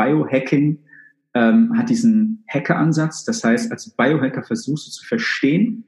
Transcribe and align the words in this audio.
Biohacking 0.00 0.78
ähm, 1.34 1.76
hat 1.76 1.90
diesen 1.90 2.44
Hacker-Ansatz. 2.48 3.24
Das 3.24 3.44
heißt, 3.44 3.70
als 3.70 3.90
Biohacker 3.90 4.42
versuchst 4.42 4.86
du 4.86 4.90
zu 4.90 5.04
verstehen, 5.04 5.84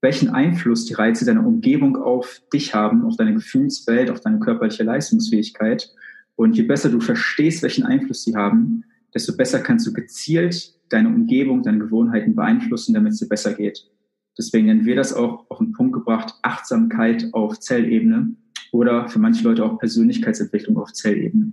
welchen 0.00 0.30
Einfluss 0.30 0.84
die 0.84 0.94
Reize 0.94 1.24
deiner 1.24 1.44
Umgebung 1.44 1.96
auf 1.96 2.40
dich 2.52 2.74
haben, 2.74 3.04
auf 3.04 3.16
deine 3.16 3.34
Gefühlswelt, 3.34 4.10
auf 4.10 4.20
deine 4.20 4.38
körperliche 4.38 4.84
Leistungsfähigkeit. 4.84 5.92
Und 6.36 6.56
je 6.56 6.62
besser 6.62 6.88
du 6.88 7.00
verstehst, 7.00 7.62
welchen 7.64 7.84
Einfluss 7.84 8.22
sie 8.22 8.36
haben, 8.36 8.84
desto 9.12 9.36
besser 9.36 9.58
kannst 9.58 9.86
du 9.86 9.92
gezielt 9.92 10.74
deine 10.90 11.08
Umgebung, 11.08 11.62
deine 11.62 11.80
Gewohnheiten 11.80 12.36
beeinflussen, 12.36 12.94
damit 12.94 13.14
es 13.14 13.18
dir 13.18 13.28
besser 13.28 13.54
geht. 13.54 13.90
Deswegen 14.38 14.66
nennen 14.66 14.84
wir 14.84 14.94
das 14.94 15.12
auch 15.12 15.50
auf 15.50 15.58
den 15.58 15.72
Punkt 15.72 15.94
gebracht, 15.94 16.34
Achtsamkeit 16.42 17.26
auf 17.32 17.58
Zellebene 17.58 18.36
oder 18.70 19.08
für 19.08 19.18
manche 19.18 19.42
Leute 19.42 19.64
auch 19.64 19.78
Persönlichkeitsentwicklung 19.80 20.78
auf 20.78 20.92
Zellebene. 20.92 21.52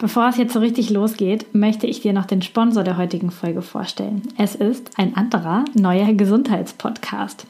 Bevor 0.00 0.30
es 0.30 0.38
jetzt 0.38 0.54
so 0.54 0.60
richtig 0.60 0.88
losgeht, 0.88 1.54
möchte 1.54 1.86
ich 1.86 2.00
dir 2.00 2.14
noch 2.14 2.24
den 2.24 2.40
Sponsor 2.40 2.82
der 2.82 2.96
heutigen 2.96 3.30
Folge 3.30 3.60
vorstellen. 3.60 4.22
Es 4.38 4.54
ist 4.54 4.98
ein 4.98 5.14
anderer 5.14 5.66
neuer 5.74 6.14
Gesundheitspodcast. 6.14 7.46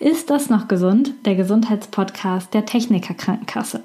Ist 0.00 0.28
das 0.28 0.50
noch 0.50 0.66
gesund? 0.66 1.12
Der 1.24 1.36
Gesundheitspodcast 1.36 2.52
der 2.52 2.66
Techniker 2.66 3.14
Krankenkasse. 3.14 3.80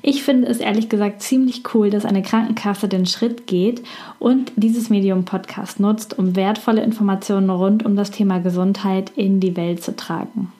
Ich 0.00 0.22
finde 0.22 0.48
es 0.48 0.56
ehrlich 0.56 0.88
gesagt 0.88 1.20
ziemlich 1.20 1.62
cool, 1.74 1.90
dass 1.90 2.06
eine 2.06 2.22
Krankenkasse 2.22 2.88
den 2.88 3.04
Schritt 3.04 3.46
geht 3.46 3.82
und 4.18 4.50
dieses 4.56 4.88
Medium 4.88 5.26
Podcast 5.26 5.80
nutzt, 5.80 6.18
um 6.18 6.34
wertvolle 6.34 6.82
Informationen 6.82 7.50
rund 7.50 7.84
um 7.84 7.94
das 7.94 8.10
Thema 8.10 8.38
Gesundheit 8.38 9.12
in 9.16 9.38
die 9.38 9.54
Welt 9.54 9.82
zu 9.82 9.94
tragen. 9.94 10.50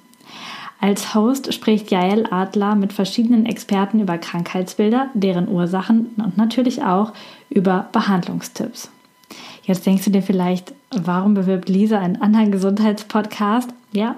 Als 0.81 1.15
Host 1.15 1.53
spricht 1.53 1.91
Jael 1.91 2.27
Adler 2.31 2.77
mit 2.77 2.93
verschiedenen 2.93 3.47
Experten 3.47 4.01
über 4.01 4.17
Krankheitsbilder, 4.17 5.09
deren 5.15 5.49
Ursachen 5.49 6.11
und 6.17 6.37
natürlich 6.37 6.85
auch 6.85 7.13
über 7.51 7.89
Behandlungstipps. 7.93 8.91
Jetzt 9.65 9.85
denkst 9.85 10.05
du 10.05 10.11
dir 10.11 10.23
vielleicht, 10.23 10.73
warum 10.91 11.35
bewirbt 11.35 11.69
Lisa 11.69 11.99
einen 11.99 12.23
anderen 12.23 12.53
Gesundheitspodcast? 12.53 13.71
Ja, 13.93 14.17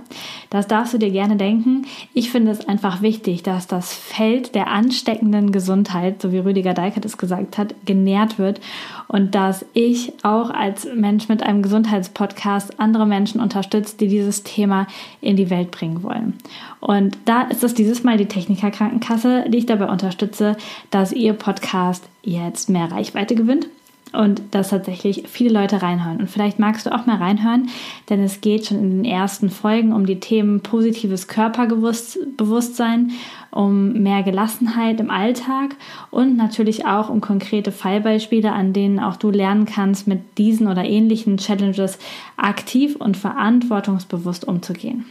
das 0.51 0.67
darfst 0.67 0.93
du 0.93 0.99
dir 0.99 1.11
gerne 1.11 1.37
denken. 1.37 1.87
Ich 2.13 2.31
finde 2.31 2.51
es 2.51 2.69
einfach 2.69 3.03
wichtig, 3.03 3.45
dass 3.45 3.69
das 3.69 3.95
Feld 3.95 4.57
der 4.57 4.67
ansteckenden 4.67 5.53
Gesundheit, 5.53 6.21
so 6.21 6.33
wie 6.33 6.39
Rüdiger 6.39 6.75
Deikert 6.75 7.05
es 7.05 7.19
gesagt 7.19 7.57
hat, 7.57 7.75
genährt 7.87 8.39
wird 8.39 8.61
und 9.07 9.37
dass 9.37 9.65
ich 9.75 10.13
auch 10.25 10.51
als 10.51 10.89
Mensch 10.93 11.29
mit 11.29 11.45
einem 11.45 11.63
Gesundheitspodcast 11.63 12.81
andere 12.81 13.07
Menschen 13.07 13.41
unterstütze, 13.41 13.97
die 13.97 14.09
dieses 14.09 14.43
Thema 14.43 14.89
in 15.21 15.37
die 15.37 15.51
Welt 15.51 15.71
bringen 15.71 16.03
wollen. 16.03 16.35
Und 16.81 17.17
da 17.27 17.43
ist 17.43 17.63
es 17.63 17.75
dieses 17.75 18.03
Mal 18.03 18.17
die 18.17 18.27
Techniker 18.27 18.73
Krankenkasse, 18.73 19.45
die 19.49 19.59
ich 19.59 19.67
dabei 19.67 19.89
unterstütze, 19.89 20.57
dass 20.91 21.13
ihr 21.13 21.33
Podcast 21.33 22.05
jetzt 22.23 22.69
mehr 22.69 22.91
Reichweite 22.91 23.37
gewinnt 23.37 23.69
und 24.13 24.43
dass 24.51 24.71
tatsächlich 24.71 25.25
viele 25.29 25.53
Leute 25.53 25.83
reinhören. 25.83 26.19
Und 26.19 26.31
vielleicht 26.31 26.59
magst 26.59 26.87
du 26.87 26.95
auch 26.95 27.07
mal 27.07 27.17
reinhören, 27.17 27.69
denn 28.09 28.23
es 28.23 28.41
geht 28.41 28.67
schon 28.67 28.79
in 28.79 28.91
den 28.91 29.05
ersten 29.05 29.51
Folgen 29.51 29.93
um 29.93 30.07
die 30.07 30.21
Themen 30.21 30.61
positives 30.61 31.29
Körperbewusstsein, 31.29 33.13
um 33.51 33.93
mehr 33.95 34.23
Gelassenheit 34.23 35.01
im 35.01 35.11
Alltag 35.11 35.77
und 36.11 36.37
natürlich 36.37 36.87
auch 36.87 37.09
um 37.09 37.21
konkrete 37.21 37.73
Fallbeispiele, 37.73 38.53
an 38.53 38.73
denen 38.73 38.99
auch 38.99 39.17
du 39.17 39.31
lernen 39.31 39.67
kannst, 39.67 40.07
mit 40.07 40.39
diesen 40.39 40.69
oder 40.69 40.85
ähnlichen 40.85 41.37
Challenges 41.37 41.99
aktiv 42.37 42.97
und 42.97 43.17
verantwortungsbewusst 43.17 44.47
umzugehen. 44.47 45.07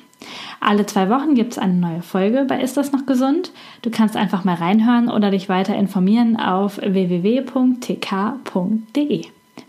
Alle 0.60 0.86
zwei 0.86 1.10
Wochen 1.10 1.36
gibt 1.36 1.54
es 1.54 1.58
eine 1.58 1.74
neue 1.74 2.02
Folge 2.02 2.46
bei 2.48 2.62
Ist 2.62 2.78
das 2.78 2.92
noch 2.92 3.06
gesund? 3.06 3.52
Du 3.82 3.90
kannst 3.90 4.16
einfach 4.16 4.44
mal 4.44 4.56
reinhören 4.56 5.10
oder 5.10 5.32
dich 5.32 5.50
weiter 5.50 5.76
informieren 5.76 6.38
auf 6.38 6.78
www.tk.de. 6.78 7.66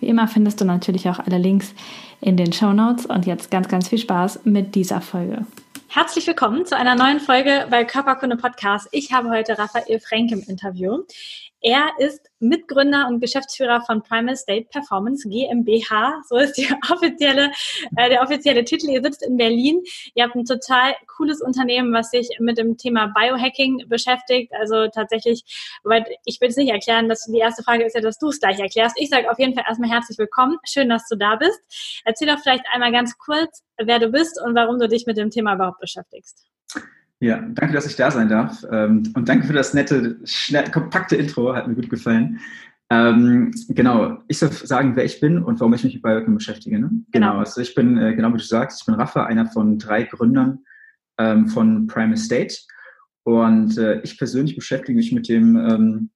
Wie 0.00 0.06
immer 0.06 0.28
findest 0.28 0.60
du 0.60 0.64
natürlich 0.64 1.08
auch 1.08 1.18
alle 1.18 1.38
Links 1.38 1.74
in 2.20 2.36
den 2.36 2.52
Show 2.52 2.72
Notes 2.72 3.06
und 3.06 3.26
jetzt 3.26 3.50
ganz, 3.50 3.68
ganz 3.68 3.88
viel 3.88 3.98
Spaß 3.98 4.40
mit 4.44 4.74
dieser 4.74 5.00
Folge. 5.00 5.46
Herzlich 5.88 6.26
willkommen 6.26 6.66
zu 6.66 6.76
einer 6.76 6.94
neuen 6.94 7.18
Folge 7.18 7.66
bei 7.68 7.84
Körperkunde 7.84 8.36
Podcast. 8.36 8.88
Ich 8.92 9.12
habe 9.12 9.30
heute 9.30 9.58
Raphael 9.58 9.98
Frenk 9.98 10.30
im 10.30 10.42
Interview. 10.46 10.98
Er 11.62 11.90
ist 11.98 12.30
Mitgründer 12.38 13.06
und 13.08 13.20
Geschäftsführer 13.20 13.82
von 13.82 14.02
Primal 14.02 14.34
State 14.34 14.68
Performance 14.70 15.28
GmbH. 15.28 16.22
So 16.26 16.36
ist 16.36 16.58
offizielle, 16.90 17.50
äh, 17.96 18.08
der 18.08 18.22
offizielle 18.22 18.64
Titel. 18.64 18.88
Ihr 18.88 19.02
sitzt 19.02 19.22
in 19.22 19.36
Berlin. 19.36 19.82
Ihr 20.14 20.24
habt 20.24 20.34
ein 20.34 20.46
total 20.46 20.94
cooles 21.06 21.42
Unternehmen, 21.42 21.92
was 21.92 22.10
sich 22.10 22.28
mit 22.38 22.56
dem 22.56 22.78
Thema 22.78 23.08
Biohacking 23.08 23.84
beschäftigt. 23.88 24.52
Also 24.58 24.88
tatsächlich, 24.88 25.44
weil 25.84 26.06
ich 26.24 26.40
will 26.40 26.48
es 26.48 26.56
nicht 26.56 26.70
erklären, 26.70 27.08
dass 27.10 27.26
die 27.26 27.38
erste 27.38 27.62
Frage 27.62 27.84
ist 27.84 27.94
ja, 27.94 28.00
dass 28.00 28.18
du 28.18 28.28
es 28.28 28.40
gleich 28.40 28.58
erklärst. 28.58 28.98
Ich 28.98 29.10
sage 29.10 29.30
auf 29.30 29.38
jeden 29.38 29.54
Fall 29.54 29.64
erstmal 29.68 29.90
herzlich 29.90 30.16
willkommen. 30.16 30.56
Schön, 30.64 30.88
dass 30.88 31.06
du 31.08 31.16
da 31.16 31.36
bist. 31.36 31.60
Erzähl 32.06 32.28
doch 32.28 32.38
vielleicht 32.38 32.64
einmal 32.72 32.92
ganz 32.92 33.18
kurz, 33.18 33.62
wer 33.76 33.98
du 33.98 34.08
bist 34.08 34.40
und 34.42 34.54
warum 34.54 34.78
du 34.78 34.88
dich 34.88 35.04
mit 35.06 35.18
dem 35.18 35.30
Thema 35.30 35.54
überhaupt 35.54 35.80
beschäftigst. 35.80 36.46
Ja, 37.20 37.40
danke, 37.40 37.74
dass 37.74 37.86
ich 37.86 37.96
da 37.96 38.10
sein 38.10 38.30
darf. 38.30 38.64
Ähm, 38.70 39.12
und 39.14 39.28
danke 39.28 39.46
für 39.46 39.52
das 39.52 39.74
nette, 39.74 40.18
schnell, 40.24 40.70
kompakte 40.70 41.16
Intro, 41.16 41.54
hat 41.54 41.68
mir 41.68 41.74
gut 41.74 41.90
gefallen. 41.90 42.40
Ähm, 42.88 43.52
genau, 43.68 44.22
ich 44.26 44.38
soll 44.38 44.50
sagen, 44.50 44.96
wer 44.96 45.04
ich 45.04 45.20
bin 45.20 45.42
und 45.42 45.60
warum 45.60 45.74
ich 45.74 45.84
mich 45.84 45.92
mit 45.94 46.02
Biohacking 46.02 46.34
beschäftige. 46.34 46.80
Ne? 46.80 46.90
Genau. 47.12 47.32
genau. 47.32 47.38
also 47.38 47.60
ich 47.60 47.74
bin, 47.74 47.98
äh, 47.98 48.14
genau 48.14 48.32
wie 48.32 48.38
du 48.38 48.42
sagst, 48.42 48.80
ich 48.80 48.86
bin 48.86 48.94
Rafa, 48.94 49.26
einer 49.26 49.44
von 49.46 49.78
drei 49.78 50.04
Gründern 50.04 50.60
ähm, 51.18 51.48
von 51.48 51.86
Prime 51.86 52.14
Estate. 52.14 52.56
Und 53.22 53.76
äh, 53.76 54.00
ich 54.00 54.16
persönlich 54.16 54.56
beschäftige 54.56 54.96
mich 54.96 55.12
mit 55.12 55.28
dem 55.28 55.56
ähm, 55.56 56.08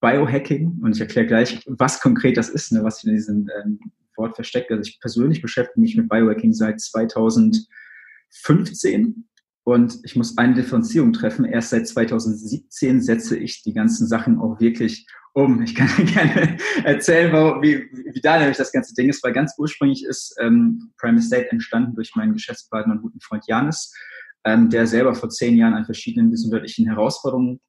Biohacking 0.00 0.80
und 0.82 0.96
ich 0.96 1.00
erkläre 1.00 1.28
gleich, 1.28 1.62
was 1.66 2.00
konkret 2.00 2.36
das 2.36 2.48
ist, 2.48 2.72
ne, 2.72 2.82
was 2.82 2.96
sich 2.96 3.08
in 3.08 3.14
diesem 3.14 3.48
ähm, 3.64 3.78
Wort 4.16 4.34
versteckt. 4.34 4.72
Also 4.72 4.82
ich 4.82 4.98
persönlich 5.00 5.40
beschäftige 5.40 5.80
mich 5.80 5.96
mit 5.96 6.08
Biohacking 6.08 6.52
seit 6.52 6.80
2015 6.80 9.28
und 9.64 9.98
ich 10.02 10.16
muss 10.16 10.38
eine 10.38 10.54
Differenzierung 10.54 11.12
treffen. 11.12 11.44
Erst 11.44 11.70
seit 11.70 11.86
2017 11.86 13.00
setze 13.00 13.36
ich 13.36 13.62
die 13.62 13.72
ganzen 13.72 14.08
Sachen 14.08 14.38
auch 14.38 14.60
wirklich 14.60 15.06
um. 15.34 15.62
Ich 15.62 15.74
kann 15.74 15.88
gerne 16.06 16.56
erzählen, 16.84 17.32
wie, 17.62 17.88
wie 17.92 18.20
da 18.20 18.38
nämlich 18.38 18.56
das 18.56 18.72
ganze 18.72 18.94
Ding 18.94 19.08
ist, 19.08 19.22
weil 19.22 19.32
ganz 19.32 19.54
ursprünglich 19.58 20.04
ist 20.04 20.36
ähm, 20.40 20.92
Prime 20.98 21.18
Estate 21.18 21.50
entstanden 21.50 21.94
durch 21.94 22.14
meinen 22.16 22.32
Geschäftspartner 22.32 22.94
und 22.94 23.02
guten 23.02 23.20
Freund 23.20 23.44
Janis, 23.46 23.94
ähm, 24.44 24.68
der 24.68 24.86
selber 24.86 25.14
vor 25.14 25.28
zehn 25.28 25.56
Jahren 25.56 25.74
an 25.74 25.84
verschiedenen 25.84 26.30
gesundheitlichen 26.30 26.86
Herausforderungen 26.86 27.60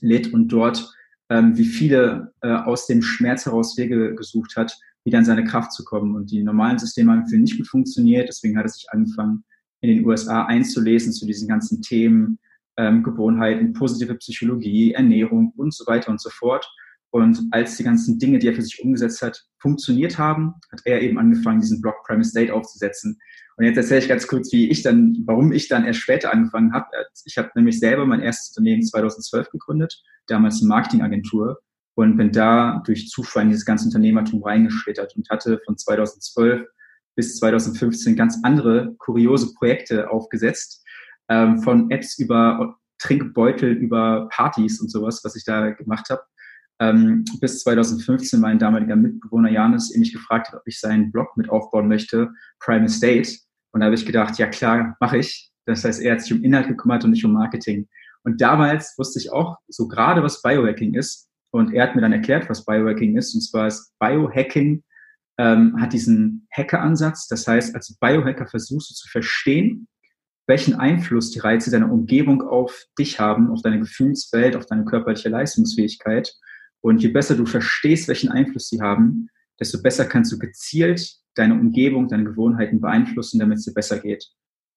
litt 0.00 0.32
und 0.32 0.48
dort 0.48 0.90
ähm, 1.28 1.56
wie 1.56 1.64
viele 1.64 2.32
äh, 2.40 2.48
aus 2.48 2.86
dem 2.86 3.02
Schmerz 3.02 3.46
heraus 3.46 3.76
Wege 3.76 4.14
gesucht 4.14 4.56
hat, 4.56 4.76
wieder 5.04 5.18
in 5.18 5.24
seine 5.24 5.44
Kraft 5.44 5.72
zu 5.72 5.84
kommen. 5.84 6.14
Und 6.14 6.30
die 6.30 6.42
normalen 6.42 6.78
Systeme 6.78 7.12
haben 7.12 7.26
für 7.26 7.36
ihn 7.36 7.42
nicht 7.42 7.56
gut 7.56 7.68
funktioniert, 7.68 8.28
deswegen 8.28 8.56
hat 8.56 8.66
er 8.66 8.70
sich 8.70 8.86
angefangen, 8.90 9.44
in 9.80 9.90
den 9.90 10.06
USA 10.06 10.44
einzulesen 10.44 11.12
zu 11.12 11.26
diesen 11.26 11.48
ganzen 11.48 11.82
Themen, 11.82 12.38
ähm, 12.76 13.02
Gewohnheiten, 13.02 13.72
positive 13.72 14.14
Psychologie, 14.16 14.92
Ernährung 14.92 15.52
und 15.56 15.74
so 15.74 15.86
weiter 15.86 16.10
und 16.10 16.20
so 16.20 16.30
fort. 16.30 16.68
Und 17.10 17.40
als 17.50 17.76
die 17.76 17.84
ganzen 17.84 18.18
Dinge, 18.18 18.38
die 18.38 18.48
er 18.48 18.54
für 18.54 18.62
sich 18.62 18.82
umgesetzt 18.82 19.22
hat, 19.22 19.42
funktioniert 19.58 20.18
haben, 20.18 20.54
hat 20.70 20.82
er 20.84 21.00
eben 21.00 21.18
angefangen, 21.18 21.60
diesen 21.60 21.80
Blog 21.80 21.94
Premise 22.04 22.32
Date 22.34 22.50
aufzusetzen. 22.50 23.18
Und 23.56 23.64
jetzt 23.64 23.78
erzähle 23.78 24.00
ich 24.00 24.08
ganz 24.08 24.26
kurz, 24.26 24.52
wie 24.52 24.68
ich 24.68 24.82
dann, 24.82 25.22
warum 25.24 25.52
ich 25.52 25.68
dann 25.68 25.86
erst 25.86 26.00
später 26.00 26.32
angefangen 26.32 26.74
habe. 26.74 26.88
Ich 27.24 27.38
habe 27.38 27.50
nämlich 27.54 27.78
selber 27.78 28.04
mein 28.04 28.20
erstes 28.20 28.50
Unternehmen 28.50 28.82
2012 28.82 29.50
gegründet, 29.50 30.02
damals 30.26 30.60
eine 30.60 30.68
Marketingagentur 30.68 31.60
und 31.94 32.18
bin 32.18 32.32
da 32.32 32.82
durch 32.84 33.08
Zufall 33.08 33.44
in 33.44 33.48
dieses 33.48 33.64
ganze 33.64 33.86
Unternehmertum 33.86 34.42
reingeschlittert 34.42 35.16
und 35.16 35.30
hatte 35.30 35.58
von 35.64 35.78
2012 35.78 36.66
bis 37.16 37.38
2015 37.38 38.14
ganz 38.14 38.38
andere 38.44 38.94
kuriose 38.98 39.52
Projekte 39.54 40.10
aufgesetzt, 40.10 40.84
ähm, 41.28 41.62
von 41.62 41.90
Apps 41.90 42.18
über 42.18 42.76
Trinkbeutel, 42.98 43.72
über 43.72 44.28
Partys 44.30 44.80
und 44.80 44.90
sowas, 44.90 45.20
was 45.24 45.34
ich 45.36 45.44
da 45.44 45.70
gemacht 45.70 46.08
habe. 46.10 46.22
Ähm, 46.78 47.24
bis 47.40 47.60
2015 47.60 48.38
mein 48.38 48.58
damaliger 48.58 48.96
Mitbewohner 48.96 49.50
Janis 49.50 49.94
mich 49.96 50.12
gefragt 50.12 50.48
hat, 50.48 50.56
ob 50.56 50.62
ich 50.66 50.78
seinen 50.78 51.10
Blog 51.10 51.36
mit 51.36 51.48
aufbauen 51.48 51.88
möchte, 51.88 52.30
Prime 52.60 52.84
Estate. 52.84 53.30
Und 53.72 53.80
da 53.80 53.86
habe 53.86 53.94
ich 53.94 54.06
gedacht, 54.06 54.38
ja 54.38 54.46
klar, 54.46 54.96
mache 55.00 55.18
ich. 55.18 55.50
Das 55.64 55.84
heißt, 55.84 56.00
er 56.00 56.12
hat 56.12 56.22
sich 56.22 56.32
um 56.32 56.44
Inhalt 56.44 56.68
gekümmert 56.68 57.04
und 57.04 57.10
nicht 57.10 57.24
um 57.24 57.32
Marketing. 57.32 57.88
Und 58.24 58.40
damals 58.40 58.94
wusste 58.98 59.18
ich 59.18 59.32
auch 59.32 59.56
so 59.68 59.88
gerade, 59.88 60.22
was 60.22 60.42
Biohacking 60.42 60.94
ist 60.94 61.28
Und 61.50 61.72
er 61.72 61.84
hat 61.84 61.94
mir 61.94 62.02
dann 62.02 62.12
erklärt, 62.12 62.50
was 62.50 62.64
Biohacking 62.64 63.16
ist. 63.16 63.34
Und 63.34 63.40
zwar 63.40 63.68
ist 63.68 63.92
Biohacking 63.98 64.82
ähm, 65.38 65.80
hat 65.80 65.92
diesen 65.92 66.46
Hacker-Ansatz. 66.50 67.28
Das 67.28 67.46
heißt, 67.46 67.74
als 67.74 67.96
Biohacker 67.98 68.46
versuchst 68.46 68.90
du 68.90 68.94
zu 68.94 69.08
verstehen, 69.08 69.88
welchen 70.46 70.74
Einfluss 70.74 71.30
die 71.30 71.40
Reize 71.40 71.70
deiner 71.70 71.92
Umgebung 71.92 72.42
auf 72.42 72.84
dich 72.98 73.18
haben, 73.18 73.50
auf 73.50 73.62
deine 73.62 73.80
Gefühlswelt, 73.80 74.56
auf 74.56 74.66
deine 74.66 74.84
körperliche 74.84 75.28
Leistungsfähigkeit. 75.28 76.32
Und 76.80 77.02
je 77.02 77.08
besser 77.08 77.34
du 77.34 77.46
verstehst, 77.46 78.08
welchen 78.08 78.30
Einfluss 78.30 78.68
sie 78.68 78.80
haben, 78.80 79.28
desto 79.58 79.82
besser 79.82 80.04
kannst 80.04 80.32
du 80.32 80.38
gezielt 80.38 81.16
deine 81.34 81.54
Umgebung, 81.54 82.08
deine 82.08 82.24
Gewohnheiten 82.24 82.80
beeinflussen, 82.80 83.38
damit 83.38 83.58
es 83.58 83.64
dir 83.64 83.74
besser 83.74 83.98
geht. 83.98 84.30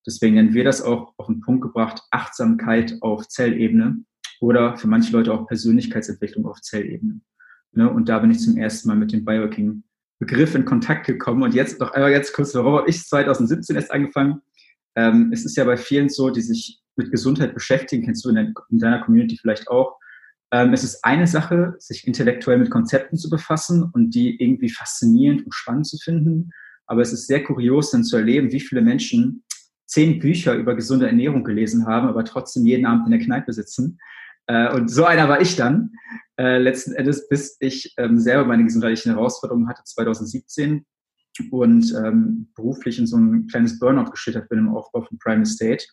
Deswegen 0.06 0.35
nennen 0.35 0.53
wir 0.53 0.63
das 0.63 0.81
auch 0.81 1.13
auf 1.17 1.27
den 1.27 1.41
Punkt 1.41 1.61
gebracht, 1.61 2.01
Achtsamkeit 2.09 2.97
auf 3.01 3.27
Zellebene 3.27 4.03
oder 4.39 4.77
für 4.77 4.88
manche 4.88 5.11
Leute 5.11 5.33
auch 5.33 5.47
Persönlichkeitsentwicklung 5.47 6.45
auf 6.45 6.61
Zellebene. 6.61 7.21
Ne? 7.73 7.89
Und 7.89 8.09
da 8.09 8.19
bin 8.19 8.31
ich 8.31 8.39
zum 8.39 8.57
ersten 8.57 8.88
Mal 8.88 8.97
mit 8.97 9.11
dem 9.11 9.25
Biohacking-Begriff 10.19 10.56
in 10.56 10.66
Kontakt 10.66 11.07
gekommen. 11.07 11.44
Und 11.44 11.54
jetzt 11.54 11.80
noch 11.80 11.92
einmal 11.92 12.12
ganz 12.12 12.33
kurz, 12.33 12.54
warum 12.56 12.75
habe 12.75 12.89
ich 12.89 13.04
2017 13.04 13.75
erst 13.75 13.92
angefangen? 13.92 14.42
Ähm, 14.95 15.31
es 15.33 15.45
ist 15.45 15.56
ja 15.57 15.63
bei 15.63 15.77
vielen 15.77 16.10
so, 16.10 16.30
die 16.30 16.42
sich 16.42 16.81
mit 16.95 17.12
Gesundheit 17.12 17.54
beschäftigen, 17.54 18.04
kennst 18.04 18.25
du 18.25 18.30
in, 18.30 18.36
de 18.36 18.54
in 18.69 18.80
deiner 18.80 19.01
Community 19.01 19.38
vielleicht 19.38 19.68
auch. 19.69 19.98
Ähm, 20.51 20.74
es 20.74 20.83
ist 20.83 21.04
eine 21.04 21.27
Sache, 21.27 21.75
sich 21.77 22.06
intellektuell 22.07 22.57
mit 22.57 22.69
Konzepten 22.69 23.18
zu 23.18 23.30
befassen 23.30 23.89
und 23.94 24.12
die 24.12 24.42
irgendwie 24.42 24.69
faszinierend 24.69 25.45
und 25.45 25.54
spannend 25.54 25.88
zu 25.88 25.98
finden. 25.98 26.50
Aber 26.88 27.01
es 27.01 27.13
ist 27.13 27.27
sehr 27.27 27.44
kurios 27.44 27.92
dann 27.92 28.04
zu 28.04 28.18
erleben, 28.18 28.51
wie 28.51 28.60
viele 28.60 28.81
Menschen 28.81 29.44
zehn 29.86 30.19
Bücher 30.19 30.56
über 30.56 30.75
gesunde 30.75 31.07
Ernährung 31.07 31.44
gelesen 31.44 31.86
haben, 31.86 32.07
aber 32.07 32.25
trotzdem 32.25 32.66
jeden 32.66 32.86
Abend 32.86 33.06
in 33.06 33.12
der 33.12 33.21
Kneipe 33.21 33.54
sitzen. 33.54 34.00
Äh, 34.48 34.74
und 34.74 34.89
so 34.89 35.06
einer 35.06 35.30
war 35.30 35.39
ich 35.39 35.56
dann, 35.56 35.92
äh, 36.39 36.57
letzten 36.57 36.94
Endes, 36.94 37.27
bis 37.27 37.57
ich 37.59 37.94
ähm, 37.97 38.18
selber 38.18 38.45
meine 38.45 38.63
gesundheitlichen 38.63 39.13
Herausforderungen 39.13 39.68
hatte, 39.68 39.83
2017 39.83 40.86
und 41.51 41.94
ähm, 41.94 42.50
beruflich 42.56 42.97
in 42.97 43.07
so 43.07 43.18
ein 43.18 43.47
kleines 43.47 43.77
Burnout 43.77 44.12
geschlittert 44.12 44.47
bin 44.50 44.59
im 44.59 44.69
Aufbau 44.69 45.01
von 45.01 45.19
Prime 45.19 45.41
Estate. 45.41 45.86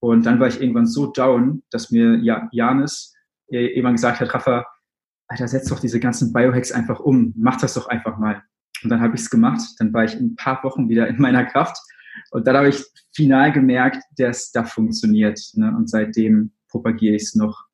Und 0.00 0.26
dann 0.26 0.40
war 0.40 0.48
ich 0.48 0.60
irgendwann 0.60 0.86
so 0.86 1.06
down, 1.06 1.62
dass 1.70 1.90
mir 1.90 2.16
ja, 2.16 2.48
Janis 2.50 3.14
jemand 3.48 3.96
gesagt 3.96 4.20
hat, 4.20 4.34
Rafa, 4.34 4.66
Alter, 5.28 5.46
setz 5.46 5.68
doch 5.68 5.78
diese 5.78 6.00
ganzen 6.00 6.32
Biohacks 6.32 6.72
einfach 6.72 6.98
um, 7.00 7.32
mach 7.36 7.60
das 7.60 7.74
doch 7.74 7.86
einfach 7.86 8.18
mal. 8.18 8.42
Und 8.82 8.90
dann 8.90 9.00
habe 9.00 9.14
ich 9.14 9.20
es 9.20 9.30
gemacht. 9.30 9.60
Dann 9.78 9.92
war 9.92 10.04
ich 10.04 10.14
in 10.14 10.32
ein 10.32 10.36
paar 10.36 10.64
Wochen 10.64 10.88
wieder 10.88 11.06
in 11.06 11.20
meiner 11.20 11.44
Kraft. 11.44 11.76
Und 12.30 12.46
dann 12.46 12.56
habe 12.56 12.70
ich 12.70 12.82
final 13.14 13.52
gemerkt, 13.52 14.02
dass 14.16 14.50
das 14.50 14.72
funktioniert. 14.72 15.38
Ne? 15.54 15.72
Und 15.76 15.88
seitdem 15.88 16.52
propagiere 16.68 17.14
ich 17.14 17.22
es 17.22 17.34
noch 17.34 17.66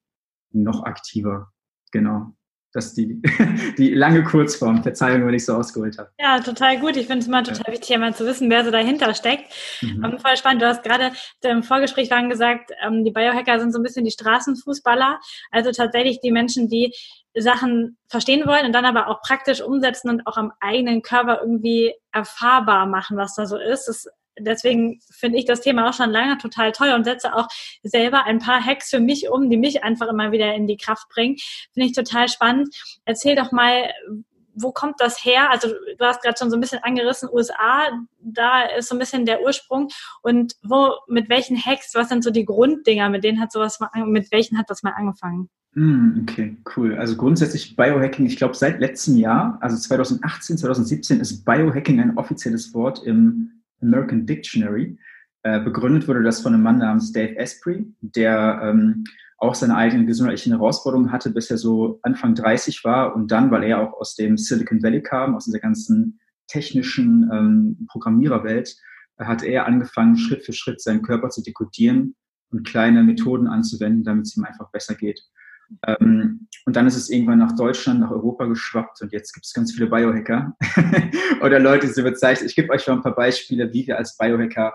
noch 0.52 0.84
aktiver. 0.84 1.52
Genau. 1.90 2.32
Das 2.72 2.86
ist 2.86 2.98
die, 2.98 3.22
die 3.78 3.94
lange 3.94 4.22
Kurzform. 4.22 4.82
Verzeihung, 4.82 5.26
wenn 5.26 5.34
ich 5.34 5.46
so 5.46 5.54
ausgeholt 5.54 5.96
habe. 5.98 6.10
Ja, 6.20 6.38
total 6.40 6.78
gut. 6.78 6.96
Ich 6.96 7.06
finde 7.06 7.20
es 7.20 7.26
immer 7.26 7.42
total 7.42 7.72
wichtig, 7.72 7.90
immer 7.90 8.12
zu 8.12 8.26
wissen, 8.26 8.50
wer 8.50 8.64
so 8.64 8.70
dahinter 8.70 9.14
steckt. 9.14 9.52
Mhm. 9.80 10.04
Um, 10.04 10.12
ähm, 10.12 10.18
voll 10.18 10.36
spannend. 10.36 10.62
Du 10.62 10.66
hast 10.66 10.82
gerade 10.82 11.12
im 11.42 11.62
Vorgespräch 11.62 12.10
waren 12.10 12.28
gesagt, 12.28 12.70
um, 12.86 12.98
ähm, 12.98 13.04
die 13.04 13.10
Biohacker 13.10 13.58
sind 13.58 13.72
so 13.72 13.78
ein 13.78 13.82
bisschen 13.82 14.04
die 14.04 14.10
Straßenfußballer. 14.10 15.18
Also 15.50 15.70
tatsächlich 15.72 16.20
die 16.20 16.30
Menschen, 16.30 16.68
die 16.68 16.94
Sachen 17.34 17.96
verstehen 18.08 18.46
wollen 18.46 18.66
und 18.66 18.72
dann 18.72 18.84
aber 18.84 19.08
auch 19.08 19.22
praktisch 19.22 19.62
umsetzen 19.62 20.10
und 20.10 20.26
auch 20.26 20.36
am 20.36 20.52
eigenen 20.60 21.02
Körper 21.02 21.40
irgendwie 21.40 21.94
erfahrbar 22.12 22.86
machen, 22.86 23.16
was 23.16 23.34
da 23.34 23.46
so 23.46 23.56
ist. 23.56 23.86
Das 23.86 24.08
deswegen 24.40 25.00
finde 25.10 25.38
ich 25.38 25.44
das 25.44 25.60
Thema 25.60 25.88
auch 25.88 25.94
schon 25.94 26.10
lange 26.10 26.38
total 26.38 26.72
toll 26.72 26.90
und 26.90 27.04
setze 27.04 27.34
auch 27.34 27.48
selber 27.82 28.24
ein 28.24 28.38
paar 28.38 28.64
Hacks 28.64 28.90
für 28.90 29.00
mich 29.00 29.28
um, 29.30 29.50
die 29.50 29.56
mich 29.56 29.84
einfach 29.84 30.08
immer 30.08 30.32
wieder 30.32 30.54
in 30.54 30.66
die 30.66 30.76
Kraft 30.76 31.08
bringen. 31.08 31.36
Finde 31.72 31.88
ich 31.88 31.92
total 31.94 32.28
spannend. 32.28 32.74
Erzähl 33.04 33.36
doch 33.36 33.52
mal, 33.52 33.90
wo 34.60 34.72
kommt 34.72 34.96
das 34.98 35.24
her? 35.24 35.50
Also 35.50 35.68
du 35.68 36.04
hast 36.04 36.22
gerade 36.22 36.36
schon 36.38 36.50
so 36.50 36.56
ein 36.56 36.60
bisschen 36.60 36.82
angerissen, 36.82 37.28
USA, 37.32 37.88
da 38.20 38.62
ist 38.62 38.88
so 38.88 38.94
ein 38.94 38.98
bisschen 38.98 39.24
der 39.24 39.42
Ursprung. 39.42 39.88
Und 40.22 40.54
wo, 40.62 40.92
mit 41.06 41.28
welchen 41.28 41.56
Hacks, 41.56 41.94
was 41.94 42.08
sind 42.08 42.24
so 42.24 42.30
die 42.30 42.44
Grunddinger, 42.44 43.08
mit 43.08 43.24
denen 43.24 43.40
hat 43.40 43.52
sowas 43.52 43.80
mal, 43.80 43.90
mit 44.06 44.30
welchen 44.32 44.58
hat 44.58 44.70
das 44.70 44.82
mal 44.82 44.92
angefangen? 44.92 45.48
Hm, 45.74 46.26
okay, 46.28 46.56
cool. 46.76 46.96
Also 46.96 47.16
grundsätzlich 47.16 47.76
Biohacking, 47.76 48.26
ich 48.26 48.36
glaube 48.36 48.54
seit 48.54 48.80
letztem 48.80 49.16
Jahr, 49.16 49.58
also 49.60 49.76
2018, 49.76 50.58
2017 50.58 51.20
ist 51.20 51.44
Biohacking 51.44 52.00
ein 52.00 52.18
offizielles 52.18 52.74
Wort 52.74 53.02
im 53.04 53.57
American 53.80 54.26
Dictionary. 54.26 54.98
Äh, 55.42 55.60
begründet 55.60 56.08
wurde 56.08 56.22
das 56.22 56.40
von 56.40 56.54
einem 56.54 56.62
Mann 56.62 56.78
namens 56.78 57.12
Dave 57.12 57.38
Asprey, 57.38 57.86
der 58.00 58.60
ähm, 58.62 59.04
auch 59.38 59.54
seine 59.54 59.76
eigenen 59.76 60.06
gesundheitlichen 60.06 60.52
Herausforderungen 60.52 61.12
hatte, 61.12 61.30
bis 61.30 61.50
er 61.50 61.58
so 61.58 62.00
Anfang 62.02 62.34
30 62.34 62.82
war 62.84 63.14
und 63.14 63.30
dann, 63.30 63.50
weil 63.50 63.62
er 63.62 63.80
auch 63.80 63.92
aus 64.00 64.16
dem 64.16 64.36
Silicon 64.36 64.82
Valley 64.82 65.00
kam, 65.00 65.36
aus 65.36 65.44
dieser 65.44 65.60
ganzen 65.60 66.18
technischen 66.48 67.30
ähm, 67.32 67.86
Programmiererwelt, 67.88 68.76
hat 69.18 69.42
er 69.42 69.66
angefangen, 69.66 70.16
Schritt 70.16 70.44
für 70.44 70.52
Schritt 70.52 70.80
seinen 70.80 71.02
Körper 71.02 71.28
zu 71.30 71.42
dekodieren 71.42 72.16
und 72.50 72.66
kleine 72.66 73.02
Methoden 73.02 73.46
anzuwenden, 73.46 74.04
damit 74.04 74.26
es 74.26 74.36
ihm 74.36 74.44
einfach 74.44 74.70
besser 74.70 74.94
geht. 74.94 75.20
Ähm, 75.86 76.47
und 76.68 76.76
dann 76.76 76.86
ist 76.86 76.96
es 76.96 77.08
irgendwann 77.08 77.38
nach 77.38 77.56
Deutschland, 77.56 78.00
nach 78.00 78.10
Europa 78.10 78.44
geschwappt 78.44 79.00
und 79.00 79.10
jetzt 79.10 79.32
gibt 79.32 79.46
es 79.46 79.54
ganz 79.54 79.72
viele 79.72 79.86
Biohacker 79.86 80.54
oder 81.40 81.58
Leute, 81.58 81.86
die 81.86 81.92
so 81.94 82.02
bezeichnen. 82.02 82.46
Ich 82.46 82.54
gebe 82.54 82.70
euch 82.70 82.82
schon 82.82 82.98
ein 82.98 83.02
paar 83.02 83.14
Beispiele, 83.14 83.72
wie 83.72 83.86
wir 83.86 83.96
als 83.96 84.18
Biohacker 84.18 84.74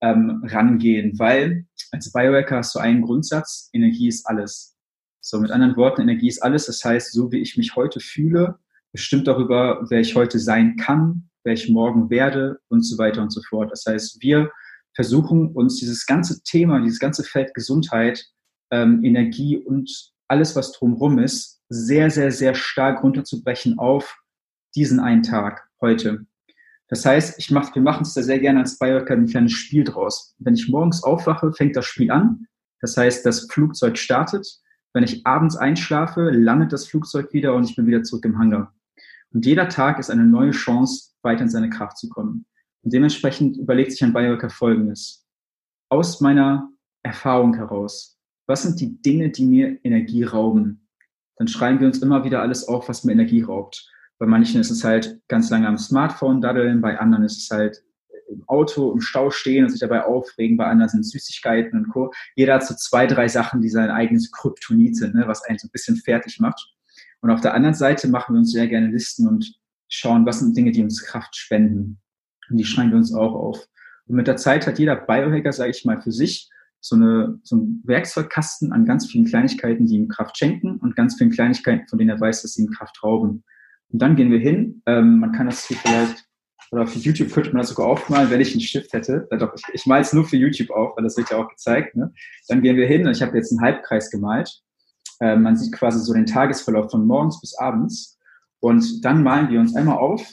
ähm, 0.00 0.42
rangehen, 0.46 1.18
weil 1.18 1.66
als 1.92 2.10
Biohacker 2.10 2.56
hast 2.56 2.74
du 2.74 2.78
einen 2.78 3.02
Grundsatz, 3.02 3.68
Energie 3.74 4.08
ist 4.08 4.26
alles. 4.26 4.78
So, 5.20 5.38
mit 5.38 5.50
anderen 5.50 5.76
Worten, 5.76 6.00
Energie 6.00 6.28
ist 6.28 6.42
alles. 6.42 6.64
Das 6.64 6.82
heißt, 6.82 7.12
so 7.12 7.30
wie 7.32 7.40
ich 7.40 7.58
mich 7.58 7.76
heute 7.76 8.00
fühle, 8.00 8.58
bestimmt 8.90 9.26
darüber, 9.26 9.84
wer 9.90 10.00
ich 10.00 10.16
heute 10.16 10.38
sein 10.38 10.76
kann, 10.76 11.28
wer 11.44 11.52
ich 11.52 11.68
morgen 11.68 12.08
werde 12.08 12.60
und 12.68 12.80
so 12.80 12.96
weiter 12.96 13.20
und 13.20 13.30
so 13.30 13.42
fort. 13.46 13.70
Das 13.70 13.84
heißt, 13.86 14.22
wir 14.22 14.50
versuchen 14.94 15.52
uns 15.52 15.76
dieses 15.76 16.06
ganze 16.06 16.42
Thema, 16.44 16.80
dieses 16.80 16.98
ganze 16.98 17.24
Feld 17.24 17.52
Gesundheit, 17.52 18.24
ähm, 18.70 19.04
Energie 19.04 19.58
und 19.58 20.15
alles, 20.28 20.56
was 20.56 20.72
drumherum 20.72 21.18
ist, 21.18 21.62
sehr, 21.68 22.10
sehr, 22.10 22.30
sehr 22.30 22.54
stark 22.54 23.02
runterzubrechen 23.02 23.78
auf 23.78 24.18
diesen 24.74 25.00
einen 25.00 25.22
Tag 25.22 25.68
heute. 25.80 26.26
Das 26.88 27.04
heißt, 27.04 27.38
ich 27.38 27.50
mach, 27.50 27.74
wir 27.74 27.82
machen 27.82 28.02
es 28.02 28.14
da 28.14 28.22
sehr 28.22 28.38
gerne 28.38 28.60
als 28.60 28.78
Biohacker 28.78 29.14
ein 29.14 29.26
kleines 29.26 29.52
Spiel 29.52 29.82
draus. 29.84 30.34
Wenn 30.38 30.54
ich 30.54 30.68
morgens 30.68 31.02
aufwache, 31.02 31.52
fängt 31.52 31.74
das 31.74 31.86
Spiel 31.86 32.10
an. 32.10 32.46
Das 32.80 32.96
heißt, 32.96 33.26
das 33.26 33.48
Flugzeug 33.50 33.98
startet. 33.98 34.46
Wenn 34.92 35.02
ich 35.02 35.26
abends 35.26 35.56
einschlafe, 35.56 36.30
landet 36.30 36.72
das 36.72 36.86
Flugzeug 36.86 37.32
wieder 37.32 37.54
und 37.54 37.68
ich 37.68 37.74
bin 37.74 37.86
wieder 37.86 38.02
zurück 38.02 38.24
im 38.24 38.38
Hangar. 38.38 38.72
Und 39.32 39.44
jeder 39.44 39.68
Tag 39.68 39.98
ist 39.98 40.10
eine 40.10 40.24
neue 40.24 40.52
Chance, 40.52 41.10
weiter 41.22 41.42
in 41.42 41.50
seine 41.50 41.70
Kraft 41.70 41.98
zu 41.98 42.08
kommen. 42.08 42.46
Und 42.82 42.92
dementsprechend 42.92 43.56
überlegt 43.56 43.90
sich 43.90 44.04
ein 44.04 44.12
Biohacker 44.12 44.48
Folgendes. 44.48 45.26
Aus 45.88 46.20
meiner 46.20 46.70
Erfahrung 47.02 47.54
heraus, 47.54 48.15
was 48.46 48.62
sind 48.62 48.80
die 48.80 49.00
Dinge, 49.02 49.30
die 49.30 49.44
mir 49.44 49.78
Energie 49.84 50.24
rauben? 50.24 50.88
Dann 51.36 51.48
schreiben 51.48 51.80
wir 51.80 51.86
uns 51.86 51.98
immer 51.98 52.24
wieder 52.24 52.40
alles 52.40 52.66
auf, 52.66 52.88
was 52.88 53.04
mir 53.04 53.12
Energie 53.12 53.42
raubt. 53.42 53.90
Bei 54.18 54.26
manchen 54.26 54.60
ist 54.60 54.70
es 54.70 54.84
halt 54.84 55.20
ganz 55.28 55.50
lange 55.50 55.68
am 55.68 55.76
Smartphone 55.76 56.40
daddeln, 56.40 56.80
bei 56.80 56.98
anderen 56.98 57.24
ist 57.24 57.38
es 57.38 57.50
halt 57.50 57.82
im 58.28 58.42
Auto 58.48 58.92
im 58.92 59.00
Stau 59.00 59.30
stehen 59.30 59.64
und 59.64 59.70
sich 59.70 59.80
dabei 59.80 60.04
aufregen, 60.04 60.56
bei 60.56 60.66
anderen 60.66 60.88
sind 60.88 61.04
Süßigkeiten 61.04 61.78
und 61.78 61.88
Co. 61.90 62.12
Jeder 62.34 62.54
hat 62.54 62.66
so 62.66 62.74
zwei, 62.74 63.06
drei 63.06 63.28
Sachen, 63.28 63.60
die 63.60 63.68
sein 63.68 63.90
eigenes 63.90 64.32
Kryptonit 64.32 64.96
sind, 64.96 65.14
ne, 65.14 65.28
was 65.28 65.44
einen 65.44 65.58
so 65.58 65.68
ein 65.68 65.70
bisschen 65.70 65.96
fertig 65.96 66.40
macht. 66.40 66.74
Und 67.20 67.30
auf 67.30 67.40
der 67.40 67.54
anderen 67.54 67.74
Seite 67.74 68.08
machen 68.08 68.34
wir 68.34 68.38
uns 68.38 68.52
sehr 68.52 68.66
gerne 68.68 68.88
Listen 68.88 69.28
und 69.28 69.54
schauen, 69.88 70.26
was 70.26 70.40
sind 70.40 70.56
Dinge, 70.56 70.72
die 70.72 70.82
uns 70.82 71.02
Kraft 71.02 71.36
spenden. 71.36 72.00
Und 72.48 72.56
die 72.56 72.64
schreiben 72.64 72.90
wir 72.90 72.98
uns 72.98 73.14
auch 73.14 73.34
auf. 73.34 73.66
Und 74.06 74.16
mit 74.16 74.26
der 74.26 74.36
Zeit 74.36 74.66
hat 74.66 74.78
jeder 74.78 74.96
Biohacker, 74.96 75.52
sage 75.52 75.70
ich 75.70 75.84
mal, 75.84 76.00
für 76.00 76.12
sich 76.12 76.50
so, 76.88 76.94
eine, 76.94 77.40
so 77.42 77.56
ein 77.56 77.82
Werkzeugkasten 77.84 78.72
an 78.72 78.84
ganz 78.84 79.10
vielen 79.10 79.24
Kleinigkeiten, 79.24 79.86
die 79.86 79.96
ihm 79.96 80.08
Kraft 80.08 80.38
schenken 80.38 80.76
und 80.76 80.94
ganz 80.94 81.16
vielen 81.16 81.30
Kleinigkeiten, 81.30 81.88
von 81.88 81.98
denen 81.98 82.10
er 82.10 82.20
weiß, 82.20 82.42
dass 82.42 82.52
sie 82.52 82.62
ihm 82.62 82.70
Kraft 82.70 83.02
rauben. 83.02 83.42
Und 83.88 84.02
dann 84.02 84.14
gehen 84.14 84.30
wir 84.30 84.38
hin. 84.38 84.82
Ähm, 84.86 85.18
man 85.18 85.32
kann 85.32 85.46
das 85.46 85.66
hier 85.66 85.76
vielleicht, 85.78 86.24
oder 86.70 86.86
für 86.86 86.98
YouTube 86.98 87.32
könnte 87.32 87.50
man 87.50 87.58
das 87.58 87.70
sogar 87.70 87.86
aufmalen, 87.86 88.30
wenn 88.30 88.40
ich 88.40 88.52
einen 88.52 88.60
Stift 88.60 88.92
hätte. 88.92 89.26
Ja, 89.30 89.36
doch, 89.36 89.52
ich, 89.54 89.62
ich 89.72 89.86
male 89.86 90.02
es 90.02 90.12
nur 90.12 90.24
für 90.24 90.36
YouTube 90.36 90.70
auf, 90.70 90.96
weil 90.96 91.04
das 91.04 91.16
wird 91.16 91.30
ja 91.30 91.38
auch 91.38 91.48
gezeigt. 91.48 91.96
Ne? 91.96 92.12
Dann 92.48 92.62
gehen 92.62 92.76
wir 92.76 92.86
hin 92.86 93.04
und 93.04 93.12
ich 93.12 93.22
habe 93.22 93.36
jetzt 93.36 93.50
einen 93.50 93.62
Halbkreis 93.62 94.10
gemalt. 94.10 94.62
Ähm, 95.20 95.42
man 95.42 95.56
sieht 95.56 95.72
quasi 95.72 95.98
so 96.00 96.12
den 96.12 96.26
Tagesverlauf 96.26 96.90
von 96.90 97.04
morgens 97.04 97.40
bis 97.40 97.56
abends. 97.58 98.18
Und 98.60 99.04
dann 99.04 99.24
malen 99.24 99.50
wir 99.50 99.58
uns 99.58 99.74
einmal 99.74 99.98
auf, 99.98 100.24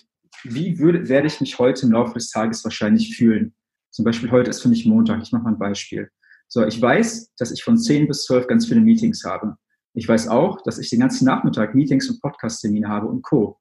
wie 0.44 0.78
würde, 0.78 1.10
werde 1.10 1.28
ich 1.28 1.42
mich 1.42 1.58
heute 1.58 1.86
im 1.86 1.94
Laufe 1.94 2.14
des 2.14 2.30
Tages 2.30 2.64
wahrscheinlich 2.64 3.16
fühlen. 3.16 3.56
Zum 3.90 4.06
Beispiel 4.06 4.30
heute 4.30 4.50
ist 4.50 4.62
für 4.62 4.70
mich 4.70 4.86
Montag. 4.86 5.22
Ich 5.24 5.32
mache 5.32 5.44
mal 5.44 5.52
ein 5.52 5.60
Beispiel. 5.60 6.10
So, 6.48 6.66
ich 6.66 6.82
weiß, 6.82 7.34
dass 7.38 7.52
ich 7.52 7.64
von 7.64 7.78
10 7.78 8.08
bis 8.08 8.26
12 8.26 8.48
ganz 8.48 8.68
viele 8.68 8.82
Meetings 8.82 9.24
habe. 9.24 9.58
Ich 9.96 10.08
weiß 10.08 10.28
auch, 10.28 10.62
dass 10.64 10.80
ich 10.80 10.90
den 10.90 11.00
ganzen 11.00 11.26
Nachmittag 11.26 11.76
Meetings 11.76 12.10
und 12.10 12.22
Podcast-Termine 12.22 12.88
habe 12.88 13.08
und 13.08 13.22
Co. 13.24 13.60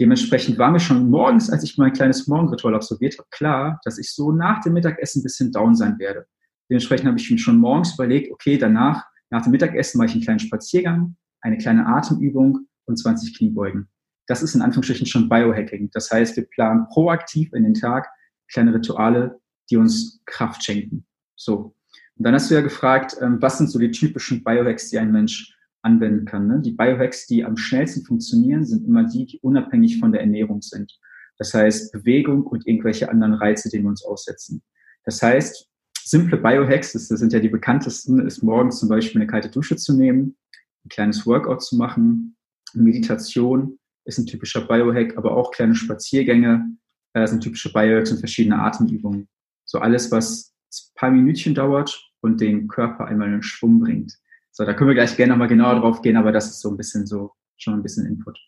Dementsprechend 0.00 0.58
war 0.58 0.70
mir 0.70 0.80
schon 0.80 1.10
morgens, 1.10 1.50
als 1.50 1.62
ich 1.62 1.78
mein 1.78 1.92
kleines 1.92 2.26
Morgenritual 2.26 2.74
absolviert 2.74 3.18
habe, 3.18 3.28
klar, 3.30 3.80
dass 3.84 3.98
ich 3.98 4.12
so 4.12 4.32
nach 4.32 4.62
dem 4.62 4.72
Mittagessen 4.72 5.20
ein 5.20 5.22
bisschen 5.22 5.52
down 5.52 5.74
sein 5.74 5.98
werde. 5.98 6.26
Dementsprechend 6.70 7.06
habe 7.06 7.18
ich 7.18 7.30
mir 7.30 7.38
schon 7.38 7.58
morgens 7.58 7.94
überlegt, 7.94 8.32
okay, 8.32 8.58
danach, 8.58 9.04
nach 9.30 9.42
dem 9.42 9.52
Mittagessen 9.52 9.98
mache 9.98 10.08
ich 10.08 10.14
einen 10.14 10.24
kleinen 10.24 10.38
Spaziergang, 10.38 11.16
eine 11.40 11.58
kleine 11.58 11.86
Atemübung 11.86 12.66
und 12.86 12.96
20 12.96 13.36
Kniebeugen. 13.36 13.88
Das 14.26 14.42
ist 14.42 14.54
in 14.54 14.62
Anführungsstrichen 14.62 15.06
schon 15.06 15.28
Biohacking. 15.28 15.90
Das 15.92 16.10
heißt, 16.10 16.36
wir 16.36 16.44
planen 16.44 16.86
proaktiv 16.88 17.52
in 17.52 17.64
den 17.64 17.74
Tag 17.74 18.08
kleine 18.50 18.74
Rituale, 18.74 19.40
die 19.70 19.76
uns 19.76 20.22
Kraft 20.26 20.64
schenken. 20.64 21.06
So. 21.36 21.74
Und 22.16 22.24
dann 22.24 22.34
hast 22.34 22.50
du 22.50 22.54
ja 22.54 22.60
gefragt, 22.60 23.16
ähm, 23.20 23.38
was 23.40 23.58
sind 23.58 23.70
so 23.70 23.78
die 23.78 23.90
typischen 23.90 24.44
Biohacks, 24.44 24.90
die 24.90 24.98
ein 24.98 25.12
Mensch 25.12 25.56
anwenden 25.82 26.24
kann. 26.24 26.46
Ne? 26.46 26.60
Die 26.60 26.72
Biohacks, 26.72 27.26
die 27.26 27.44
am 27.44 27.56
schnellsten 27.56 28.04
funktionieren, 28.04 28.64
sind 28.64 28.86
immer 28.86 29.04
die, 29.04 29.26
die 29.26 29.40
unabhängig 29.40 29.98
von 29.98 30.12
der 30.12 30.20
Ernährung 30.20 30.62
sind. 30.62 30.92
Das 31.38 31.52
heißt 31.54 31.92
Bewegung 31.92 32.46
und 32.46 32.66
irgendwelche 32.66 33.10
anderen 33.10 33.34
Reize, 33.34 33.68
denen 33.68 33.84
wir 33.84 33.90
uns 33.90 34.04
aussetzen. 34.04 34.62
Das 35.04 35.20
heißt, 35.22 35.68
simple 36.04 36.38
Biohacks, 36.38 36.92
das, 36.92 37.08
sind 37.08 37.32
ja 37.32 37.40
die 37.40 37.48
bekanntesten, 37.48 38.24
ist 38.26 38.42
morgens 38.42 38.78
zum 38.78 38.88
Beispiel 38.88 39.20
eine 39.20 39.30
kalte 39.30 39.48
Dusche 39.48 39.76
zu 39.76 39.96
nehmen, 39.96 40.36
ein 40.84 40.88
kleines 40.88 41.26
Workout 41.26 41.62
zu 41.62 41.76
machen, 41.76 42.36
Meditation 42.74 43.78
ist 44.04 44.18
ein 44.18 44.26
typischer 44.26 44.66
Biohack, 44.66 45.16
aber 45.16 45.36
auch 45.36 45.50
kleine 45.52 45.74
Spaziergänge 45.74 46.76
äh, 47.14 47.26
sind 47.26 47.42
typische 47.42 47.72
Biohacks 47.72 48.10
und 48.10 48.18
verschiedene 48.18 48.58
Atemübungen. 48.58 49.28
So 49.64 49.78
alles, 49.78 50.10
was 50.10 50.51
ein 50.72 50.94
paar 50.94 51.10
Minütchen 51.10 51.54
dauert 51.54 52.10
und 52.20 52.40
den 52.40 52.68
Körper 52.68 53.06
einmal 53.06 53.32
in 53.32 53.42
Schwung 53.42 53.80
bringt. 53.80 54.14
So, 54.50 54.64
da 54.64 54.74
können 54.74 54.88
wir 54.88 54.94
gleich 54.94 55.16
gerne 55.16 55.32
nochmal 55.32 55.48
genauer 55.48 55.80
drauf 55.80 56.02
gehen, 56.02 56.16
aber 56.16 56.32
das 56.32 56.46
ist 56.46 56.60
so 56.60 56.70
ein 56.70 56.76
bisschen 56.76 57.06
so, 57.06 57.32
schon 57.56 57.74
ein 57.74 57.82
bisschen 57.82 58.06
Input. 58.06 58.38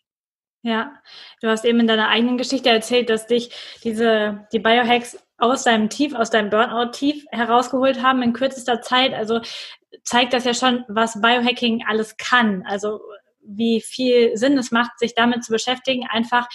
Ja, 0.61 0.93
du 1.41 1.47
hast 1.47 1.63
eben 1.63 1.79
in 1.79 1.87
deiner 1.87 2.09
eigenen 2.09 2.37
Geschichte 2.37 2.69
erzählt, 2.69 3.09
dass 3.09 3.27
dich 3.27 3.51
diese, 3.83 4.47
die 4.51 4.59
Biohacks 4.59 5.17
aus 5.37 5.63
deinem 5.63 5.89
Tief, 5.89 6.15
aus 6.15 6.29
deinem 6.29 6.49
Burnout-Tief 6.49 7.25
herausgeholt 7.31 8.01
haben 8.01 8.23
in 8.23 8.33
kürzester 8.33 8.81
Zeit. 8.81 9.13
Also 9.13 9.41
zeigt 10.03 10.33
das 10.33 10.45
ja 10.45 10.53
schon, 10.53 10.83
was 10.87 11.21
Biohacking 11.21 11.83
alles 11.87 12.17
kann. 12.17 12.63
Also 12.65 13.01
wie 13.41 13.81
viel 13.81 14.35
Sinn 14.37 14.57
es 14.57 14.71
macht, 14.71 14.97
sich 14.97 15.13
damit 15.13 15.43
zu 15.43 15.51
beschäftigen, 15.51 16.07
einfach 16.09 16.47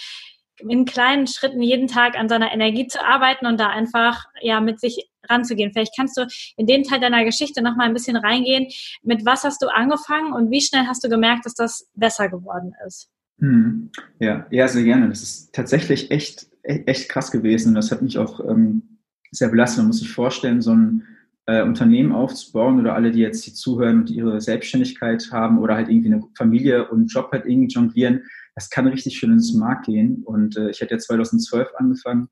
in 0.67 0.85
kleinen 0.85 1.27
Schritten 1.27 1.61
jeden 1.61 1.87
Tag 1.87 2.17
an 2.17 2.29
seiner 2.29 2.51
Energie 2.51 2.87
zu 2.87 3.03
arbeiten 3.03 3.45
und 3.45 3.59
da 3.59 3.69
einfach 3.69 4.25
ja 4.41 4.61
mit 4.61 4.79
sich 4.79 5.09
ranzugehen. 5.29 5.71
Vielleicht 5.71 5.95
kannst 5.95 6.17
du 6.17 6.27
in 6.57 6.67
den 6.67 6.83
Teil 6.83 6.99
deiner 6.99 7.23
Geschichte 7.23 7.61
noch 7.61 7.75
mal 7.75 7.85
ein 7.85 7.93
bisschen 7.93 8.17
reingehen. 8.17 8.67
Mit 9.03 9.25
was 9.25 9.43
hast 9.43 9.61
du 9.61 9.67
angefangen 9.67 10.33
und 10.33 10.51
wie 10.51 10.61
schnell 10.61 10.85
hast 10.87 11.03
du 11.03 11.09
gemerkt, 11.09 11.45
dass 11.45 11.53
das 11.53 11.89
besser 11.95 12.29
geworden 12.29 12.73
ist? 12.87 13.09
Hm. 13.39 13.91
Ja, 14.19 14.45
ja, 14.51 14.67
sehr 14.67 14.83
gerne. 14.83 15.09
Das 15.09 15.21
ist 15.21 15.53
tatsächlich 15.53 16.11
echt, 16.11 16.47
echt 16.63 17.09
krass 17.09 17.31
gewesen. 17.31 17.75
Das 17.75 17.91
hat 17.91 18.01
mich 18.01 18.17
auch 18.17 18.39
ähm, 18.41 18.99
sehr 19.31 19.49
belastet. 19.49 19.79
Man 19.79 19.87
muss 19.87 19.99
sich 19.99 20.11
vorstellen, 20.11 20.61
so 20.61 20.73
ein 20.73 21.07
äh, 21.47 21.63
Unternehmen 21.63 22.11
aufzubauen 22.11 22.79
oder 22.79 22.93
alle, 22.93 23.11
die 23.11 23.19
jetzt 23.19 23.43
hier 23.43 23.53
zuhören 23.53 24.01
und 24.01 24.09
ihre 24.09 24.39
Selbstständigkeit 24.39 25.29
haben 25.31 25.59
oder 25.59 25.75
halt 25.75 25.89
irgendwie 25.89 26.13
eine 26.13 26.23
Familie 26.37 26.87
und 26.89 26.99
einen 26.99 27.07
Job 27.07 27.31
halt 27.31 27.45
irgendwie 27.45 27.73
jonglieren, 27.73 28.23
das 28.55 28.69
kann 28.69 28.87
richtig 28.87 29.17
schön 29.17 29.31
ins 29.31 29.53
Markt 29.53 29.85
gehen. 29.85 30.23
Und 30.23 30.57
äh, 30.57 30.69
ich 30.69 30.81
hatte 30.81 30.95
ja 30.95 30.99
2012 30.99 31.69
angefangen 31.75 32.29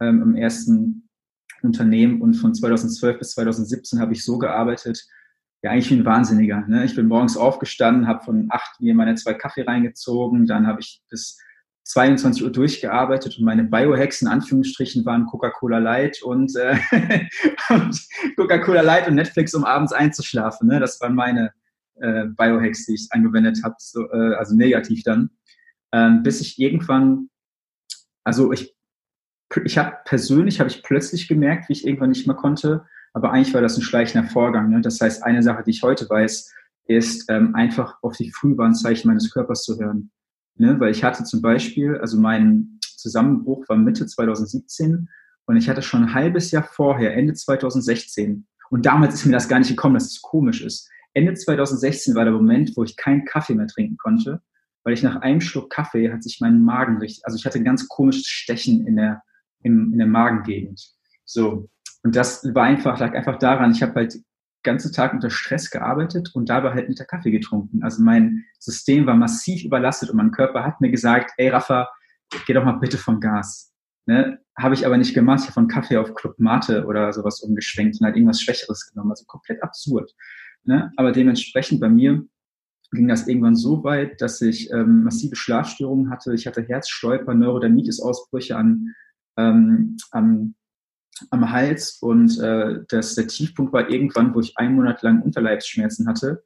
ähm, 0.00 0.22
im 0.22 0.36
ersten 0.36 1.08
Unternehmen 1.62 2.20
und 2.20 2.34
von 2.34 2.54
2012 2.54 3.18
bis 3.18 3.30
2017 3.32 4.00
habe 4.00 4.12
ich 4.12 4.24
so 4.24 4.38
gearbeitet, 4.38 5.06
ja 5.62 5.70
eigentlich 5.70 5.90
wie 5.90 5.94
ein 5.94 6.04
Wahnsinniger. 6.04 6.64
Ne? 6.66 6.84
Ich 6.84 6.96
bin 6.96 7.06
morgens 7.06 7.36
aufgestanden, 7.36 8.08
habe 8.08 8.24
von 8.24 8.48
acht 8.50 8.80
mir 8.80 8.94
meine 8.94 9.14
zwei 9.14 9.34
Kaffee 9.34 9.62
reingezogen, 9.62 10.46
dann 10.46 10.66
habe 10.66 10.80
ich 10.80 11.02
bis 11.08 11.38
22 11.84 12.44
Uhr 12.44 12.50
durchgearbeitet 12.50 13.38
und 13.38 13.44
meine 13.44 13.64
Biohacks 13.64 14.22
in 14.22 14.28
Anführungsstrichen 14.28 15.04
waren 15.04 15.26
Coca-Cola 15.26 15.78
Light 15.78 16.22
und, 16.22 16.54
äh, 16.56 16.78
und 17.70 18.00
Coca-Cola 18.36 18.82
Light 18.82 19.08
und 19.08 19.14
Netflix, 19.14 19.54
um 19.54 19.64
abends 19.64 19.92
einzuschlafen. 19.92 20.68
Ne? 20.68 20.80
Das 20.80 21.00
waren 21.00 21.14
meine 21.14 21.52
äh, 22.00 22.26
Biohacks, 22.26 22.86
die 22.86 22.94
ich 22.94 23.08
angewendet 23.10 23.60
habe, 23.64 23.74
so, 23.78 24.08
äh, 24.10 24.34
also 24.34 24.54
negativ 24.54 25.02
dann. 25.04 25.30
Ähm, 25.92 26.22
bis 26.22 26.40
ich 26.40 26.58
irgendwann, 26.58 27.28
also 28.24 28.52
ich, 28.52 28.74
ich 29.64 29.78
habe 29.78 29.96
persönlich, 30.04 30.60
habe 30.60 30.70
ich 30.70 30.82
plötzlich 30.82 31.28
gemerkt, 31.28 31.68
wie 31.68 31.74
ich 31.74 31.86
irgendwann 31.86 32.10
nicht 32.10 32.26
mehr 32.26 32.36
konnte, 32.36 32.86
aber 33.12 33.32
eigentlich 33.32 33.54
war 33.54 33.60
das 33.60 33.76
ein 33.76 33.82
schleichender 33.82 34.28
Vorgang. 34.28 34.70
Ne? 34.70 34.80
Das 34.80 35.00
heißt, 35.00 35.22
eine 35.22 35.42
Sache, 35.42 35.62
die 35.64 35.70
ich 35.70 35.82
heute 35.82 36.08
weiß, 36.08 36.52
ist 36.86 37.30
ähm, 37.30 37.54
einfach 37.54 38.02
auf 38.02 38.16
die 38.16 38.32
Frühwarnzeichen 38.32 39.08
meines 39.08 39.30
Körpers 39.30 39.62
zu 39.64 39.78
hören. 39.78 40.10
Ne? 40.56 40.80
Weil 40.80 40.90
ich 40.90 41.04
hatte 41.04 41.24
zum 41.24 41.42
Beispiel, 41.42 41.98
also 41.98 42.18
mein 42.18 42.78
Zusammenbruch 42.96 43.68
war 43.68 43.76
Mitte 43.76 44.06
2017 44.06 45.08
und 45.46 45.56
ich 45.56 45.68
hatte 45.68 45.82
schon 45.82 46.04
ein 46.04 46.14
halbes 46.14 46.50
Jahr 46.50 46.64
vorher, 46.64 47.14
Ende 47.14 47.34
2016, 47.34 48.46
und 48.72 48.86
damals 48.86 49.12
ist 49.12 49.26
mir 49.26 49.32
das 49.32 49.50
gar 49.50 49.58
nicht 49.58 49.68
gekommen, 49.68 49.94
dass 49.94 50.06
es 50.06 50.22
komisch 50.22 50.62
ist. 50.62 50.88
Ende 51.12 51.34
2016 51.34 52.14
war 52.14 52.24
der 52.24 52.32
Moment, 52.32 52.72
wo 52.74 52.84
ich 52.84 52.96
keinen 52.96 53.26
Kaffee 53.26 53.54
mehr 53.54 53.66
trinken 53.66 53.98
konnte, 53.98 54.40
weil 54.84 54.94
ich 54.94 55.02
nach 55.02 55.16
einem 55.16 55.40
Schluck 55.40 55.70
Kaffee 55.70 56.12
hat 56.12 56.22
sich 56.22 56.40
mein 56.40 56.62
Magen 56.62 56.98
richtig, 56.98 57.24
also 57.24 57.36
ich 57.36 57.46
hatte 57.46 57.58
ein 57.58 57.64
ganz 57.64 57.88
komisches 57.88 58.26
Stechen 58.26 58.86
in 58.86 58.96
der, 58.96 59.22
in, 59.62 59.92
in 59.92 59.98
der 59.98 60.06
Magengegend. 60.06 60.92
So. 61.24 61.68
Und 62.02 62.16
das 62.16 62.42
war 62.54 62.64
einfach, 62.64 62.98
lag 62.98 63.14
einfach 63.14 63.38
daran, 63.38 63.72
ich 63.72 63.82
habe 63.82 63.94
halt 63.94 64.16
ganzen 64.62 64.92
Tag 64.92 65.12
unter 65.12 65.30
Stress 65.30 65.70
gearbeitet 65.70 66.30
und 66.34 66.48
dabei 66.48 66.72
halt 66.72 66.88
nicht 66.88 66.98
der 66.98 67.06
Kaffee 67.06 67.30
getrunken. 67.30 67.82
Also 67.82 68.02
mein 68.02 68.44
System 68.58 69.06
war 69.06 69.14
massiv 69.14 69.64
überlastet 69.64 70.10
und 70.10 70.16
mein 70.16 70.30
Körper 70.30 70.64
hat 70.64 70.80
mir 70.80 70.90
gesagt, 70.90 71.32
ey 71.36 71.48
Rafa, 71.48 71.88
geh 72.46 72.52
doch 72.52 72.64
mal 72.64 72.78
bitte 72.78 72.98
vom 72.98 73.20
Gas. 73.20 73.72
Ne? 74.06 74.38
Habe 74.58 74.74
ich 74.74 74.84
aber 74.86 74.96
nicht 74.96 75.14
gemacht. 75.14 75.40
Ich 75.40 75.46
habe 75.46 75.54
von 75.54 75.68
Kaffee 75.68 75.96
auf 75.96 76.14
Club 76.14 76.38
Mate 76.38 76.84
oder 76.86 77.12
sowas 77.12 77.40
umgeschwenkt 77.40 78.00
und 78.00 78.04
halt 78.04 78.16
irgendwas 78.16 78.40
Schwächeres 78.40 78.90
genommen. 78.90 79.10
Also 79.10 79.24
komplett 79.26 79.62
absurd. 79.62 80.12
Ne? 80.64 80.92
Aber 80.96 81.12
dementsprechend 81.12 81.80
bei 81.80 81.88
mir 81.88 82.24
ging 82.92 83.08
das 83.08 83.26
irgendwann 83.26 83.56
so 83.56 83.82
weit, 83.84 84.20
dass 84.20 84.40
ich 84.40 84.70
ähm, 84.70 85.04
massive 85.04 85.36
Schlafstörungen 85.36 86.10
hatte. 86.10 86.34
Ich 86.34 86.46
hatte 86.46 86.62
Herzstolper, 86.62 87.34
Neurodermitis-Ausbrüche 87.34 88.56
an, 88.56 88.94
ähm, 89.36 89.96
am 90.10 90.54
am 91.30 91.50
Hals 91.50 91.98
und 92.00 92.38
äh, 92.40 92.80
das, 92.88 93.14
der 93.14 93.28
Tiefpunkt 93.28 93.72
war 93.72 93.88
irgendwann, 93.90 94.34
wo 94.34 94.40
ich 94.40 94.56
einen 94.56 94.74
Monat 94.74 95.02
lang 95.02 95.22
Unterleibsschmerzen 95.22 96.08
hatte, 96.08 96.42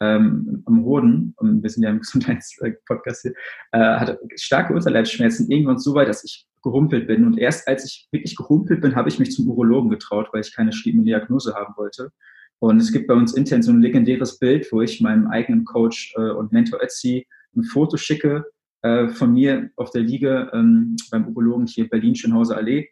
ähm, 0.00 0.62
am 0.66 0.84
Hoden, 0.84 1.34
wir 1.40 1.70
sind 1.70 1.82
ja 1.82 1.90
im 1.90 1.98
Gesundheitspodcast 2.00 3.22
hier, 3.22 3.34
äh, 3.72 3.78
hatte 3.78 4.20
starke 4.36 4.74
Unterleibsschmerzen, 4.74 5.50
irgendwann 5.50 5.78
so 5.78 5.94
weit, 5.94 6.08
dass 6.08 6.24
ich 6.24 6.46
gehumpelt 6.62 7.06
bin. 7.06 7.24
Und 7.24 7.38
erst 7.38 7.68
als 7.68 7.84
ich 7.84 8.08
wirklich 8.10 8.36
gehumpelt 8.36 8.80
bin, 8.80 8.96
habe 8.96 9.08
ich 9.08 9.18
mich 9.18 9.32
zum 9.32 9.48
Urologen 9.48 9.90
getraut, 9.90 10.28
weil 10.32 10.40
ich 10.40 10.54
keine 10.54 10.72
schlimme 10.72 11.04
Diagnose 11.04 11.54
haben 11.54 11.74
wollte. 11.76 12.10
Und 12.58 12.80
es 12.80 12.92
gibt 12.92 13.06
bei 13.06 13.14
uns 13.14 13.34
intern 13.34 13.62
so 13.62 13.70
ein 13.70 13.82
legendäres 13.82 14.38
Bild, 14.38 14.70
wo 14.72 14.80
ich 14.80 15.00
meinem 15.00 15.26
eigenen 15.28 15.64
Coach 15.64 16.14
äh, 16.16 16.30
und 16.30 16.52
Mentor 16.52 16.82
Etsy 16.82 17.26
ein 17.54 17.64
Foto 17.64 17.96
schicke 17.96 18.44
äh, 18.82 19.08
von 19.08 19.32
mir 19.32 19.70
auf 19.76 19.90
der 19.90 20.02
Liege 20.02 20.50
ähm, 20.52 20.96
beim 21.10 21.28
Urologen 21.28 21.66
hier 21.66 21.88
Berlin-Schönhauser 21.88 22.56
Allee 22.56 22.88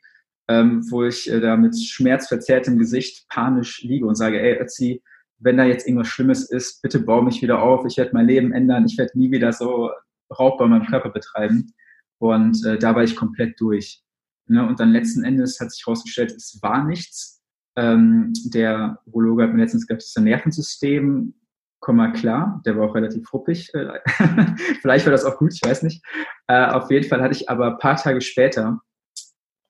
ähm, 0.49 0.90
wo 0.90 1.04
ich 1.04 1.30
äh, 1.30 1.40
da 1.40 1.56
mit 1.56 1.78
schmerzverzerrtem 1.78 2.78
Gesicht 2.78 3.26
panisch 3.28 3.83
liege 3.83 4.06
und 4.06 4.14
sage, 4.14 4.40
ey, 4.40 4.61
Ötzi, 4.61 5.02
wenn 5.38 5.56
da 5.56 5.64
jetzt 5.64 5.87
irgendwas 5.87 6.09
Schlimmes 6.09 6.50
ist, 6.50 6.83
bitte 6.83 7.00
bau 7.00 7.23
mich 7.23 7.42
wieder 7.42 7.62
auf, 7.62 7.85
ich 7.87 7.97
werde 7.97 8.12
mein 8.14 8.26
Leben 8.26 8.52
ändern, 8.52 8.87
ich 8.87 8.99
werde 8.99 9.18
nie 9.18 9.30
wieder 9.30 9.52
so 9.52 9.90
Raub 10.38 10.59
bei 10.59 10.66
meinem 10.66 10.87
Körper 10.87 11.11
betreiben. 11.11 11.73
Und 12.18 12.64
äh, 12.64 12.78
da 12.78 12.94
war 12.94 13.04
ich 13.04 13.16
komplett 13.16 13.61
durch. 13.61 14.02
Ne? 14.47 14.66
Und 14.66 14.80
dann 14.80 14.92
letzten 14.92 15.25
Endes 15.25 15.59
hat 15.61 15.71
sich 15.71 15.85
herausgestellt, 15.87 16.33
es 16.33 16.59
war 16.62 16.85
nichts. 16.85 17.42
Ähm, 17.76 18.33
der 18.44 19.00
Urologe 19.14 19.44
hat 19.44 19.52
mir 19.52 19.62
letztens 19.62 19.87
gesagt, 19.87 20.02
das 20.02 20.09
ist 20.09 20.18
ein 20.18 20.25
Nervensystem, 20.25 21.35
komm 21.80 21.97
mal 21.97 22.12
klar, 22.12 22.62
der 22.64 22.76
war 22.76 22.88
auch 22.88 22.94
relativ 22.94 23.33
ruppig. 23.33 23.71
Vielleicht 24.80 25.06
war 25.06 25.12
das 25.12 25.25
auch 25.25 25.38
gut, 25.38 25.52
ich 25.52 25.62
weiß 25.62 25.83
nicht. 25.83 26.04
Äh, 26.47 26.66
auf 26.66 26.90
jeden 26.90 27.09
Fall 27.09 27.23
hatte 27.23 27.35
ich 27.35 27.49
aber 27.49 27.73
ein 27.73 27.78
paar 27.78 27.97
Tage 27.97 28.21
später 28.21 28.80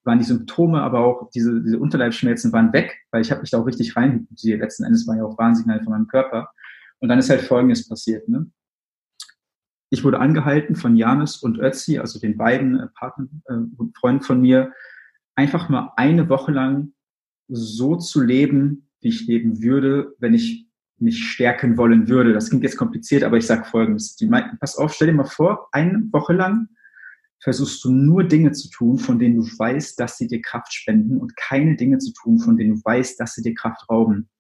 waren 0.05 0.19
die 0.19 0.25
Symptome, 0.25 0.83
aber 0.83 1.01
auch 1.01 1.31
diese, 1.31 1.63
diese 1.63 1.79
Unterleibsschmerzen 1.79 2.53
waren 2.53 2.73
weg, 2.73 2.95
weil 3.11 3.23
ich 3.23 3.31
habe 3.31 3.41
mich 3.41 3.51
da 3.51 3.59
auch 3.59 3.67
richtig 3.67 3.97
rein 3.97 4.29
Letzten 4.43 4.85
Endes 4.85 5.07
war 5.07 5.17
ja 5.17 5.25
auch 5.25 5.39
Warnsignal 5.39 5.83
von 5.83 5.93
meinem 5.93 6.07
Körper. 6.07 6.51
Und 7.01 7.09
dann 7.09 7.19
ist 7.19 7.31
halt 7.31 7.41
Folgendes 7.41 7.89
passiert. 7.89 8.29
Ne? 8.29 8.51
Ich 9.91 10.05
wurde 10.05 10.21
angehalten 10.21 10.77
von 10.77 10.97
Janis 10.97 11.39
und 11.39 11.59
Ötzi, 11.59 11.99
also 11.99 12.19
den 12.19 12.37
beiden 12.37 12.79
äh, 12.79 12.89
Partnern 12.99 13.43
äh, 13.47 13.55
und 13.55 13.97
Freunden 13.97 14.23
von 14.23 14.41
mir, 14.41 14.73
einfach 15.35 15.69
mal 15.69 15.93
eine 15.97 16.29
Woche 16.29 16.53
lang 16.53 16.93
so 17.49 17.97
zu 17.97 18.21
leben, 18.21 18.84
wie 19.05 19.09
ich 19.09 19.27
leben 19.27 19.63
würde, 19.63 20.15
wenn 20.19 20.35
ich 20.35 20.67
mich 20.99 21.23
stärken 21.25 21.77
wollen 21.77 22.09
würde. 22.09 22.33
Das 22.33 22.49
klingt 22.49 22.65
jetzt 22.65 22.77
kompliziert, 22.77 23.23
aber 23.23 23.37
ich 23.37 23.47
sage 23.47 23.65
Folgendes. 23.65 24.17
Die 24.17 24.27
meinten, 24.27 24.59
pass 24.59 24.77
auf, 24.77 24.95
stell 24.95 25.09
dir 25.09 25.15
mal 25.15 25.25
vor, 25.25 25.69
eine 25.73 26.09
Woche 26.11 26.33
lang 26.33 26.69
versuchst 27.43 27.85
du 27.85 27.93
nur 27.93 28.25
Dinge 28.25 28.53
zu 28.53 28.71
tun, 28.71 28.99
von 28.99 29.19
denen 29.19 29.37
du 29.37 29.43
weißt, 29.43 30.01
dass 30.01 30.17
sie 30.17 30.27
dir 30.27 30.41
Kraft 30.41 30.73
spenden 30.73 31.19
und 31.19 31.37
keine 31.37 31.77
Dinge 31.77 31.99
zu 31.99 32.13
tun, 32.15 32.39
von 32.39 32.57
denen 32.57 32.77
du 32.77 32.81
weißt, 32.83 33.21
dass 33.21 33.35
sie 33.35 33.43
dir 33.43 33.55
Kraft 33.55 33.87
rauben. 33.91 34.31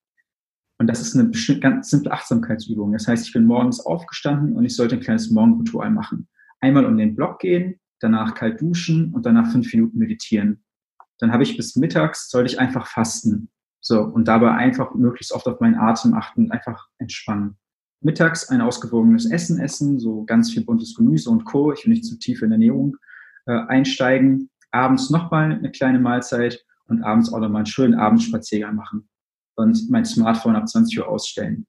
Und 0.78 0.86
das 0.86 1.00
ist 1.00 1.14
eine 1.14 1.30
ganz 1.60 1.90
simple 1.90 2.10
Achtsamkeitsübung. 2.10 2.92
Das 2.92 3.06
heißt, 3.06 3.26
ich 3.26 3.32
bin 3.32 3.44
morgens 3.44 3.80
aufgestanden 3.80 4.56
und 4.56 4.64
ich 4.64 4.74
sollte 4.74 4.96
ein 4.96 5.02
kleines 5.02 5.30
Morgenritual 5.30 5.90
machen. 5.90 6.28
Einmal 6.60 6.86
um 6.86 6.96
den 6.96 7.14
Block 7.14 7.40
gehen, 7.40 7.78
danach 8.00 8.34
kalt 8.34 8.60
duschen 8.60 9.12
und 9.12 9.26
danach 9.26 9.52
fünf 9.52 9.72
Minuten 9.72 9.98
meditieren. 9.98 10.64
Dann 11.18 11.30
habe 11.30 11.42
ich 11.42 11.58
bis 11.58 11.76
mittags, 11.76 12.30
sollte 12.30 12.50
ich 12.50 12.58
einfach 12.58 12.86
fasten. 12.86 13.50
So, 13.86 14.00
und 14.00 14.28
dabei 14.28 14.52
einfach 14.52 14.94
möglichst 14.94 15.32
oft 15.32 15.46
auf 15.46 15.60
meinen 15.60 15.74
Atem 15.74 16.14
achten 16.14 16.44
und 16.44 16.52
einfach 16.52 16.88
entspannen. 16.98 17.58
mittags 18.00 18.48
ein 18.48 18.62
ausgewogenes 18.62 19.30
Essen 19.30 19.60
essen, 19.60 19.98
so 19.98 20.24
ganz 20.24 20.52
viel 20.52 20.64
buntes 20.64 20.94
Gemüse 20.94 21.28
und 21.28 21.44
Co. 21.44 21.70
Ich 21.72 21.84
will 21.84 21.92
nicht 21.92 22.06
zu 22.06 22.18
tief 22.18 22.40
in 22.40 22.50
Ernährung 22.50 22.96
äh, 23.46 23.52
einsteigen. 23.52 24.50
Abends 24.70 25.10
nochmal 25.10 25.52
eine 25.52 25.70
kleine 25.70 25.98
Mahlzeit 25.98 26.64
und 26.86 27.02
abends 27.02 27.30
auch 27.30 27.40
nochmal 27.40 27.60
einen 27.60 27.66
schönen 27.66 27.94
Abendspaziergang 27.94 28.74
machen 28.74 29.08
und 29.54 29.90
mein 29.90 30.06
Smartphone 30.06 30.56
ab 30.56 30.66
20 30.66 31.00
Uhr 31.00 31.08
ausstellen. 31.08 31.66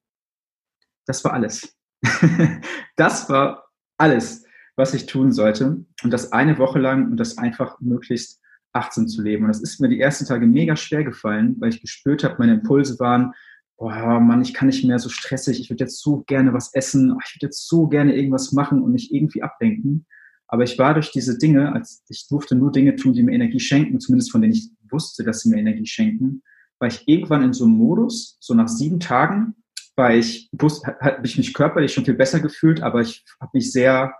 Das 1.05 1.23
war 1.25 1.33
alles. 1.33 1.75
das 2.95 3.29
war 3.29 3.69
alles, 3.97 4.45
was 4.77 4.93
ich 4.93 5.05
tun 5.05 5.33
sollte. 5.33 5.85
Und 6.01 6.11
das 6.11 6.31
eine 6.31 6.57
Woche 6.59 6.79
lang 6.79 7.11
und 7.11 7.17
das 7.17 7.37
einfach 7.37 7.79
möglichst 7.81 8.41
achtsam 8.75 9.07
zu 9.07 9.21
leben. 9.21 9.45
Und 9.45 9.49
das 9.49 9.61
ist 9.61 9.79
mir 9.79 9.89
die 9.89 9.99
ersten 9.99 10.25
Tage 10.25 10.45
mega 10.45 10.75
schwer 10.75 11.03
gefallen, 11.03 11.55
weil 11.59 11.69
ich 11.69 11.81
gespürt 11.81 12.23
habe, 12.23 12.35
meine 12.39 12.55
Impulse 12.55 12.99
waren, 12.99 13.33
boah, 13.77 14.19
Mann, 14.19 14.41
ich 14.41 14.53
kann 14.53 14.67
nicht 14.67 14.83
mehr 14.85 14.99
so 14.99 15.09
stressig, 15.09 15.59
ich 15.59 15.69
würde 15.69 15.83
jetzt 15.83 16.01
so 16.01 16.23
gerne 16.27 16.53
was 16.53 16.73
essen, 16.73 17.17
ich 17.25 17.35
würde 17.35 17.47
jetzt 17.47 17.67
so 17.67 17.87
gerne 17.87 18.15
irgendwas 18.15 18.51
machen 18.51 18.81
und 18.81 18.91
mich 18.91 19.13
irgendwie 19.13 19.43
ablenken. 19.43 20.05
Aber 20.47 20.63
ich 20.63 20.77
war 20.77 20.93
durch 20.93 21.11
diese 21.11 21.37
Dinge, 21.37 21.73
als 21.73 22.03
ich 22.07 22.27
durfte 22.27 22.55
nur 22.55 22.71
Dinge 22.71 22.95
tun, 22.95 23.13
die 23.13 23.23
mir 23.23 23.33
Energie 23.33 23.59
schenken, 23.59 23.99
zumindest 23.99 24.31
von 24.31 24.41
denen 24.41 24.53
ich 24.53 24.69
wusste, 24.89 25.23
dass 25.23 25.41
sie 25.41 25.49
mir 25.49 25.57
Energie 25.57 25.85
schenken, 25.85 26.43
war 26.79 26.87
ich 26.87 27.07
irgendwann 27.07 27.43
in 27.43 27.53
so 27.53 27.65
einem 27.65 27.73
Modus, 27.73 28.37
so 28.39 28.53
nach 28.53 28.67
sieben 28.67 28.99
Tagen, 28.99 29.55
weil 29.95 30.19
ich 30.19 30.49
wusste, 30.51 30.97
habe 30.99 31.25
ich 31.25 31.37
mich 31.37 31.53
körperlich 31.53 31.93
schon 31.93 32.05
viel 32.05 32.13
besser 32.13 32.39
gefühlt, 32.39 32.81
aber 32.81 33.01
ich 33.01 33.25
habe 33.39 33.51
mich 33.53 33.71
sehr, 33.71 34.13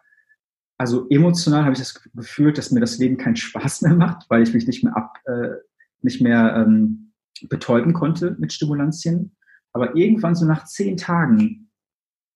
also 0.78 1.08
emotional 1.10 1.64
habe 1.64 1.74
ich 1.74 1.80
das 1.80 2.02
gefühlt, 2.14 2.58
dass 2.58 2.72
mir 2.72 2.82
das 2.82 2.98
Leben 2.98 3.18
keinen 3.18 3.36
Spaß 3.36 3.82
mehr 3.84 3.96
macht, 3.96 4.30
weil 4.30 4.44
ich 4.44 4.54
mich 4.54 4.68
nicht 4.68 4.84
mehr 4.84 4.96
ab, 4.96 5.20
äh, 5.26 5.56
nicht 6.02 6.22
mehr 6.22 6.56
ähm, 6.56 7.14
betäuben 7.50 7.94
konnte 7.94 8.36
mit 8.40 8.54
Stimulantien. 8.54 9.36
Aber 9.72 9.96
irgendwann 9.96 10.36
so 10.36 10.46
nach 10.46 10.66
zehn 10.66 10.98
Tagen, 10.98 11.70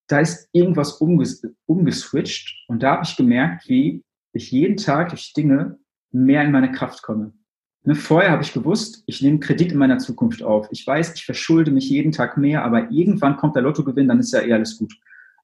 da 0.08 0.20
ist 0.20 0.48
irgendwas 0.52 0.94
umges 0.94 1.42
umgeswitcht 1.66 2.64
und 2.68 2.82
da 2.82 2.92
habe 2.92 3.04
ich 3.04 3.16
gemerkt, 3.16 3.68
wie 3.68 4.02
ich 4.32 4.50
jeden 4.50 4.76
Tag 4.76 5.10
durch 5.10 5.32
Dinge 5.32 5.78
mehr 6.10 6.42
in 6.42 6.50
meine 6.50 6.72
Kraft 6.72 7.02
komme. 7.02 7.32
Ne, 7.82 7.94
vorher 7.94 8.32
habe 8.32 8.42
ich 8.42 8.52
gewusst, 8.52 9.02
ich 9.06 9.22
nehme 9.22 9.40
Kredit 9.40 9.72
in 9.72 9.78
meiner 9.78 9.98
Zukunft 9.98 10.42
auf. 10.42 10.68
Ich 10.70 10.86
weiß, 10.86 11.14
ich 11.14 11.24
verschulde 11.24 11.70
mich 11.70 11.88
jeden 11.88 12.12
Tag 12.12 12.36
mehr, 12.36 12.62
aber 12.62 12.90
irgendwann 12.90 13.36
kommt 13.36 13.56
der 13.56 13.62
Lottogewinn, 13.62 14.08
dann 14.08 14.20
ist 14.20 14.32
ja 14.32 14.42
eh 14.42 14.52
alles 14.52 14.76
gut. 14.76 14.94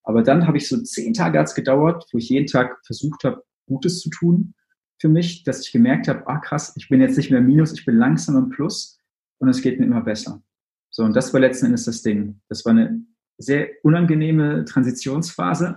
Aber 0.06 0.22
dann 0.22 0.46
habe 0.46 0.56
ich 0.56 0.68
so 0.68 0.80
zehn 0.82 1.12
Tage 1.12 1.38
hat's 1.38 1.54
gedauert, 1.54 2.06
wo 2.12 2.18
ich 2.18 2.28
jeden 2.28 2.46
Tag 2.46 2.78
versucht 2.86 3.24
habe, 3.24 3.42
Gutes 3.66 4.00
zu 4.00 4.08
tun 4.08 4.54
für 4.98 5.08
mich, 5.08 5.42
dass 5.42 5.60
ich 5.60 5.72
gemerkt 5.72 6.08
habe, 6.08 6.26
ah 6.26 6.38
krass, 6.38 6.72
ich 6.76 6.88
bin 6.88 7.00
jetzt 7.00 7.16
nicht 7.16 7.30
mehr 7.30 7.40
Minus, 7.40 7.72
ich 7.72 7.84
bin 7.84 7.96
langsam 7.96 8.36
im 8.36 8.48
Plus 8.48 8.98
und 9.38 9.48
es 9.48 9.60
geht 9.60 9.78
mir 9.78 9.86
immer 9.86 10.00
besser. 10.00 10.42
So, 10.90 11.02
und 11.02 11.14
das 11.14 11.32
war 11.34 11.40
letzten 11.40 11.66
Endes 11.66 11.84
das 11.84 12.02
Ding. 12.02 12.40
Das 12.48 12.64
war 12.64 12.70
eine 12.70 13.02
sehr 13.38 13.68
unangenehme 13.82 14.64
Transitionsphase, 14.64 15.76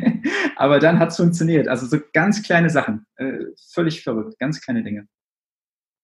aber 0.56 0.78
dann 0.78 0.98
hat's 0.98 1.16
funktioniert. 1.16 1.68
Also 1.68 1.86
so 1.86 1.98
ganz 2.12 2.42
kleine 2.42 2.68
Sachen, 2.68 3.06
äh, 3.16 3.44
völlig 3.72 4.02
verrückt, 4.02 4.38
ganz 4.38 4.60
kleine 4.60 4.82
Dinge. 4.82 5.06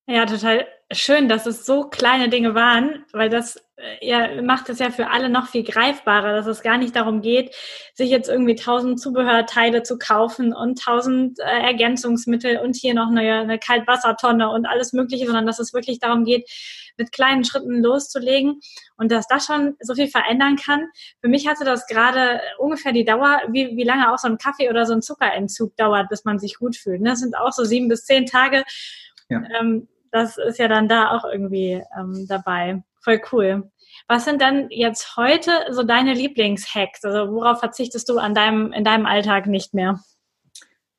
Ja, 0.06 0.26
total 0.26 0.66
schön, 0.92 1.28
dass 1.28 1.46
es 1.46 1.64
so 1.64 1.84
kleine 1.84 2.28
Dinge 2.28 2.54
waren, 2.54 3.04
weil 3.12 3.30
das 3.30 3.56
äh, 3.76 4.06
ja, 4.06 4.42
macht 4.42 4.68
es 4.68 4.78
ja 4.78 4.90
für 4.90 5.08
alle 5.08 5.30
noch 5.30 5.48
viel 5.48 5.64
greifbarer, 5.64 6.32
dass 6.32 6.46
es 6.46 6.62
gar 6.62 6.76
nicht 6.76 6.94
darum 6.94 7.22
geht, 7.22 7.54
sich 7.94 8.10
jetzt 8.10 8.28
irgendwie 8.28 8.54
tausend 8.54 9.00
Zubehörteile 9.00 9.82
zu 9.82 9.98
kaufen 9.98 10.52
und 10.52 10.82
tausend 10.82 11.38
äh, 11.40 11.62
Ergänzungsmittel 11.62 12.58
und 12.58 12.76
hier 12.76 12.92
noch 12.92 13.08
eine, 13.08 13.20
eine 13.20 13.58
Kaltwassertonne 13.58 14.50
und 14.50 14.66
alles 14.66 14.92
Mögliche, 14.92 15.24
sondern 15.24 15.46
dass 15.46 15.58
es 15.58 15.72
wirklich 15.72 15.98
darum 16.00 16.24
geht, 16.24 16.50
mit 16.96 17.10
kleinen 17.10 17.44
Schritten 17.44 17.82
loszulegen 17.82 18.60
und 18.96 19.10
dass 19.10 19.26
das 19.26 19.46
schon 19.46 19.74
so 19.80 19.94
viel 19.94 20.08
verändern 20.08 20.56
kann. 20.56 20.86
Für 21.20 21.28
mich 21.28 21.48
hatte 21.48 21.64
das 21.64 21.86
gerade 21.86 22.40
ungefähr 22.58 22.92
die 22.92 23.04
Dauer, 23.04 23.40
wie, 23.48 23.76
wie 23.76 23.84
lange 23.84 24.12
auch 24.12 24.18
so 24.18 24.28
ein 24.28 24.38
Kaffee 24.38 24.68
oder 24.68 24.86
so 24.86 24.92
ein 24.92 25.02
Zuckerentzug 25.02 25.76
dauert, 25.76 26.10
bis 26.10 26.24
man 26.24 26.38
sich 26.38 26.58
gut 26.58 26.76
fühlt. 26.76 27.04
Das 27.04 27.20
sind 27.20 27.36
auch 27.36 27.52
so 27.52 27.64
sieben 27.64 27.88
bis 27.88 28.04
zehn 28.04 28.26
Tage. 28.26 28.64
Ja. 29.28 29.42
Ähm, 29.58 29.88
das 30.14 30.38
ist 30.38 30.60
ja 30.60 30.68
dann 30.68 30.88
da 30.88 31.10
auch 31.10 31.24
irgendwie 31.24 31.82
ähm, 31.98 32.26
dabei. 32.28 32.84
Voll 33.00 33.20
cool. 33.32 33.70
Was 34.06 34.24
sind 34.24 34.40
dann 34.40 34.68
jetzt 34.70 35.16
heute 35.16 35.50
so 35.70 35.82
deine 35.82 36.14
Lieblingshacks? 36.14 37.04
Also 37.04 37.32
worauf 37.32 37.58
verzichtest 37.58 38.08
du 38.08 38.18
an 38.18 38.32
deinem, 38.32 38.72
in 38.72 38.84
deinem 38.84 39.06
Alltag 39.06 39.48
nicht 39.48 39.74
mehr? 39.74 40.00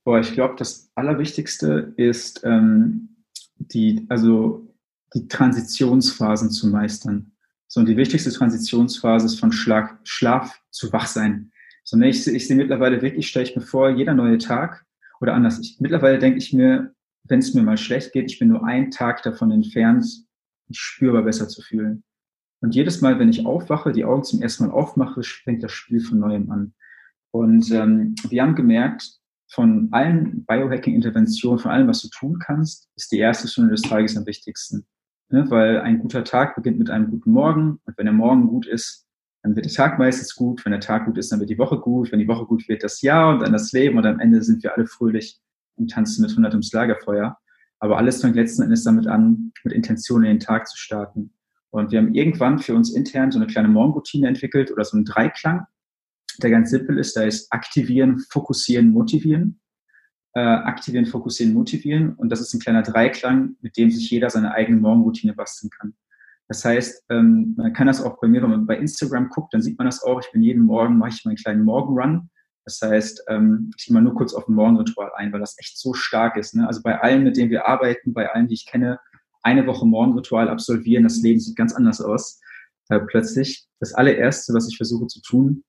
Boah, 0.04 0.20
ich 0.20 0.34
glaube, 0.34 0.56
das 0.58 0.92
Allerwichtigste 0.96 1.94
ist 1.96 2.44
ähm, 2.44 3.24
die, 3.58 4.06
also 4.10 4.68
die 5.14 5.30
Transitionsphasen 5.30 6.52
zu 6.52 6.68
meistern. 6.68 7.32
So, 7.68 7.80
und 7.80 7.86
die 7.88 7.98
wichtigste 7.98 8.32
Transitionsphase 8.32 9.28
ist 9.28 9.40
von 9.40 9.54
Schlag, 9.54 9.98
Schlaf 10.04 10.62
zu 10.72 10.92
Wachsein. 10.92 11.52
So, 11.86 11.96
ne, 11.96 12.10
ich, 12.10 12.28
ich 12.28 12.48
sehe 12.48 12.58
mittlerweile 12.58 13.02
wirklich, 13.02 13.30
stelle 13.30 13.46
ich 13.46 13.56
mir 13.56 13.62
vor, 13.62 13.90
jeder 13.90 14.14
neue 14.14 14.40
Tag 14.40 14.86
oder 15.22 15.34
anders. 15.34 15.60
Ich, 15.60 15.78
mittlerweile 15.80 16.20
denke 16.20 16.38
ich 16.38 16.52
mir, 16.52 16.95
wenn 17.28 17.40
es 17.40 17.54
mir 17.54 17.64
mal 17.64 17.78
schlecht 17.78 18.14
geht, 18.14 18.32
ich 18.32 18.40
bin 18.40 18.50
nur 18.50 18.66
einen 18.66 18.92
Tag 18.92 19.24
davon 19.24 19.52
entfernt, 19.52 20.06
mich 20.68 20.80
spürbar 20.80 21.24
besser 21.24 21.48
zu 21.48 21.62
fühlen. 21.62 22.04
Und 22.62 22.74
jedes 22.76 23.02
Mal, 23.02 23.20
wenn 23.20 23.30
ich 23.30 23.46
aufwache, 23.46 23.92
die 23.92 24.06
Augen 24.06 24.24
zum 24.24 24.42
ersten 24.42 24.66
Mal 24.66 24.74
aufmache, 24.74 25.22
fängt 25.24 25.64
das 25.64 25.72
Spiel 25.72 26.02
von 26.02 26.20
neuem 26.20 26.50
an. 26.50 26.74
Und 27.32 27.70
ähm, 27.72 28.16
wir 28.30 28.42
haben 28.42 28.56
gemerkt, 28.56 29.20
von 29.48 29.90
allen 29.92 30.46
Biohacking-Interventionen, 30.46 31.60
von 31.60 31.72
allem, 31.72 31.88
was 31.88 32.02
du 32.02 32.10
tun 32.10 32.40
kannst, 32.40 32.90
ist 32.96 33.12
die 33.12 33.20
erste 33.20 33.48
Stunde 33.48 33.72
des 33.72 33.82
Tages 33.82 34.18
am 34.18 34.26
wichtigsten. 34.26 34.86
Ne? 35.30 35.50
Weil 35.50 35.82
ein 35.82 36.00
guter 36.00 36.24
Tag 36.24 36.56
beginnt 36.56 36.80
mit 36.80 36.90
einem 36.90 37.12
guten 37.12 37.32
Morgen. 37.32 37.80
Und 37.86 37.98
wenn 37.98 38.06
der 38.06 38.14
Morgen 38.14 38.48
gut 38.48 38.66
ist, 38.66 39.06
dann 39.44 39.56
wird 39.56 39.66
der 39.66 39.74
Tag 39.74 40.00
meistens 40.00 40.34
gut. 40.34 40.66
Wenn 40.66 40.72
der 40.72 40.82
Tag 40.82 41.06
gut 41.06 41.18
ist, 41.18 41.32
dann 41.32 41.40
wird 41.40 41.50
die 41.50 41.58
Woche 41.58 41.80
gut. 41.80 42.12
Wenn 42.12 42.20
die 42.20 42.28
Woche 42.28 42.46
gut 42.46 42.68
wird, 42.68 42.84
das 42.84 43.02
Jahr 43.02 43.34
und 43.34 43.42
dann 43.42 43.54
das 43.54 43.72
Leben. 43.72 43.98
Und 43.98 44.06
am 44.06 44.20
Ende 44.20 44.42
sind 44.42 44.64
wir 44.64 44.76
alle 44.76 44.88
fröhlich 44.88 45.40
und 45.76 45.92
tanzen 45.92 46.22
mit 46.22 46.32
100 46.32 46.54
ums 46.54 46.72
Lagerfeuer. 46.72 47.38
Aber 47.80 47.98
alles 47.98 48.22
fängt 48.22 48.36
letzten 48.36 48.64
Endes 48.64 48.84
damit 48.84 49.08
an, 49.08 49.52
mit 49.64 49.74
Intention 49.74 50.24
in 50.24 50.30
den 50.30 50.40
Tag 50.40 50.68
zu 50.68 50.78
starten. 50.78 51.34
Und 51.70 51.92
wir 51.92 52.00
haben 52.00 52.14
irgendwann 52.14 52.60
für 52.60 52.74
uns 52.74 52.94
intern 52.94 53.32
so 53.32 53.40
eine 53.40 53.48
kleine 53.48 53.68
Morgenroutine 53.68 54.28
entwickelt 54.28 54.72
oder 54.72 54.86
so 54.86 54.96
einen 54.96 55.06
Dreiklang, 55.06 55.66
der 56.42 56.50
ganz 56.50 56.70
simpel 56.70 56.98
ist. 56.98 57.18
Da 57.18 57.24
ist 57.24 57.52
aktivieren, 57.52 58.20
fokussieren, 58.30 58.90
motivieren. 58.90 59.60
Äh, 60.34 60.40
aktivieren, 60.40 61.06
fokussieren, 61.06 61.54
motivieren. 61.54 62.14
Und 62.14 62.30
das 62.30 62.42
ist 62.42 62.54
ein 62.54 62.60
kleiner 62.60 62.82
Dreiklang, 62.82 63.56
mit 63.62 63.78
dem 63.78 63.92
sich 63.92 64.10
jeder 64.10 64.30
seine 64.30 64.54
eigene 64.54 64.80
Morgenroutine 64.80 65.34
basteln 65.34 65.70
kann. 65.70 65.96
Das 66.48 66.64
heißt, 66.64 67.06
ähm, 67.10 67.56
man 67.58 67.74
kann 67.74 67.88
das 67.88 68.02
auch 68.02 68.20
bei 68.20 68.28
mir, 68.28 68.42
wenn 68.42 68.52
man 68.52 68.66
bei 68.66 68.78
Instagram 68.78 69.30
guckt, 69.30 69.54
dann 69.54 69.62
sieht 69.62 69.78
man 69.78 69.86
das 69.86 70.04
auch. 70.04 70.22
Ich 70.22 70.32
bin 70.32 70.44
jeden 70.44 70.64
Morgen, 70.64 70.98
mache 70.98 71.10
ich 71.10 71.26
meinen 71.26 71.38
kleinen 71.38 71.64
Morgenrun 71.64 72.30
das 72.66 72.82
heißt, 72.82 73.26
ähm, 73.28 73.72
ich 73.78 73.86
gehe 73.86 73.94
mal 73.94 74.02
nur 74.02 74.16
kurz 74.16 74.34
auf 74.34 74.48
ein 74.48 74.56
Morgenritual 74.56 75.12
ein, 75.16 75.32
weil 75.32 75.40
das 75.40 75.56
echt 75.60 75.78
so 75.78 75.94
stark 75.94 76.36
ist. 76.36 76.56
Ne? 76.56 76.68
Also 76.68 76.82
bei 76.82 77.00
allen, 77.00 77.24
mit 77.24 77.38
denen 77.38 77.52
wir 77.52 77.68
arbeiten, 77.68 78.14
bei 78.14 78.32
allen, 78.32 78.48
die 78.48 78.56
ich 78.56 78.66
kenne, 78.66 79.00
eine 79.44 79.68
Woche 79.68 79.86
Morgenritual 79.86 80.50
absolvieren, 80.50 81.04
das 81.04 81.22
Leben 81.22 81.40
sieht 81.40 81.56
ganz 81.56 81.74
anders 81.74 82.02
aus. 82.02 82.42
Äh, 82.90 83.00
plötzlich. 83.00 83.68
Das 83.80 83.94
allererste, 83.94 84.54
was 84.54 84.68
ich 84.68 84.78
versuche 84.78 85.08
zu 85.08 85.22
tun, 85.22 85.64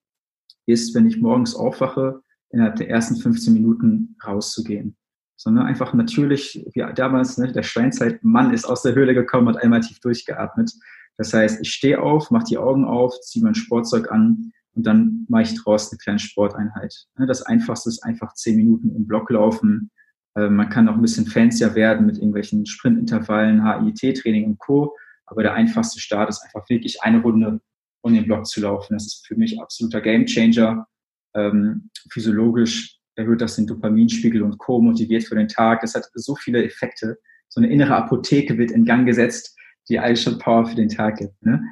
ist, 0.66 0.94
wenn 0.94 1.06
ich 1.06 1.20
morgens 1.20 1.54
aufwache, 1.54 2.22
innerhalb 2.50 2.76
der 2.76 2.88
ersten 2.88 3.16
15 3.16 3.52
Minuten 3.52 4.16
rauszugehen. 4.26 4.96
Sondern 5.36 5.66
einfach 5.66 5.92
natürlich, 5.92 6.66
wie 6.72 6.84
damals, 6.94 7.36
ne, 7.36 7.52
der 7.52 7.62
Steinzeitmann 7.62 8.54
ist 8.54 8.64
aus 8.64 8.82
der 8.82 8.94
Höhle 8.94 9.12
gekommen 9.12 9.48
und 9.48 9.58
einmal 9.58 9.80
tief 9.80 10.00
durchgeatmet. 10.00 10.72
Das 11.18 11.34
heißt, 11.34 11.60
ich 11.60 11.70
stehe 11.70 12.00
auf, 12.00 12.30
mache 12.30 12.44
die 12.44 12.58
Augen 12.58 12.86
auf, 12.86 13.20
ziehe 13.20 13.44
mein 13.44 13.54
Sportzeug 13.54 14.10
an, 14.10 14.52
und 14.76 14.86
dann 14.86 15.24
mache 15.28 15.42
ich 15.42 15.54
draußen 15.54 15.92
eine 15.92 15.98
kleine 15.98 16.18
Sporteinheit. 16.18 16.94
Ne, 17.18 17.26
das 17.26 17.42
Einfachste 17.42 17.88
ist 17.88 18.02
einfach 18.04 18.34
zehn 18.34 18.56
Minuten 18.56 18.94
im 18.94 19.06
Block 19.06 19.30
laufen. 19.30 19.90
Äh, 20.36 20.50
man 20.50 20.68
kann 20.68 20.88
auch 20.88 20.94
ein 20.94 21.02
bisschen 21.02 21.26
fancier 21.26 21.74
werden 21.74 22.06
mit 22.06 22.16
irgendwelchen 22.16 22.66
Sprintintervallen, 22.66 23.64
HIT-Training 23.64 24.44
und 24.44 24.58
Co. 24.58 24.94
Aber 25.24 25.42
der 25.42 25.54
einfachste 25.54 25.98
Start 25.98 26.28
ist 26.28 26.42
einfach 26.42 26.68
wirklich 26.68 27.02
eine 27.02 27.20
Runde 27.20 27.60
um 28.02 28.14
den 28.14 28.26
Block 28.26 28.46
zu 28.46 28.60
laufen. 28.60 28.94
Das 28.94 29.06
ist 29.06 29.26
für 29.26 29.34
mich 29.34 29.60
absoluter 29.60 30.00
Gamechanger. 30.00 30.86
Ähm, 31.34 31.90
physiologisch 32.10 32.98
erhöht 33.16 33.40
das 33.40 33.56
den 33.56 33.66
Dopaminspiegel 33.66 34.42
und 34.42 34.58
Co. 34.58 34.80
motiviert 34.80 35.24
für 35.24 35.34
den 35.34 35.48
Tag. 35.48 35.82
Es 35.82 35.94
hat 35.94 36.04
so 36.14 36.36
viele 36.36 36.64
Effekte. 36.64 37.18
So 37.48 37.60
eine 37.60 37.70
innere 37.70 37.96
Apotheke 37.96 38.58
wird 38.58 38.70
in 38.70 38.84
Gang 38.84 39.06
gesetzt, 39.06 39.56
die 39.88 39.98
eigentlich 39.98 40.22
schon 40.22 40.38
Power 40.38 40.66
für 40.66 40.76
den 40.76 40.88
Tag 40.88 41.16
gibt. 41.16 41.42
Ne? 41.42 41.62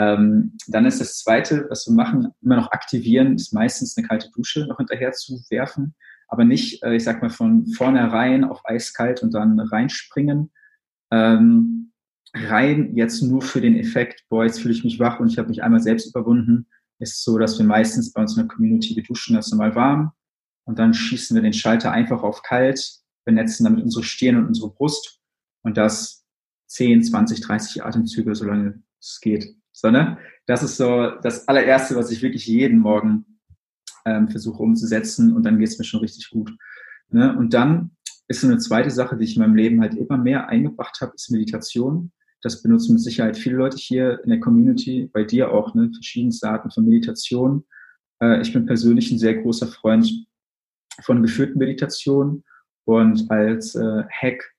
Ähm, 0.00 0.56
dann 0.66 0.86
ist 0.86 0.98
das 1.02 1.18
Zweite, 1.18 1.66
was 1.68 1.86
wir 1.86 1.92
machen, 1.92 2.32
immer 2.40 2.56
noch 2.56 2.72
aktivieren, 2.72 3.34
ist 3.34 3.52
meistens 3.52 3.98
eine 3.98 4.06
kalte 4.06 4.30
Dusche 4.30 4.66
noch 4.66 4.78
hinterher 4.78 5.12
zu 5.12 5.38
werfen, 5.50 5.94
aber 6.26 6.44
nicht, 6.44 6.82
äh, 6.82 6.94
ich 6.94 7.04
sag 7.04 7.20
mal, 7.20 7.28
von 7.28 7.66
vornherein 7.66 8.44
auf 8.44 8.64
eiskalt 8.64 9.22
und 9.22 9.34
dann 9.34 9.60
reinspringen. 9.60 10.52
Ähm, 11.10 11.92
rein 12.32 12.96
jetzt 12.96 13.20
nur 13.20 13.42
für 13.42 13.60
den 13.60 13.76
Effekt, 13.76 14.24
boah, 14.30 14.44
jetzt 14.46 14.60
fühle 14.60 14.72
ich 14.72 14.84
mich 14.84 14.98
wach 15.00 15.20
und 15.20 15.30
ich 15.30 15.36
habe 15.36 15.48
mich 15.48 15.62
einmal 15.62 15.80
selbst 15.80 16.08
überwunden, 16.08 16.66
ist 16.98 17.22
so, 17.22 17.36
dass 17.36 17.58
wir 17.58 17.66
meistens 17.66 18.10
bei 18.10 18.22
uns 18.22 18.38
in 18.38 18.46
der 18.46 18.54
Community, 18.54 18.96
wir 18.96 19.02
duschen 19.02 19.36
das 19.36 19.50
normal 19.50 19.74
warm 19.74 20.12
und 20.64 20.78
dann 20.78 20.94
schießen 20.94 21.34
wir 21.34 21.42
den 21.42 21.52
Schalter 21.52 21.92
einfach 21.92 22.22
auf 22.22 22.42
kalt, 22.42 23.00
benetzen 23.26 23.64
damit 23.64 23.84
unsere 23.84 24.04
Stirn 24.04 24.36
und 24.36 24.46
unsere 24.46 24.72
Brust 24.72 25.20
und 25.62 25.76
das 25.76 26.24
10, 26.68 27.04
20, 27.04 27.42
30 27.42 27.84
Atemzüge, 27.84 28.34
solange 28.34 28.82
es 28.98 29.20
geht 29.20 29.59
sondern 29.80 30.18
das 30.46 30.62
ist 30.62 30.76
so 30.76 31.10
das 31.22 31.48
allererste, 31.48 31.96
was 31.96 32.10
ich 32.10 32.22
wirklich 32.22 32.46
jeden 32.46 32.78
Morgen 32.78 33.24
ähm, 34.04 34.28
versuche 34.28 34.62
umzusetzen 34.62 35.32
und 35.32 35.44
dann 35.44 35.58
geht 35.58 35.68
es 35.68 35.78
mir 35.78 35.84
schon 35.84 36.00
richtig 36.00 36.30
gut. 36.30 36.52
Ne? 37.08 37.36
Und 37.36 37.54
dann 37.54 37.92
ist 38.28 38.42
so 38.42 38.46
eine 38.46 38.58
zweite 38.58 38.90
Sache, 38.90 39.16
die 39.16 39.24
ich 39.24 39.36
in 39.36 39.42
meinem 39.42 39.56
Leben 39.56 39.80
halt 39.80 39.94
immer 39.94 40.18
mehr 40.18 40.48
eingebracht 40.48 41.00
habe, 41.00 41.12
ist 41.14 41.30
Meditation. 41.30 42.12
Das 42.42 42.62
benutzen 42.62 42.94
mit 42.94 43.02
Sicherheit 43.02 43.36
viele 43.36 43.56
Leute 43.56 43.76
hier 43.76 44.20
in 44.24 44.30
der 44.30 44.40
Community, 44.40 45.10
bei 45.12 45.24
dir 45.24 45.50
auch, 45.50 45.74
ne? 45.74 45.90
verschiedenste 45.92 46.48
Arten 46.48 46.70
von 46.70 46.84
Meditation. 46.84 47.64
Äh, 48.22 48.40
ich 48.40 48.52
bin 48.52 48.66
persönlich 48.66 49.10
ein 49.10 49.18
sehr 49.18 49.34
großer 49.34 49.66
Freund 49.66 50.10
von 51.02 51.22
geführten 51.22 51.58
Meditationen 51.58 52.44
und 52.84 53.30
als 53.30 53.74
äh, 53.74 54.04
Hack 54.10 54.52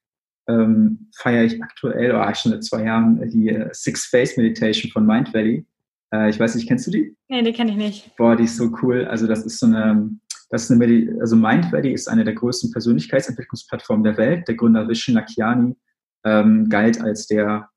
ähm, 0.48 1.10
feiere 1.16 1.44
ich 1.44 1.62
aktuell, 1.62 2.10
oder 2.10 2.28
oh, 2.28 2.34
schon 2.34 2.52
seit 2.52 2.64
zwei 2.64 2.84
Jahren, 2.84 3.28
die 3.30 3.48
äh, 3.48 3.68
Six 3.72 4.06
Phase 4.06 4.40
Meditation 4.40 4.90
von 4.90 5.06
Mind 5.06 5.32
Valley. 5.32 5.66
Äh, 6.12 6.30
ich 6.30 6.38
weiß 6.38 6.54
nicht, 6.54 6.68
kennst 6.68 6.86
du 6.86 6.90
die? 6.90 7.16
Nee, 7.28 7.42
die 7.42 7.52
kenne 7.52 7.70
ich 7.70 7.76
nicht. 7.76 8.16
Boah, 8.16 8.36
die 8.36 8.44
ist 8.44 8.56
so 8.56 8.70
cool. 8.82 9.04
Also 9.04 9.26
das 9.26 9.44
ist 9.44 9.58
so 9.58 9.66
eine, 9.66 10.10
das 10.50 10.64
ist 10.64 10.70
eine 10.70 10.78
Medi 10.78 11.10
also 11.20 11.36
Mind 11.36 11.72
Valley 11.72 11.92
ist 11.92 12.08
eine 12.08 12.24
der 12.24 12.34
größten 12.34 12.72
Persönlichkeitsentwicklungsplattformen 12.72 14.04
der 14.04 14.16
Welt. 14.16 14.48
Der 14.48 14.56
Gründer 14.56 14.88
Vishen 14.88 15.14
Lakiani 15.14 15.76
ähm, 16.24 16.68
galt 16.68 17.00
als 17.00 17.26
der 17.26 17.68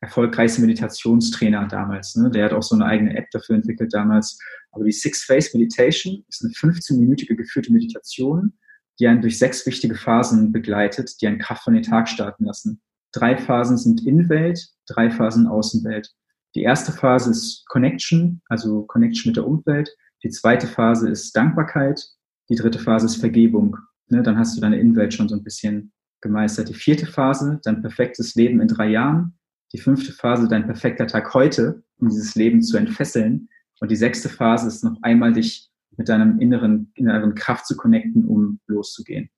erfolgreichste 0.00 0.60
Meditationstrainer 0.60 1.66
damals. 1.66 2.14
Ne? 2.16 2.30
Der 2.30 2.46
hat 2.46 2.52
auch 2.52 2.62
so 2.62 2.74
eine 2.74 2.84
eigene 2.84 3.16
App 3.16 3.30
dafür 3.30 3.56
entwickelt 3.56 3.92
damals. 3.92 4.38
Aber 4.72 4.84
die 4.84 4.92
Six 4.92 5.24
Phase 5.24 5.50
Meditation 5.54 6.24
ist 6.28 6.44
eine 6.44 6.52
15-minütige 6.52 7.34
geführte 7.34 7.72
Meditation, 7.72 8.52
die 8.98 9.06
einen 9.06 9.22
durch 9.22 9.38
sechs 9.38 9.66
wichtige 9.66 9.94
Phasen 9.94 10.52
begleitet, 10.52 11.20
die 11.20 11.26
einen 11.26 11.38
Kraft 11.38 11.64
von 11.64 11.74
den 11.74 11.82
Tag 11.82 12.08
starten 12.08 12.44
lassen. 12.44 12.80
Drei 13.12 13.36
Phasen 13.36 13.76
sind 13.76 14.06
Innenwelt, 14.06 14.68
drei 14.86 15.10
Phasen 15.10 15.46
Außenwelt. 15.46 16.10
Die 16.54 16.62
erste 16.62 16.92
Phase 16.92 17.30
ist 17.30 17.64
Connection, 17.68 18.40
also 18.48 18.82
Connection 18.82 19.30
mit 19.30 19.36
der 19.36 19.46
Umwelt. 19.46 19.94
Die 20.22 20.30
zweite 20.30 20.66
Phase 20.66 21.08
ist 21.08 21.36
Dankbarkeit. 21.36 22.04
Die 22.48 22.54
dritte 22.54 22.78
Phase 22.78 23.06
ist 23.06 23.16
Vergebung. 23.16 23.76
Ne, 24.08 24.22
dann 24.22 24.38
hast 24.38 24.56
du 24.56 24.60
deine 24.60 24.78
Innenwelt 24.78 25.14
schon 25.14 25.28
so 25.28 25.34
ein 25.34 25.42
bisschen 25.42 25.92
gemeistert. 26.20 26.68
Die 26.68 26.74
vierte 26.74 27.06
Phase, 27.06 27.60
dein 27.64 27.82
perfektes 27.82 28.34
Leben 28.34 28.60
in 28.60 28.68
drei 28.68 28.88
Jahren. 28.88 29.38
Die 29.72 29.78
fünfte 29.78 30.12
Phase, 30.12 30.46
dein 30.46 30.66
perfekter 30.66 31.06
Tag 31.06 31.34
heute, 31.34 31.82
um 31.98 32.08
dieses 32.08 32.34
Leben 32.34 32.62
zu 32.62 32.76
entfesseln. 32.76 33.48
Und 33.80 33.90
die 33.90 33.96
sechste 33.96 34.28
Phase 34.28 34.68
ist 34.68 34.84
noch 34.84 34.96
einmal 35.02 35.32
dich 35.32 35.70
mit 35.96 36.08
deinem 36.08 36.40
inneren, 36.40 36.92
inneren 36.94 37.34
Kraft 37.34 37.66
zu 37.66 37.76
connecten, 37.76 38.24
um 38.24 38.60
loszugehen. 38.66 39.30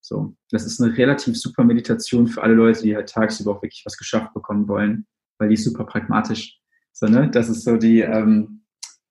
So, 0.00 0.34
das 0.50 0.64
ist 0.64 0.80
eine 0.80 0.96
relativ 0.96 1.36
super 1.36 1.64
Meditation 1.64 2.26
für 2.28 2.42
alle 2.42 2.54
Leute, 2.54 2.82
die 2.82 2.96
halt 2.96 3.10
tagsüber 3.10 3.52
auch 3.52 3.62
wirklich 3.62 3.82
was 3.84 3.96
geschafft 3.96 4.32
bekommen 4.32 4.66
wollen, 4.68 5.06
weil 5.38 5.48
die 5.48 5.54
ist 5.54 5.64
super 5.64 5.84
pragmatisch. 5.84 6.58
So, 6.92 7.06
ne? 7.06 7.30
Das 7.30 7.48
ist 7.48 7.64
so 7.64 7.76
die, 7.76 8.00
ähm, 8.00 8.62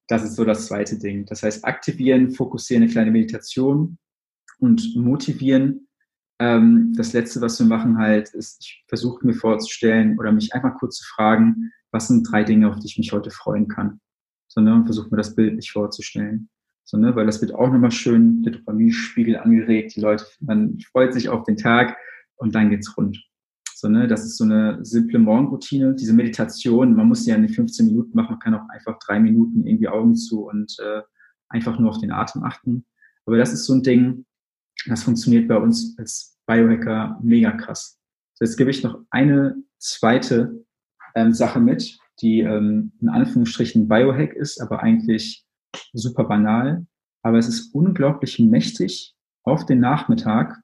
das 0.07 0.23
ist 0.23 0.35
so 0.35 0.45
das 0.45 0.67
zweite 0.67 0.97
Ding. 0.97 1.25
Das 1.25 1.43
heißt, 1.43 1.65
aktivieren, 1.65 2.31
fokussieren, 2.31 2.83
eine 2.83 2.91
kleine 2.91 3.11
Meditation 3.11 3.97
und 4.59 4.95
motivieren. 4.95 5.87
Ähm, 6.39 6.93
das 6.95 7.13
letzte, 7.13 7.41
was 7.41 7.59
wir 7.59 7.67
machen 7.67 7.97
halt, 7.97 8.29
ist, 8.29 8.57
ich 8.61 8.83
versuche 8.87 9.25
mir 9.25 9.33
vorzustellen 9.33 10.17
oder 10.17 10.31
mich 10.31 10.53
einfach 10.53 10.77
kurz 10.79 10.97
zu 10.97 11.05
fragen, 11.15 11.71
was 11.91 12.07
sind 12.07 12.23
drei 12.29 12.43
Dinge, 12.43 12.69
auf 12.69 12.79
die 12.79 12.87
ich 12.87 12.97
mich 12.97 13.11
heute 13.11 13.31
freuen 13.31 13.67
kann. 13.67 13.99
So, 14.47 14.61
ne? 14.61 14.81
Versuche 14.85 15.09
mir 15.11 15.17
das 15.17 15.35
Bild 15.35 15.55
nicht 15.55 15.71
vorzustellen. 15.71 16.49
So, 16.89 16.97
ne? 16.97 17.13
Weil 17.17 17.25
das 17.25 17.41
wird 17.41 17.53
auch 17.53 17.69
nochmal 17.69 17.91
schön, 17.91 18.43
der 18.43 18.53
Dopaminspiegel 18.53 19.35
angeregt, 19.35 19.95
die 19.97 19.99
Leute, 19.99 20.25
man 20.39 20.79
freut 20.79 21.13
sich 21.13 21.27
auf 21.27 21.43
den 21.43 21.57
Tag 21.57 21.97
und 22.37 22.55
dann 22.55 22.69
geht's 22.69 22.95
rund. 22.97 23.21
So, 23.75 23.89
ne, 23.89 24.07
das 24.07 24.23
ist 24.23 24.37
so 24.37 24.45
eine 24.45 24.79
simple 24.83 25.19
Morgenroutine. 25.19 25.93
Diese 25.93 26.13
Meditation, 26.13 26.95
man 26.95 27.09
muss 27.09 27.27
ja 27.27 27.37
nicht 27.37 27.55
15 27.55 27.87
Minuten 27.87 28.15
machen, 28.15 28.31
man 28.31 28.39
kann 28.39 28.55
auch 28.55 28.67
einfach 28.69 28.97
drei 28.99 29.19
Minuten 29.19 29.67
irgendwie 29.67 29.89
Augen 29.89 30.15
zu 30.15 30.47
und 30.47 30.77
äh, 30.79 31.01
einfach 31.49 31.77
nur 31.77 31.89
auf 31.89 31.99
den 31.99 32.11
Atem 32.11 32.43
achten. 32.43 32.85
Aber 33.25 33.37
das 33.37 33.51
ist 33.51 33.65
so 33.65 33.73
ein 33.73 33.83
Ding, 33.83 34.25
das 34.87 35.03
funktioniert 35.03 35.49
bei 35.49 35.57
uns 35.57 35.93
als 35.99 36.39
Biohacker 36.45 37.19
mega 37.21 37.51
krass. 37.51 37.99
So, 38.35 38.45
jetzt 38.45 38.55
gebe 38.55 38.71
ich 38.71 38.81
noch 38.81 39.01
eine 39.09 39.57
zweite 39.77 40.65
ähm, 41.15 41.33
Sache 41.33 41.59
mit, 41.59 41.99
die 42.21 42.39
ähm, 42.39 42.93
in 43.01 43.09
Anführungsstrichen 43.09 43.89
Biohack 43.89 44.33
ist, 44.33 44.61
aber 44.61 44.81
eigentlich 44.81 45.46
super 45.93 46.25
banal. 46.25 46.85
Aber 47.23 47.37
es 47.37 47.47
ist 47.47 47.73
unglaublich 47.73 48.39
mächtig, 48.39 49.15
auf 49.43 49.65
den 49.65 49.79
Nachmittag 49.79 50.59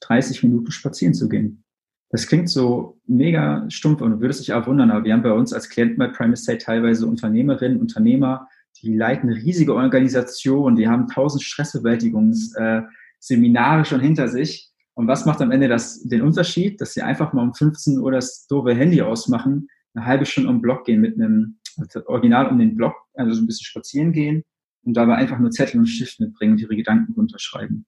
30 0.00 0.44
Minuten 0.44 0.70
spazieren 0.70 1.14
zu 1.14 1.28
gehen. 1.28 1.64
Das 2.10 2.26
klingt 2.26 2.48
so 2.48 2.98
mega 3.06 3.68
stumpf 3.68 4.00
und 4.00 4.12
du 4.12 4.20
würdest 4.20 4.40
dich 4.40 4.54
auch 4.54 4.66
wundern, 4.66 4.90
aber 4.90 5.04
wir 5.04 5.12
haben 5.12 5.22
bei 5.22 5.32
uns 5.32 5.52
als 5.52 5.68
Klienten 5.68 5.98
bei 5.98 6.08
Prime 6.08 6.32
Estate 6.32 6.58
teilweise 6.58 7.06
Unternehmerinnen, 7.06 7.78
Unternehmer, 7.78 8.48
die 8.82 8.96
leiten 8.96 9.28
riesige 9.28 9.74
Organisationen, 9.74 10.76
die 10.76 10.88
haben 10.88 11.08
tausend 11.08 11.42
Stressbewältigungsseminare 11.42 13.84
schon 13.84 14.00
hinter 14.00 14.28
sich. 14.28 14.70
Und 14.94 15.06
was 15.06 15.26
macht 15.26 15.42
am 15.42 15.50
Ende 15.50 15.68
das, 15.68 16.00
den 16.02 16.22
Unterschied? 16.22 16.80
Dass 16.80 16.94
sie 16.94 17.02
einfach 17.02 17.32
mal 17.32 17.42
um 17.42 17.54
15 17.54 17.98
Uhr 17.98 18.12
das 18.12 18.46
doofe 18.46 18.74
Handy 18.74 19.02
ausmachen, 19.02 19.68
eine 19.94 20.06
halbe 20.06 20.26
Stunde 20.26 20.50
um 20.50 20.62
Block 20.62 20.84
gehen 20.84 21.00
mit 21.00 21.14
einem, 21.14 21.58
original 22.06 22.48
um 22.48 22.58
den 22.58 22.76
Block, 22.76 22.94
also 23.14 23.32
so 23.32 23.42
ein 23.42 23.46
bisschen 23.46 23.64
spazieren 23.64 24.12
gehen 24.12 24.44
und 24.84 24.94
dabei 24.94 25.16
einfach 25.16 25.38
nur 25.38 25.50
Zettel 25.50 25.80
und 25.80 25.86
Stift 25.86 26.20
mitbringen 26.20 26.52
und 26.52 26.60
ihre 26.60 26.76
Gedanken 26.76 27.12
runterschreiben. 27.12 27.86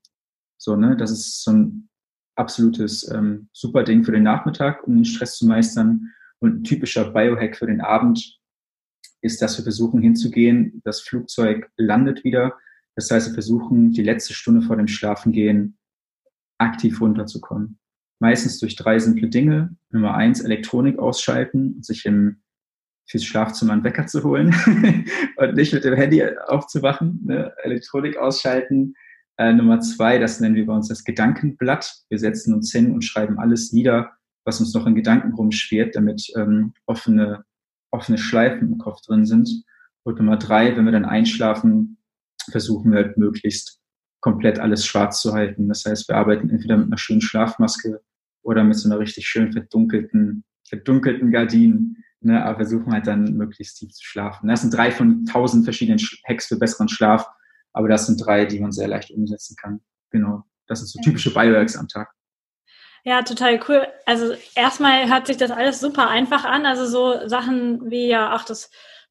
So, 0.58 0.76
ne, 0.76 0.96
das 0.96 1.10
ist 1.10 1.42
so 1.42 1.52
ein 1.52 1.88
absolutes 2.36 3.10
ähm, 3.10 3.48
super 3.52 3.84
Ding 3.84 4.04
für 4.04 4.12
den 4.12 4.22
Nachmittag, 4.22 4.86
um 4.86 4.96
den 4.96 5.04
Stress 5.04 5.36
zu 5.36 5.46
meistern. 5.46 6.12
Und 6.38 6.60
ein 6.60 6.64
typischer 6.64 7.10
Biohack 7.10 7.56
für 7.56 7.66
den 7.66 7.80
Abend 7.80 8.38
ist, 9.20 9.42
dass 9.42 9.58
wir 9.58 9.62
versuchen 9.62 10.00
hinzugehen, 10.00 10.80
das 10.84 11.00
Flugzeug 11.00 11.70
landet 11.76 12.24
wieder. 12.24 12.58
Das 12.96 13.10
heißt, 13.10 13.28
wir 13.28 13.34
versuchen, 13.34 13.92
die 13.92 14.02
letzte 14.02 14.34
Stunde 14.34 14.62
vor 14.62 14.76
dem 14.76 14.88
Schlafengehen 14.88 15.78
aktiv 16.58 17.00
runterzukommen. 17.00 17.78
Meistens 18.20 18.58
durch 18.58 18.76
drei 18.76 18.98
simple 18.98 19.28
Dinge. 19.28 19.76
Nummer 19.90 20.14
eins, 20.14 20.40
Elektronik 20.40 20.98
ausschalten 20.98 21.74
und 21.74 21.84
sich 21.84 22.04
im, 22.04 22.42
fürs 23.10 23.24
Schlafzimmer 23.24 23.72
einen 23.72 23.84
Wecker 23.84 24.06
zu 24.06 24.22
holen 24.22 24.54
und 25.36 25.54
nicht 25.54 25.72
mit 25.72 25.84
dem 25.84 25.94
Handy 25.94 26.22
aufzuwachen. 26.46 27.20
Ne? 27.24 27.52
Elektronik 27.62 28.16
ausschalten, 28.16 28.94
äh, 29.40 29.52
Nummer 29.52 29.80
zwei, 29.80 30.18
das 30.18 30.38
nennen 30.38 30.54
wir 30.54 30.66
bei 30.66 30.74
uns 30.74 30.88
das 30.88 31.02
Gedankenblatt. 31.02 32.04
Wir 32.08 32.18
setzen 32.18 32.52
uns 32.52 32.70
hin 32.72 32.92
und 32.92 33.02
schreiben 33.02 33.38
alles 33.38 33.72
nieder, 33.72 34.12
was 34.44 34.60
uns 34.60 34.74
noch 34.74 34.86
in 34.86 34.94
Gedanken 34.94 35.32
rumschwirrt, 35.32 35.96
damit 35.96 36.30
ähm, 36.36 36.74
offene, 36.86 37.44
offene 37.90 38.18
Schleifen 38.18 38.72
im 38.72 38.78
Kopf 38.78 39.00
drin 39.00 39.24
sind. 39.24 39.64
Und 40.02 40.18
Nummer 40.18 40.36
drei, 40.36 40.76
wenn 40.76 40.84
wir 40.84 40.92
dann 40.92 41.04
einschlafen, 41.04 41.96
versuchen 42.50 42.92
wir 42.92 42.98
halt 42.98 43.16
möglichst 43.16 43.80
komplett 44.20 44.58
alles 44.58 44.84
schwarz 44.84 45.20
zu 45.22 45.32
halten. 45.32 45.68
Das 45.68 45.84
heißt, 45.84 46.08
wir 46.08 46.16
arbeiten 46.16 46.50
entweder 46.50 46.76
mit 46.76 46.86
einer 46.86 46.98
schönen 46.98 47.22
Schlafmaske 47.22 48.02
oder 48.42 48.62
mit 48.62 48.76
so 48.76 48.88
einer 48.88 48.98
richtig 48.98 49.26
schön 49.26 49.52
verdunkelten, 49.52 50.44
verdunkelten 50.68 51.30
Gardinen. 51.30 52.04
Ne, 52.22 52.44
aber 52.44 52.56
versuchen 52.56 52.92
halt 52.92 53.06
dann 53.06 53.32
möglichst 53.32 53.78
tief 53.78 53.92
zu 53.92 54.04
schlafen. 54.04 54.46
Das 54.48 54.60
sind 54.60 54.74
drei 54.74 54.90
von 54.92 55.24
tausend 55.24 55.64
verschiedenen 55.64 55.98
Hacks 56.28 56.48
für 56.48 56.58
besseren 56.58 56.88
Schlaf. 56.88 57.26
Aber 57.72 57.88
das 57.88 58.06
sind 58.06 58.18
drei, 58.18 58.44
die 58.44 58.60
man 58.60 58.72
sehr 58.72 58.88
leicht 58.88 59.10
umsetzen 59.10 59.56
kann. 59.56 59.80
Genau. 60.10 60.44
Das 60.66 60.80
sind 60.80 60.88
so 60.88 61.00
typische 61.00 61.32
Bioworks 61.32 61.76
am 61.76 61.88
Tag. 61.88 62.12
Ja, 63.04 63.22
total 63.22 63.58
cool. 63.68 63.86
Also 64.04 64.34
erstmal 64.54 65.08
hört 65.08 65.26
sich 65.26 65.38
das 65.38 65.50
alles 65.50 65.80
super 65.80 66.08
einfach 66.08 66.44
an. 66.44 66.66
Also 66.66 66.86
so 66.86 67.26
Sachen 67.26 67.90
wie 67.90 68.08
ja, 68.08 68.30
ach, 68.32 68.44
das 68.44 68.70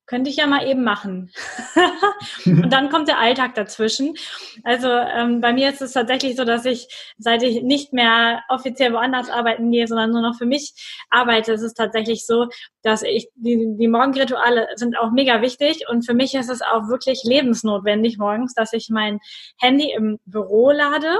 könnte 0.10 0.30
ich 0.32 0.38
ja 0.38 0.48
mal 0.48 0.68
eben 0.68 0.84
machen. 0.84 1.32
und 2.46 2.74
dann 2.74 2.90
kommt 2.90 3.08
der 3.08 3.20
Alltag 3.20 3.54
dazwischen. 3.54 4.16
Also 4.64 4.90
ähm, 4.90 5.40
bei 5.40 5.54
mir 5.54 5.70
ist 5.70 5.84
es 5.84 5.94
tatsächlich 5.94 6.36
so, 6.36 6.46
dass 6.46 6.66
ich, 6.66 6.88
seit 7.20 7.44
ich 7.44 7.62
nicht 7.62 7.94
mehr 7.94 8.42
offiziell 8.50 8.92
woanders 8.92 9.30
arbeiten 9.30 9.70
gehe, 9.70 9.88
sondern 9.88 10.10
nur 10.10 10.22
noch 10.22 10.36
für 10.36 10.48
mich 10.48 10.74
arbeite, 11.12 11.54
ist 11.54 11.62
es 11.62 11.76
tatsächlich 11.76 12.26
so, 12.26 12.48
dass 12.82 13.04
ich, 13.04 13.30
die, 13.36 13.76
die 13.78 13.88
Morgenrituale 13.88 14.68
sind 14.76 14.98
auch 14.98 15.12
mega 15.12 15.44
wichtig 15.44 15.86
und 15.88 16.04
für 16.04 16.16
mich 16.16 16.34
ist 16.34 16.50
es 16.50 16.64
auch 16.64 16.88
wirklich 16.90 17.22
lebensnotwendig 17.24 18.18
morgens, 18.18 18.56
dass 18.56 18.74
ich 18.74 18.90
mein 18.90 19.20
Handy 19.60 19.92
im 19.92 20.20
Büro 20.26 20.72
lade 20.72 21.20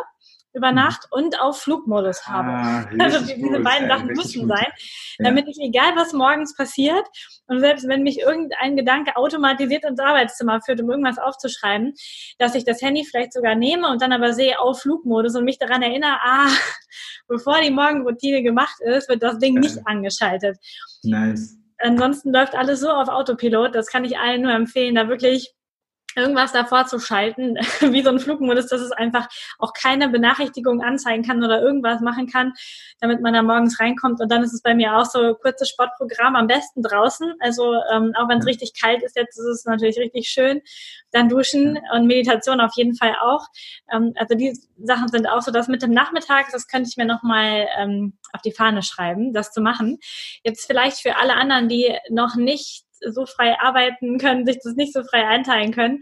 über 0.54 0.70
mhm. 0.70 0.76
Nacht 0.76 1.08
und 1.12 1.40
auf 1.40 1.62
Flugmodus 1.62 2.28
habe. 2.28 2.50
Ah, 2.50 2.90
also 3.00 3.20
diese 3.20 3.40
gut, 3.40 3.64
beiden 3.64 3.88
Sachen 3.88 4.08
müssen 4.08 4.48
gut. 4.48 4.58
sein, 4.58 4.68
damit 5.20 5.48
ich, 5.48 5.58
egal 5.60 5.96
was 5.96 6.14
morgens 6.14 6.56
passiert, 6.56 7.06
und 7.48 7.60
selbst 7.60 7.88
wenn 7.88 8.04
mich 8.04 8.20
irgendein 8.20 8.76
Gedanke 8.76 9.16
automatisiert 9.16 9.84
ins 9.84 10.00
Arbeitszimmer 10.00 10.62
führt, 10.62 10.82
um 10.82 10.90
irgendwas 10.90 11.18
aufzuschreiben, 11.18 11.94
dass 12.38 12.56
ich 12.56 12.64
das 12.64 12.82
Handy 12.82 13.06
vielleicht 13.06 13.34
sogar 13.34 13.56
nehme 13.56 13.90
und 13.90 14.02
dann 14.02 14.12
aber 14.12 14.34
sehe 14.34 14.60
auf 14.60 14.82
Flugmodus 14.82 15.36
und 15.36 15.46
mich 15.46 15.60
daran 15.60 15.82
erinnere, 15.82 16.18
ah, 16.22 16.48
bevor 17.28 17.62
die 17.62 17.72
Morgenroutine 17.72 18.44
gemacht 18.44 18.80
ist, 18.82 19.10
wird 19.10 19.24
das 19.24 19.38
Ding 19.40 19.56
ja. 19.56 19.62
nicht 19.62 19.78
angeschaltet. 19.86 20.58
Nice. 21.04 21.58
Ansonsten 21.78 22.34
läuft 22.34 22.56
alles 22.56 22.82
so 22.82 22.90
auf 22.90 23.08
Autopilot, 23.08 23.74
das 23.74 23.88
kann 23.88 24.04
ich 24.04 24.18
allen 24.18 24.42
nur 24.42 24.52
empfehlen, 24.52 24.96
da 24.96 25.08
wirklich 25.08 25.54
irgendwas 26.16 26.52
davor 26.52 26.86
zu 26.86 27.00
schalten, 27.00 27.56
wie 27.82 28.02
so 28.02 28.10
ein 28.10 28.20
Flugmodus, 28.20 28.68
dass 28.68 28.82
es 28.82 28.92
einfach 28.92 29.28
auch 29.58 29.74
keine 29.74 30.10
Benachrichtigung 30.10 30.82
anzeigen 30.82 31.24
kann 31.24 31.44
oder 31.44 31.62
irgendwas 31.62 32.02
machen 32.02 32.28
kann, 32.28 32.54
damit 33.00 33.22
man 33.22 33.34
da 33.34 33.42
morgens 33.42 33.80
reinkommt. 33.80 34.20
Und 34.20 34.32
dann 34.32 34.44
ist 34.44 34.54
es 34.54 34.62
bei 34.62 34.74
mir 34.74 34.98
auch 34.98 35.06
so 35.06 35.36
kurzes 35.36 35.70
Sportprogramm, 35.70 36.36
am 36.36 36.48
besten 36.48 36.82
draußen. 36.82 37.34
Also 37.40 37.76
ähm, 37.92 38.14
auch 38.18 38.28
wenn 38.30 38.40
es 38.40 38.46
richtig 38.46 38.74
kalt 38.80 39.04
ist, 39.04 39.16
jetzt 39.16 39.38
ist 39.38 39.46
es 39.46 39.66
natürlich 39.66 39.98
richtig 39.98 40.30
schön. 40.30 40.62
Dann 41.12 41.30
duschen 41.30 41.80
und 41.94 42.08
Meditation 42.08 42.62
auf 42.62 42.74
jeden 42.76 42.96
Fall 42.96 43.16
auch. 43.22 43.48
Ähm, 43.92 44.14
also 44.16 44.36
die 44.36 44.58
Sachen 44.78 45.08
sind 45.08 45.28
auch 45.28 45.42
so, 45.42 45.52
dass 45.52 45.68
mit 45.68 45.82
dem 45.82 45.92
Nachmittag, 45.92 46.52
das 46.52 46.68
könnte 46.68 46.90
ich 46.90 46.98
mir 46.98 47.06
nochmal 47.06 47.68
ähm, 47.78 48.18
auf 48.34 48.42
die 48.42 48.52
Fahne 48.52 48.84
schreiben, 48.84 49.34
das 49.34 49.52
zu 49.52 49.62
machen. 49.62 50.00
Jetzt 50.44 50.66
vielleicht 50.66 51.00
für 51.00 51.18
alle 51.18 51.36
anderen, 51.36 51.68
die 51.68 51.96
noch 52.10 52.36
nicht 52.36 52.84
so 53.08 53.26
frei 53.26 53.60
arbeiten 53.60 54.18
können, 54.18 54.46
sich 54.46 54.60
das 54.64 54.76
nicht 54.76 54.94
so 54.94 55.04
frei 55.04 55.28
einteilen 55.28 55.72
können. 55.72 56.02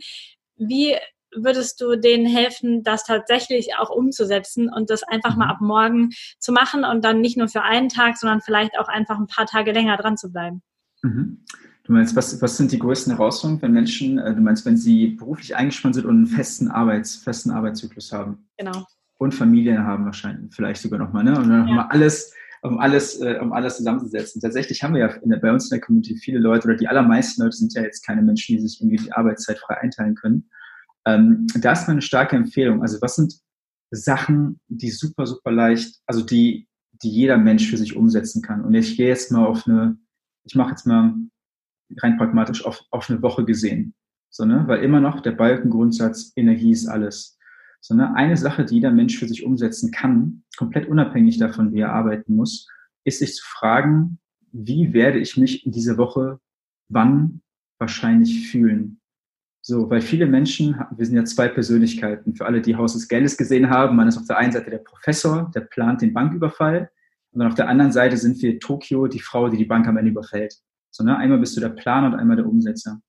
Wie 0.56 0.96
würdest 1.36 1.82
du 1.82 1.96
denen 1.96 2.26
helfen, 2.26 2.84
das 2.84 3.04
tatsächlich 3.04 3.76
auch 3.78 3.90
umzusetzen 3.90 4.72
und 4.74 4.90
das 4.90 5.04
einfach 5.04 5.36
mal 5.36 5.46
mhm. 5.46 5.52
ab 5.52 5.62
morgen 5.62 6.10
zu 6.40 6.52
machen 6.52 6.84
und 6.84 7.04
dann 7.04 7.22
nicht 7.22 7.38
nur 7.38 7.48
für 7.48 7.64
einen 7.64 7.90
Tag, 7.90 8.18
sondern 8.18 8.42
vielleicht 8.42 8.78
auch 8.80 8.88
einfach 8.88 9.18
ein 9.18 9.28
paar 9.28 9.46
Tage 9.46 9.72
länger 9.72 9.98
dran 9.98 10.18
zu 10.18 10.32
bleiben? 10.32 10.62
Mhm. 11.04 11.44
Du 11.84 11.94
meinst, 11.94 12.16
was, 12.18 12.42
was 12.42 12.58
sind 12.58 12.74
die 12.74 12.80
größten 12.80 13.16
Herausforderungen, 13.16 13.62
wenn 13.62 13.72
Menschen, 13.72 14.18
äh, 14.18 14.36
du 14.36 14.42
meinst, 14.42 14.66
wenn 14.66 14.76
sie 14.76 15.08
beruflich 15.08 15.56
eingespannt 15.56 15.96
sind 15.96 16.06
und 16.06 16.18
einen 16.18 16.28
festen, 16.28 16.68
Arbeits, 16.70 17.16
festen 17.16 17.52
Arbeitszyklus 17.52 18.12
haben? 18.12 18.46
Genau. 18.58 18.86
Und 19.18 19.34
Familien 19.34 19.86
haben 19.86 20.06
wahrscheinlich, 20.06 20.54
vielleicht 20.54 20.82
sogar 20.82 21.00
nochmal, 21.00 21.24
ne? 21.24 21.38
Und 21.38 21.50
dann 21.50 21.52
ja. 21.52 21.66
nochmal 21.66 21.88
alles 21.90 22.34
um 22.68 22.80
alles, 22.80 23.20
äh, 23.22 23.40
um 23.42 23.54
alles 23.54 23.78
zusammenzusetzen. 23.78 24.42
Tatsächlich 24.42 24.84
haben 24.84 24.94
wir 24.94 25.02
ja 25.02 25.08
in 25.08 25.30
der, 25.30 25.38
bei 25.38 25.52
uns 25.52 25.66
in 25.66 25.78
der 25.78 25.82
Community 25.82 26.16
viele 26.18 26.40
Leute 26.40 26.68
oder 26.68 26.78
die 26.78 26.88
allermeisten 26.88 27.42
Leute 27.42 27.56
sind 27.56 27.74
ja 27.74 27.82
jetzt 27.82 28.06
keine 28.06 28.22
Menschen, 28.22 28.56
die 28.56 28.62
sich 28.62 28.82
irgendwie 28.82 29.04
die 29.04 29.12
Arbeitszeit 29.12 29.58
frei 29.60 29.78
einteilen 29.78 30.16
können. 30.16 30.50
Ähm, 31.06 31.48
da 31.56 31.72
ist 31.72 31.88
meine 31.88 32.02
starke 32.02 32.36
Empfehlung. 32.36 32.82
Also 32.82 33.02
was 33.02 33.16
sind 33.16 33.34
Sachen, 33.92 34.60
die 34.68 34.92
super, 34.92 35.26
super 35.26 35.52
leicht, 35.52 36.02
also 36.06 36.24
die, 36.24 36.68
die 37.02 37.10
jeder 37.10 37.38
Mensch 37.38 37.70
für 37.70 37.78
sich 37.78 37.96
umsetzen 37.96 38.42
kann. 38.42 38.64
Und 38.64 38.74
ich 38.74 38.98
gehe 38.98 39.08
jetzt 39.08 39.32
mal 39.32 39.46
auf 39.46 39.66
eine, 39.66 39.98
ich 40.44 40.56
mache 40.56 40.72
jetzt 40.72 40.86
mal 40.86 41.14
rein 41.98 42.18
pragmatisch 42.18 42.66
auf, 42.66 42.84
auf 42.92 43.10
eine 43.10 43.22
Woche 43.22 43.46
gesehen. 43.46 43.94
So, 44.30 44.46
ne? 44.46 44.64
Weil 44.68 44.84
immer 44.84 45.00
noch 45.00 45.22
der 45.22 45.32
Balkengrundsatz, 45.32 46.34
Energie 46.36 46.72
ist 46.72 46.88
alles 46.88 47.37
sondern 47.82 48.16
eine 48.16 48.38
Sache, 48.38 48.66
die 48.66 48.76
jeder 48.76 48.92
Mensch 48.92 49.18
für 49.18 49.28
sich 49.28 49.46
umsetzen 49.46 49.92
kann, 49.92 50.44
komplett 50.58 50.88
unabhängig 50.88 51.38
davon, 51.38 51.74
wie 51.74 51.80
er 51.80 51.94
arbeiten 51.94 52.36
muss, 52.36 52.68
ist 53.04 53.20
sich 53.20 53.36
zu 53.36 53.46
fragen, 53.46 54.20
wie 54.52 54.94
werde 54.94 55.20
ich 55.20 55.38
mich 55.38 55.66
in 55.66 55.72
dieser 55.72 55.98
Woche 55.98 56.40
wann 56.90 57.42
wahrscheinlich 57.80 58.50
fühlen? 58.50 59.00
So, 59.62 59.90
weil 59.90 60.02
viele 60.02 60.28
Menschen, 60.28 60.80
wir 60.96 61.06
sind 61.06 61.16
ja 61.16 61.26
zwei 61.26 61.50
Persönlichkeiten. 61.50 62.36
Für 62.36 62.46
alle, 62.46 62.62
die 62.62 62.76
Haus 62.76 62.94
des 62.94 63.08
Geldes 63.08 63.36
gesehen 63.36 63.70
haben, 63.70 63.98
man 63.98 64.08
ist 64.08 64.18
auf 64.18 64.26
der 64.26 64.38
einen 64.38 64.54
Seite 64.54 64.70
der 64.70 64.78
Professor, 64.78 65.52
der 65.54 65.62
plant 65.62 66.02
den 66.02 66.14
Banküberfall. 66.14 66.90
Und 67.32 67.40
dann 67.40 67.50
auf 67.50 67.56
der 67.56 67.68
anderen 67.68 67.92
Seite 67.92 68.16
sind 68.16 68.42
wir 68.42 68.60
Tokio, 68.60 69.08
die 69.08 69.20
Frau, 69.20 69.50
die 69.50 69.58
die 69.58 69.66
Bank 69.66 69.86
am 69.88 69.98
Ende 69.98 70.12
überfällt. 70.12 70.56
So, 70.90 71.04
ne? 71.04 71.18
Einmal 71.18 71.40
bist 71.40 71.58
du 71.58 71.62
der 71.62 71.70
Planer 71.70 72.08
und 72.08 72.16
einmal 72.16 72.38
der 72.38 72.48
Umsetzer. 72.48 73.02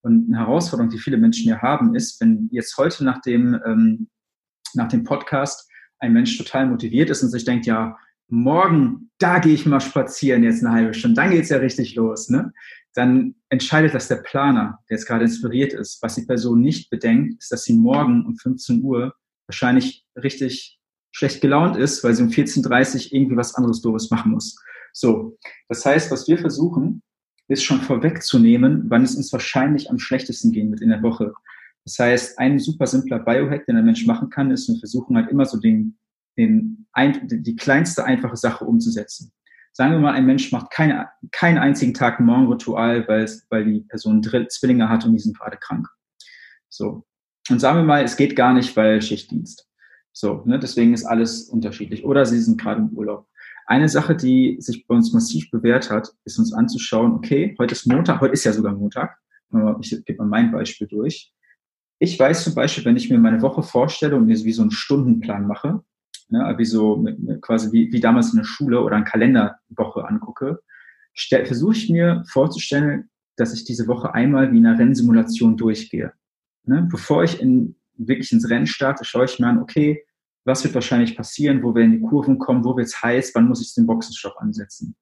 Und 0.00 0.28
eine 0.28 0.38
Herausforderung, 0.38 0.90
die 0.90 0.98
viele 0.98 1.18
Menschen 1.18 1.44
hier 1.44 1.60
haben, 1.60 1.94
ist, 1.94 2.20
wenn 2.20 2.48
jetzt 2.50 2.78
heute 2.78 3.04
nach 3.04 3.20
dem 3.20 3.60
ähm, 3.66 4.08
nach 4.74 4.88
dem 4.88 5.04
Podcast 5.04 5.68
ein 5.98 6.12
Mensch 6.12 6.36
total 6.36 6.66
motiviert 6.66 7.10
ist 7.10 7.22
und 7.22 7.30
sich 7.30 7.44
denkt, 7.44 7.66
ja, 7.66 7.96
morgen, 8.28 9.10
da 9.18 9.38
gehe 9.38 9.54
ich 9.54 9.66
mal 9.66 9.80
spazieren 9.80 10.42
jetzt 10.42 10.64
eine 10.64 10.74
halbe 10.74 10.94
Stunde, 10.94 11.20
dann 11.20 11.30
geht's 11.30 11.48
ja 11.48 11.58
richtig 11.58 11.94
los, 11.94 12.28
ne? 12.28 12.52
Dann 12.94 13.34
entscheidet 13.50 13.94
das 13.94 14.08
der 14.08 14.16
Planer, 14.16 14.78
der 14.88 14.96
jetzt 14.96 15.06
gerade 15.06 15.24
inspiriert 15.24 15.74
ist. 15.74 16.02
Was 16.02 16.14
die 16.14 16.24
Person 16.24 16.62
nicht 16.62 16.88
bedenkt, 16.88 17.42
ist, 17.42 17.52
dass 17.52 17.64
sie 17.64 17.74
morgen 17.74 18.24
um 18.24 18.36
15 18.36 18.82
Uhr 18.82 19.14
wahrscheinlich 19.46 20.06
richtig 20.16 20.80
schlecht 21.12 21.40
gelaunt 21.42 21.76
ist, 21.76 22.02
weil 22.02 22.14
sie 22.14 22.22
um 22.22 22.30
14.30 22.30 23.06
Uhr 23.06 23.12
irgendwie 23.12 23.36
was 23.36 23.54
anderes 23.54 23.82
Doofes 23.82 24.10
machen 24.10 24.32
muss. 24.32 24.58
So. 24.92 25.36
Das 25.68 25.84
heißt, 25.84 26.10
was 26.10 26.26
wir 26.26 26.38
versuchen, 26.38 27.02
ist 27.48 27.64
schon 27.64 27.80
vorwegzunehmen, 27.80 28.86
wann 28.88 29.04
es 29.04 29.14
uns 29.14 29.32
wahrscheinlich 29.32 29.90
am 29.90 29.98
schlechtesten 29.98 30.52
gehen 30.52 30.70
wird 30.70 30.80
in 30.80 30.88
der 30.88 31.02
Woche. 31.02 31.34
Das 31.86 32.00
heißt, 32.00 32.38
ein 32.40 32.58
super 32.58 32.88
simpler 32.88 33.20
Biohack, 33.20 33.64
den 33.66 33.76
der 33.76 33.84
Mensch 33.84 34.04
machen 34.06 34.28
kann, 34.28 34.50
ist, 34.50 34.68
wir 34.68 34.76
versuchen 34.76 35.16
halt 35.16 35.30
immer 35.30 35.46
so 35.46 35.58
den, 35.58 35.96
den, 36.36 36.88
ein, 36.92 37.28
die 37.28 37.54
kleinste 37.54 38.04
einfache 38.04 38.36
Sache 38.36 38.64
umzusetzen. 38.64 39.32
Sagen 39.72 39.92
wir 39.92 40.00
mal, 40.00 40.14
ein 40.14 40.26
Mensch 40.26 40.50
macht 40.50 40.72
keine, 40.72 41.08
keinen 41.30 41.58
einzigen 41.58 41.94
Tag 41.94 42.18
ein 42.18 42.26
Morgenritual, 42.26 43.06
weil, 43.06 43.22
es, 43.22 43.46
weil 43.50 43.64
die 43.64 43.80
Person 43.82 44.20
Zwillinge 44.22 44.88
hat 44.88 45.04
und 45.06 45.12
die 45.12 45.20
sind 45.20 45.38
gerade 45.38 45.58
krank. 45.58 45.86
So. 46.68 47.04
Und 47.48 47.60
sagen 47.60 47.78
wir 47.78 47.84
mal, 47.84 48.02
es 48.02 48.16
geht 48.16 48.34
gar 48.34 48.52
nicht, 48.52 48.76
weil 48.76 49.00
Schichtdienst. 49.00 49.68
So, 50.12 50.42
ne, 50.44 50.58
deswegen 50.58 50.92
ist 50.92 51.04
alles 51.04 51.42
unterschiedlich. 51.42 52.04
Oder 52.04 52.26
sie 52.26 52.40
sind 52.40 52.60
gerade 52.60 52.80
im 52.80 52.88
Urlaub. 52.96 53.28
Eine 53.66 53.88
Sache, 53.88 54.16
die 54.16 54.56
sich 54.58 54.88
bei 54.88 54.96
uns 54.96 55.12
massiv 55.12 55.50
bewährt 55.52 55.90
hat, 55.90 56.10
ist 56.24 56.38
uns 56.38 56.52
anzuschauen, 56.52 57.12
okay, 57.12 57.54
heute 57.60 57.74
ist 57.74 57.86
Montag, 57.86 58.20
heute 58.20 58.32
ist 58.32 58.42
ja 58.42 58.52
sogar 58.52 58.74
Montag. 58.74 59.16
Ich 59.80 60.04
gebe 60.04 60.18
mal 60.18 60.28
mein 60.28 60.50
Beispiel 60.50 60.88
durch. 60.88 61.32
Ich 61.98 62.18
weiß 62.18 62.44
zum 62.44 62.54
Beispiel, 62.54 62.84
wenn 62.84 62.96
ich 62.96 63.10
mir 63.10 63.18
meine 63.18 63.42
Woche 63.42 63.62
vorstelle 63.62 64.16
und 64.16 64.26
mir 64.26 64.36
wie 64.36 64.52
so 64.52 64.62
einen 64.62 64.70
Stundenplan 64.70 65.46
mache, 65.46 65.82
ne, 66.28 66.54
wie 66.58 66.64
so 66.64 66.96
mit, 66.96 67.40
quasi 67.40 67.72
wie, 67.72 67.92
wie 67.92 68.00
damals 68.00 68.32
in 68.32 68.38
der 68.38 68.44
Schule 68.44 68.82
oder 68.82 68.96
eine 68.96 69.04
Kalenderwoche 69.04 70.06
angucke, 70.06 70.60
versuche 71.14 71.74
ich 71.74 71.88
mir 71.88 72.24
vorzustellen, 72.28 73.10
dass 73.36 73.54
ich 73.54 73.64
diese 73.64 73.86
Woche 73.86 74.14
einmal 74.14 74.52
wie 74.52 74.58
in 74.58 74.66
einer 74.66 74.78
Rennsimulation 74.78 75.56
durchgehe. 75.56 76.12
Ne? 76.64 76.86
Bevor 76.90 77.24
ich 77.24 77.40
in, 77.40 77.76
wirklich 77.96 78.32
ins 78.32 78.48
Rennen 78.48 78.66
starte, 78.66 79.04
schaue 79.04 79.24
ich 79.24 79.38
mir 79.38 79.46
an, 79.46 79.58
okay, 79.58 80.04
was 80.44 80.62
wird 80.64 80.74
wahrscheinlich 80.74 81.16
passieren, 81.16 81.62
wo 81.62 81.74
werden 81.74 81.92
die 81.92 82.00
Kurven 82.00 82.38
kommen, 82.38 82.64
wo 82.64 82.76
wird 82.76 82.86
es 82.86 83.02
heiß, 83.02 83.32
wann 83.34 83.48
muss 83.48 83.62
ich 83.62 83.74
den 83.74 83.86
Boxenstopp 83.86 84.36
ansetzen. 84.38 84.94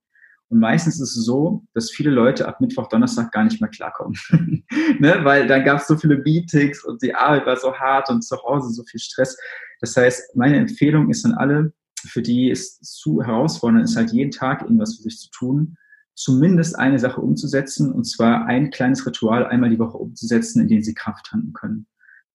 Und 0.50 0.60
meistens 0.60 1.00
ist 1.00 1.16
es 1.16 1.24
so, 1.24 1.64
dass 1.74 1.90
viele 1.90 2.10
Leute 2.10 2.46
ab 2.46 2.60
Mittwoch, 2.60 2.88
Donnerstag 2.88 3.32
gar 3.32 3.44
nicht 3.44 3.60
mehr 3.60 3.70
klarkommen. 3.70 4.16
ne? 4.98 5.20
Weil 5.22 5.46
dann 5.46 5.64
gab 5.64 5.80
es 5.80 5.86
so 5.86 5.96
viele 5.96 6.18
Meetings 6.18 6.84
und 6.84 7.02
die 7.02 7.14
Arbeit 7.14 7.46
war 7.46 7.56
so 7.56 7.74
hart 7.74 8.10
und 8.10 8.22
zu 8.22 8.36
Hause 8.42 8.70
so 8.70 8.84
viel 8.84 9.00
Stress. 9.00 9.36
Das 9.80 9.96
heißt, 9.96 10.36
meine 10.36 10.56
Empfehlung 10.56 11.10
ist 11.10 11.24
an 11.24 11.34
alle, 11.34 11.72
für 12.06 12.22
die 12.22 12.50
es 12.50 12.78
zu 12.80 13.22
herausfordernd 13.22 13.84
ist, 13.84 13.96
halt 13.96 14.12
jeden 14.12 14.30
Tag 14.30 14.62
irgendwas 14.62 14.96
für 14.96 15.02
sich 15.02 15.18
zu 15.18 15.30
tun, 15.30 15.76
zumindest 16.14 16.78
eine 16.78 16.98
Sache 16.98 17.20
umzusetzen, 17.20 17.92
und 17.92 18.04
zwar 18.04 18.46
ein 18.46 18.70
kleines 18.70 19.06
Ritual 19.06 19.46
einmal 19.46 19.70
die 19.70 19.78
Woche 19.78 19.98
umzusetzen, 19.98 20.60
in 20.60 20.68
dem 20.68 20.82
sie 20.82 20.94
Kraft 20.94 21.26
tanken 21.26 21.52
können. 21.52 21.86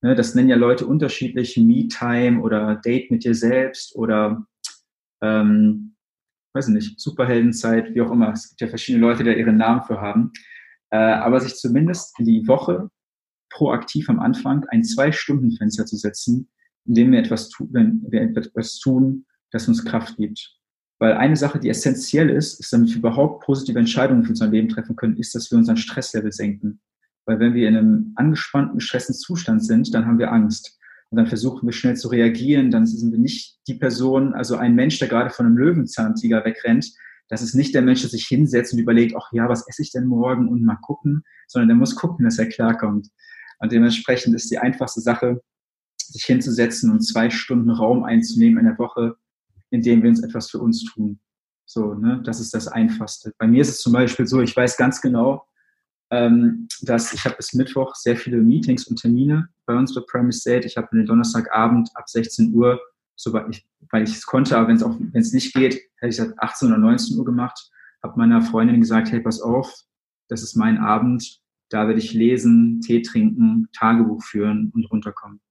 Ne? 0.02 0.16
Das 0.16 0.36
nennen 0.36 0.50
ja 0.50 0.56
Leute 0.56 0.86
unterschiedlich, 0.86 1.58
Me-Time 1.58 2.42
oder 2.42 2.76
Date 2.76 3.12
mit 3.12 3.24
dir 3.24 3.36
selbst 3.36 3.96
oder 3.96 4.46
ähm, 5.22 5.96
weiß 6.54 6.70
ich 6.70 6.74
nicht, 6.74 7.00
Superheldenzeit, 7.00 7.94
wie 7.94 8.02
auch 8.02 8.12
immer. 8.12 8.32
Es 8.34 8.50
gibt 8.50 8.62
ja 8.62 8.68
verschiedene 8.68 9.06
Leute, 9.06 9.24
die 9.24 9.30
da 9.30 9.36
ihren 9.36 9.58
Namen 9.58 9.84
für 9.84 10.02
haben. 10.02 10.32
Äh, 10.92 10.98
aber 10.98 11.40
sich 11.40 11.56
zumindest 11.56 12.16
die 12.20 12.48
Woche 12.48 12.90
proaktiv 13.50 14.10
am 14.10 14.20
Anfang 14.20 14.66
ein 14.70 14.84
Zwei-Stunden-Fenster 14.84 15.86
zu 15.86 15.98
setzen, 15.98 16.50
in 16.86 16.94
dem 16.96 17.12
wir 17.12 17.20
etwas, 17.20 17.50
tun, 17.50 17.70
wenn 17.72 18.06
wir 18.10 18.22
etwas 18.22 18.80
tun, 18.80 19.26
das 19.52 19.68
uns 19.68 19.86
Kraft 19.86 20.18
gibt. 20.18 20.56
Weil 21.00 21.14
eine 21.14 21.36
Sache, 21.36 21.60
die 21.60 21.70
essentiell 21.70 22.30
ist, 22.30 22.60
ist, 22.60 22.74
damit 22.74 22.90
wir 22.90 22.98
überhaupt 22.98 23.46
positive 23.46 23.80
Entscheidungen 23.80 24.24
für 24.24 24.32
unser 24.32 24.48
Leben 24.48 24.70
treffen 24.70 24.96
können, 24.96 25.18
ist, 25.18 25.34
dass 25.34 25.50
wir 25.50 25.58
unseren 25.58 25.78
Stresslevel 25.78 26.32
senken. 26.32 26.82
Weil 27.26 27.40
wenn 27.40 27.54
wir 27.54 27.70
in 27.70 27.78
einem 27.78 28.12
angespannten, 28.16 28.80
gestressten 28.80 29.16
Zustand 29.16 29.64
sind, 29.64 29.94
dann 29.94 30.06
haben 30.06 30.20
wir 30.20 30.32
Angst 30.32 30.79
und 31.12 31.18
dann 31.18 31.28
versuchen 31.28 31.68
wir 31.68 31.74
schnell 31.74 31.96
zu 31.96 32.08
reagieren, 32.08 32.72
dann 32.72 32.86
sind 32.86 33.12
wir 33.12 33.20
nicht 33.20 33.58
die 33.68 33.74
Person, 33.74 34.34
also 34.34 34.56
ein 34.56 34.76
Mensch, 34.76 35.00
der 35.00 35.08
gerade 35.08 35.32
von 35.32 35.46
einem 35.46 35.58
Löwenzahntiger 35.58 36.46
wegrennt, 36.46 36.92
das 37.30 37.44
ist 37.44 37.54
nicht 37.54 37.76
der 37.76 37.84
Mensch, 37.84 38.02
der 38.02 38.10
sich 38.10 38.26
hinsetzt 38.26 38.74
und 38.74 38.80
überlegt, 38.80 39.16
ach 39.16 39.32
ja, 39.32 39.48
was 39.48 39.68
esse 39.68 39.84
ich 39.84 39.92
denn 39.92 40.08
morgen 40.08 40.50
und 40.50 40.64
mal 40.64 40.78
gucken, 40.82 41.24
sondern 41.48 41.70
der 41.70 41.78
muss 41.78 41.96
gucken, 41.96 42.26
dass 42.26 42.40
er 42.40 42.48
klarkommt. 42.48 43.08
Und 43.60 43.72
dementsprechend 43.72 44.36
ist 44.36 44.50
die 44.50 44.58
einfachste 44.58 45.02
Sache, 45.02 45.42
sich 45.98 46.26
hinzusetzen 46.26 46.92
und 46.92 47.02
zwei 47.02 47.30
Stunden 47.30 47.70
Raum 47.70 48.04
einzunehmen 48.04 48.60
in 48.60 48.66
der 48.66 48.80
Woche, 48.80 49.16
in 49.70 49.84
dem 49.84 50.02
wir 50.02 50.10
uns 50.10 50.24
etwas 50.24 50.50
für 50.50 50.60
uns 50.60 50.84
tun. 50.86 51.20
So, 51.66 51.94
ne, 51.94 52.20
das 52.26 52.40
ist 52.40 52.54
das 52.56 52.68
Einfachste. 52.68 53.32
Bei 53.38 53.46
mir 53.46 53.62
ist 53.62 53.70
es 53.70 53.82
zum 53.82 53.94
Beispiel 53.94 54.26
so, 54.26 54.42
ich 54.42 54.56
weiß 54.56 54.76
ganz 54.78 55.02
genau, 55.02 55.46
ähm, 56.12 56.68
dass 56.82 57.14
ich 57.14 57.26
habe 57.26 57.36
bis 57.36 57.54
Mittwoch 57.54 57.96
sehr 57.96 58.18
viele 58.18 58.38
Meetings 58.38 58.88
und 58.88 59.00
Termine 59.00 59.50
bei 59.66 59.76
uns 59.76 59.94
bei 59.94 60.02
Premise 60.08 60.40
State. 60.40 60.66
Ich 60.66 60.78
habe 60.78 60.88
den 60.92 61.06
Donnerstagabend 61.06 61.90
ab 61.94 62.10
16 62.10 62.54
Uhr, 62.54 62.80
sobald 63.16 63.56
ich, 63.56 63.68
weil 63.92 64.04
ich 64.04 64.16
es 64.16 64.26
konnte, 64.26 64.58
aber 64.58 64.70
wenn 64.70 64.76
es 64.76 64.84
auch 64.84 64.98
wenn 65.00 65.22
es 65.22 65.34
nicht 65.34 65.54
geht, 65.54 65.76
hätte 65.98 66.10
ich 66.10 66.20
es 66.20 66.38
18 66.38 66.70
oder 66.70 66.78
19 66.78 67.18
Uhr 67.18 67.26
gemacht. 67.26 67.70
Habe 68.02 68.18
meiner 68.18 68.42
Freundin 68.42 68.80
gesagt, 68.80 69.12
hey, 69.12 69.20
pass 69.20 69.42
auf, 69.42 69.72
das 70.30 70.42
ist 70.42 70.56
mein 70.56 70.78
Abend, 70.78 71.42
da 71.70 71.88
werde 71.88 72.00
ich 72.00 72.14
lesen, 72.14 72.82
Tee 72.82 73.02
trinken, 73.02 73.68
Tagebuch 73.74 74.24
führen 74.24 74.72
und 74.74 74.90
runterkommen. 74.90 75.42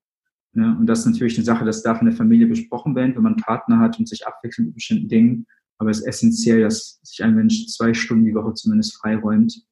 Ja, 0.55 0.73
und 0.73 0.87
das 0.87 1.01
ist 1.01 1.07
natürlich 1.07 1.37
eine 1.37 1.45
Sache, 1.45 1.65
das 1.65 1.83
darf 1.83 2.01
in 2.01 2.07
der 2.07 2.17
Familie 2.17 2.47
besprochen 2.47 2.97
werden, 2.97 3.15
wenn 3.15 3.23
man 3.23 3.35
einen 3.35 3.43
Partner 3.43 3.79
hat 3.79 3.99
und 3.99 4.09
sich 4.09 4.27
abwechselt 4.27 4.67
mit 4.67 4.75
bestimmten 4.75 5.09
Dingen. 5.09 5.47
Aber 5.79 5.91
es 5.91 6.01
ist 6.01 6.07
essentiell, 6.07 6.63
dass 6.63 6.99
sich 7.03 7.23
ein 7.23 7.37
Mensch 7.37 7.67
zwei 7.69 7.95
Stunden 7.95 8.25
die 8.25 8.35
Woche 8.35 8.55
zumindest 8.55 8.97
freiräumt, 8.97 9.63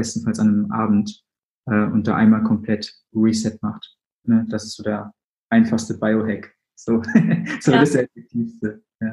bestenfalls 0.00 0.38
an 0.38 0.48
einem 0.48 0.72
Abend, 0.72 1.22
äh, 1.66 1.84
und 1.84 2.06
da 2.06 2.16
einmal 2.16 2.42
komplett 2.42 2.92
Reset 3.14 3.58
macht. 3.60 3.96
Ne? 4.24 4.46
Das 4.48 4.64
ist 4.64 4.76
so 4.76 4.82
der 4.82 5.12
einfachste 5.50 5.98
Biohack. 5.98 6.54
So, 6.74 7.02
so 7.60 7.72
ja. 7.72 7.80
das 7.80 7.94
effektivste. 7.94 8.82
Ja. 9.00 9.12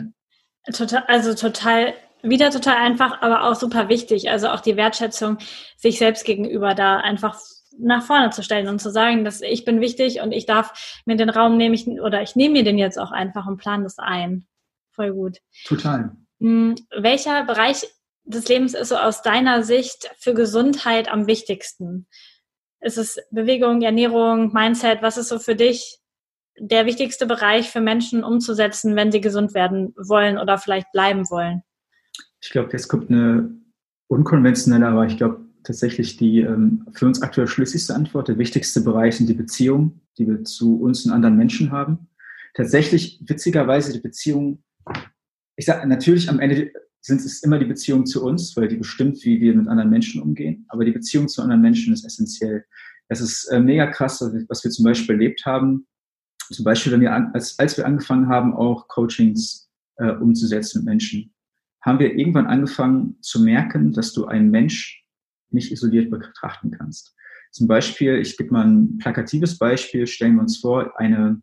Total, 0.74 1.04
also 1.08 1.34
total, 1.34 1.94
wieder 2.24 2.50
total 2.50 2.76
einfach, 2.76 3.22
aber 3.22 3.44
auch 3.44 3.56
super 3.56 3.90
wichtig. 3.90 4.30
Also 4.30 4.50
auch 4.50 4.62
die 4.62 4.78
Wertschätzung 4.78 5.38
sich 5.78 5.98
selbst 5.98 6.26
gegenüber 6.26 6.76
da 6.76 6.98
einfach 6.98 7.40
nach 7.80 8.04
vorne 8.04 8.32
zu 8.32 8.42
stellen 8.42 8.70
und 8.70 8.80
zu 8.80 8.90
sagen, 8.90 9.24
dass 9.24 9.42
ich 9.42 9.64
bin 9.64 9.82
wichtig 9.82 10.22
und 10.22 10.32
ich 10.32 10.46
darf 10.46 11.02
mir 11.06 11.16
den 11.16 11.30
Raum 11.30 11.58
nehmen 11.58 11.76
ich, 11.76 11.88
oder 11.88 12.22
ich 12.22 12.36
nehme 12.36 12.54
mir 12.54 12.64
den 12.64 12.78
jetzt 12.78 12.98
auch 12.98 13.12
einfach 13.12 13.46
und 13.46 13.58
plane 13.58 13.84
das 13.84 14.00
ein. 14.00 14.48
Voll 14.92 15.14
gut. 15.14 15.38
Total. 15.66 16.16
Hm, 16.40 16.76
welcher 16.98 17.44
Bereich 17.46 17.86
des 18.28 18.48
Lebens 18.48 18.74
ist 18.74 18.90
so 18.90 18.98
aus 18.98 19.22
deiner 19.22 19.64
Sicht 19.64 20.10
für 20.20 20.34
Gesundheit 20.34 21.10
am 21.10 21.28
wichtigsten? 21.28 22.08
Ist 22.82 22.98
es 22.98 23.18
Bewegung, 23.32 23.82
Ernährung, 23.82 24.54
Mindset? 24.54 25.02
Was 25.02 25.18
ist 25.18 25.30
so 25.30 25.40
für 25.40 25.56
dich 25.56 26.00
der 26.60 26.86
wichtigste 26.86 27.26
Bereich 27.26 27.70
für 27.70 27.82
Menschen 27.82 28.24
umzusetzen, 28.24 28.96
wenn 28.96 29.12
sie 29.12 29.22
gesund 29.22 29.54
werden 29.54 29.94
wollen 29.98 30.38
oder 30.38 30.58
vielleicht 30.58 30.92
bleiben 30.92 31.30
wollen? 31.30 31.64
Ich 32.42 32.50
glaube, 32.50 32.70
jetzt 32.72 32.88
kommt 32.88 33.10
eine 33.10 33.50
unkonventionelle, 34.08 34.88
aber 34.88 35.06
ich 35.06 35.18
glaube 35.18 35.46
tatsächlich 35.64 36.18
die 36.18 36.42
ähm, 36.42 36.86
für 36.94 37.06
uns 37.06 37.22
aktuell 37.22 37.48
schlüssigste 37.48 37.96
Antwort. 37.96 38.28
Der 38.28 38.38
wichtigste 38.38 38.82
Bereich 38.82 39.18
sind 39.18 39.28
die 39.28 39.34
Beziehungen, 39.34 40.02
die 40.18 40.28
wir 40.28 40.44
zu 40.44 40.82
uns 40.82 41.06
und 41.06 41.12
anderen 41.12 41.36
Menschen 41.36 41.72
haben. 41.72 42.10
Tatsächlich, 42.54 43.22
witzigerweise, 43.26 43.94
die 43.94 44.00
Beziehung, 44.00 44.64
ich 45.56 45.66
sage 45.66 45.88
natürlich 45.88 46.30
am 46.30 46.40
Ende 46.40 46.72
sind 47.08 47.22
es 47.22 47.42
immer 47.42 47.58
die 47.58 47.66
Beziehungen 47.66 48.06
zu 48.06 48.24
uns, 48.24 48.56
weil 48.58 48.68
die 48.68 48.76
bestimmt, 48.76 49.24
wie 49.24 49.40
wir 49.40 49.56
mit 49.56 49.70
anderen 49.70 49.90
Menschen 49.90 50.22
umgehen. 50.22 50.66
Aber 50.68 50.84
die 50.84 50.92
Beziehung 50.92 51.30
zu 51.30 51.42
anderen 51.42 51.62
Menschen 51.62 51.94
ist 51.94 52.06
essentiell. 52.06 52.66
Es 53.08 53.22
ist 53.22 53.46
äh, 53.46 53.62
mega 53.62 53.88
krass, 53.88 54.22
was 54.50 54.64
wir 54.64 54.72
zum 54.72 54.84
Beispiel 54.84 55.16
erlebt 55.16 55.46
haben. 55.46 55.88
Zum 56.52 56.66
Beispiel, 56.66 56.92
wenn 56.92 57.02
wir 57.02 57.14
an, 57.14 57.32
als, 57.34 57.58
als 57.60 57.78
wir 57.78 57.86
angefangen 57.86 58.28
haben, 58.28 58.54
auch 58.54 58.90
Coachings 58.90 59.70
äh, 59.96 60.12
umzusetzen 60.12 60.80
mit 60.80 60.86
Menschen, 60.86 61.34
haben 61.82 62.00
wir 62.00 62.14
irgendwann 62.14 62.48
angefangen 62.48 63.16
zu 63.22 63.42
merken, 63.42 63.94
dass 63.94 64.12
du 64.12 64.26
einen 64.26 64.52
Mensch 64.52 65.06
nicht 65.50 65.72
isoliert 65.72 66.10
betrachten 66.10 66.72
kannst. 66.72 67.16
Zum 67.52 67.68
Beispiel, 67.68 68.18
ich 68.18 68.36
gebe 68.36 68.52
mal 68.52 68.68
ein 68.68 68.98
plakatives 68.98 69.58
Beispiel, 69.58 70.08
stellen 70.08 70.36
wir 70.36 70.42
uns 70.42 70.58
vor, 70.58 71.00
eine 71.00 71.42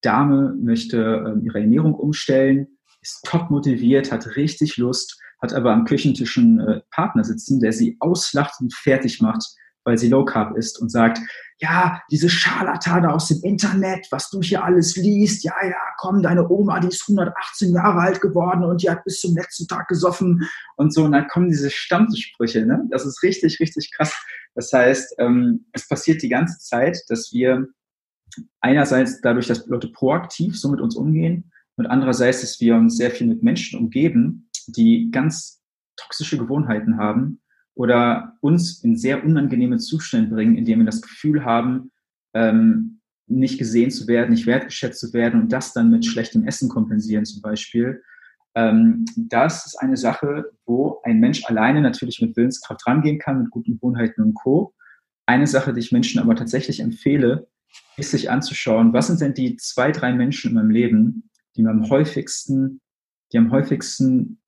Dame 0.00 0.54
möchte 0.58 0.96
äh, 0.98 1.44
ihre 1.44 1.60
Ernährung 1.60 1.94
umstellen, 1.94 2.73
ist 3.04 3.24
top 3.24 3.50
motiviert, 3.50 4.10
hat 4.10 4.36
richtig 4.36 4.78
Lust, 4.78 5.20
hat 5.40 5.52
aber 5.52 5.72
am 5.72 5.84
Küchentisch 5.84 6.38
einen 6.38 6.58
äh, 6.60 6.80
Partner 6.90 7.22
sitzen, 7.22 7.60
der 7.60 7.72
sie 7.72 7.96
auslacht 8.00 8.54
und 8.60 8.74
fertig 8.74 9.20
macht, 9.20 9.44
weil 9.84 9.98
sie 9.98 10.08
Low 10.08 10.24
Carb 10.24 10.56
ist 10.56 10.80
und 10.80 10.90
sagt, 10.90 11.20
ja, 11.58 12.00
diese 12.10 12.30
Scharlatane 12.30 13.12
aus 13.12 13.28
dem 13.28 13.42
Internet, 13.42 14.06
was 14.10 14.30
du 14.30 14.40
hier 14.40 14.64
alles 14.64 14.96
liest, 14.96 15.44
ja, 15.44 15.54
ja, 15.62 15.76
komm, 15.98 16.22
deine 16.22 16.48
Oma, 16.48 16.80
die 16.80 16.88
ist 16.88 17.04
118 17.08 17.74
Jahre 17.74 18.00
alt 18.00 18.20
geworden 18.20 18.64
und 18.64 18.82
die 18.82 18.90
hat 18.90 19.04
bis 19.04 19.20
zum 19.20 19.36
letzten 19.36 19.68
Tag 19.68 19.86
gesoffen 19.88 20.48
und 20.76 20.92
so. 20.92 21.04
Und 21.04 21.12
dann 21.12 21.28
kommen 21.28 21.50
diese 21.50 21.70
Stammsprüche, 21.70 22.66
ne? 22.66 22.84
Das 22.90 23.04
ist 23.04 23.22
richtig, 23.22 23.60
richtig 23.60 23.92
krass. 23.94 24.14
Das 24.54 24.72
heißt, 24.72 25.16
ähm, 25.18 25.66
es 25.72 25.86
passiert 25.86 26.22
die 26.22 26.28
ganze 26.28 26.58
Zeit, 26.58 26.98
dass 27.08 27.32
wir 27.32 27.66
einerseits 28.60 29.20
dadurch, 29.20 29.46
dass 29.46 29.66
Leute 29.66 29.88
proaktiv 29.88 30.58
so 30.58 30.70
mit 30.70 30.80
uns 30.80 30.96
umgehen, 30.96 31.52
und 31.76 31.86
andererseits, 31.86 32.40
dass 32.40 32.60
wir 32.60 32.76
uns 32.76 32.96
sehr 32.96 33.10
viel 33.10 33.26
mit 33.26 33.42
Menschen 33.42 33.78
umgeben, 33.78 34.48
die 34.68 35.10
ganz 35.10 35.62
toxische 35.96 36.38
Gewohnheiten 36.38 36.96
haben 36.96 37.40
oder 37.74 38.36
uns 38.40 38.82
in 38.84 38.96
sehr 38.96 39.24
unangenehme 39.24 39.78
Zustände 39.78 40.34
bringen, 40.34 40.56
indem 40.56 40.80
wir 40.80 40.86
das 40.86 41.02
Gefühl 41.02 41.44
haben, 41.44 41.90
ähm, 42.34 43.00
nicht 43.26 43.58
gesehen 43.58 43.90
zu 43.90 44.06
werden, 44.06 44.30
nicht 44.30 44.46
wertgeschätzt 44.46 45.00
zu 45.00 45.12
werden 45.12 45.40
und 45.40 45.52
das 45.52 45.72
dann 45.72 45.90
mit 45.90 46.04
schlechtem 46.04 46.46
Essen 46.46 46.68
kompensieren 46.68 47.24
zum 47.24 47.42
Beispiel. 47.42 48.02
Ähm, 48.54 49.04
das 49.16 49.66
ist 49.66 49.76
eine 49.76 49.96
Sache, 49.96 50.52
wo 50.66 51.00
ein 51.04 51.20
Mensch 51.20 51.44
alleine 51.46 51.80
natürlich 51.80 52.20
mit 52.20 52.36
Willenskraft 52.36 52.86
rangehen 52.86 53.18
kann, 53.18 53.42
mit 53.42 53.50
guten 53.50 53.74
Gewohnheiten 53.74 54.22
und 54.22 54.34
Co. 54.34 54.74
Eine 55.26 55.46
Sache, 55.46 55.72
die 55.72 55.80
ich 55.80 55.90
Menschen 55.90 56.20
aber 56.20 56.36
tatsächlich 56.36 56.80
empfehle, 56.80 57.48
ist 57.96 58.10
sich 58.10 58.30
anzuschauen, 58.30 58.92
was 58.92 59.08
sind 59.08 59.20
denn 59.20 59.34
die 59.34 59.56
zwei, 59.56 59.90
drei 59.90 60.12
Menschen 60.12 60.50
in 60.50 60.54
meinem 60.54 60.70
Leben, 60.70 61.30
die 61.56 61.66
am 61.66 61.88
häufigsten, 61.88 62.80
die 63.32 63.38
am 63.38 63.50
häufigsten, 63.50 64.40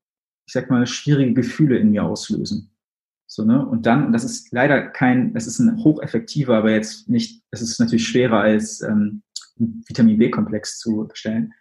ich 0.45 0.53
sag 0.53 0.69
mal, 0.69 0.85
schwierige 0.87 1.33
Gefühle 1.33 1.77
in 1.77 1.91
mir 1.91 2.03
auslösen. 2.03 2.71
So, 3.27 3.43
ne? 3.43 3.65
Und 3.65 3.85
dann, 3.85 4.05
und 4.05 4.13
das 4.13 4.23
ist 4.23 4.51
leider 4.51 4.87
kein, 4.87 5.35
es 5.35 5.47
ist 5.47 5.59
ein 5.59 5.83
hocheffektiver, 5.83 6.57
aber 6.57 6.71
jetzt 6.71 7.09
nicht, 7.09 7.43
es 7.51 7.61
ist 7.61 7.79
natürlich 7.79 8.07
schwerer 8.07 8.39
als 8.39 8.81
ähm, 8.81 9.21
Vitamin 9.57 10.17
B-Komplex 10.17 10.79
zu 10.79 11.07
bestellen, 11.07 11.53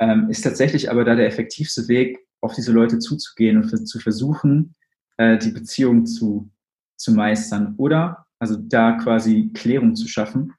ähm, 0.00 0.28
ist 0.28 0.42
tatsächlich 0.42 0.90
aber 0.90 1.04
da 1.04 1.14
der 1.14 1.26
effektivste 1.26 1.88
Weg, 1.88 2.18
auf 2.42 2.54
diese 2.54 2.72
Leute 2.72 2.98
zuzugehen 2.98 3.56
und 3.56 3.70
für, 3.70 3.82
zu 3.82 3.98
versuchen, 3.98 4.74
äh, 5.16 5.38
die 5.38 5.50
Beziehung 5.50 6.04
zu, 6.04 6.50
zu 6.96 7.14
meistern. 7.14 7.74
Oder, 7.78 8.26
also 8.38 8.56
da 8.56 8.92
quasi 8.92 9.50
Klärung 9.54 9.96
zu 9.96 10.08
schaffen. 10.08 10.52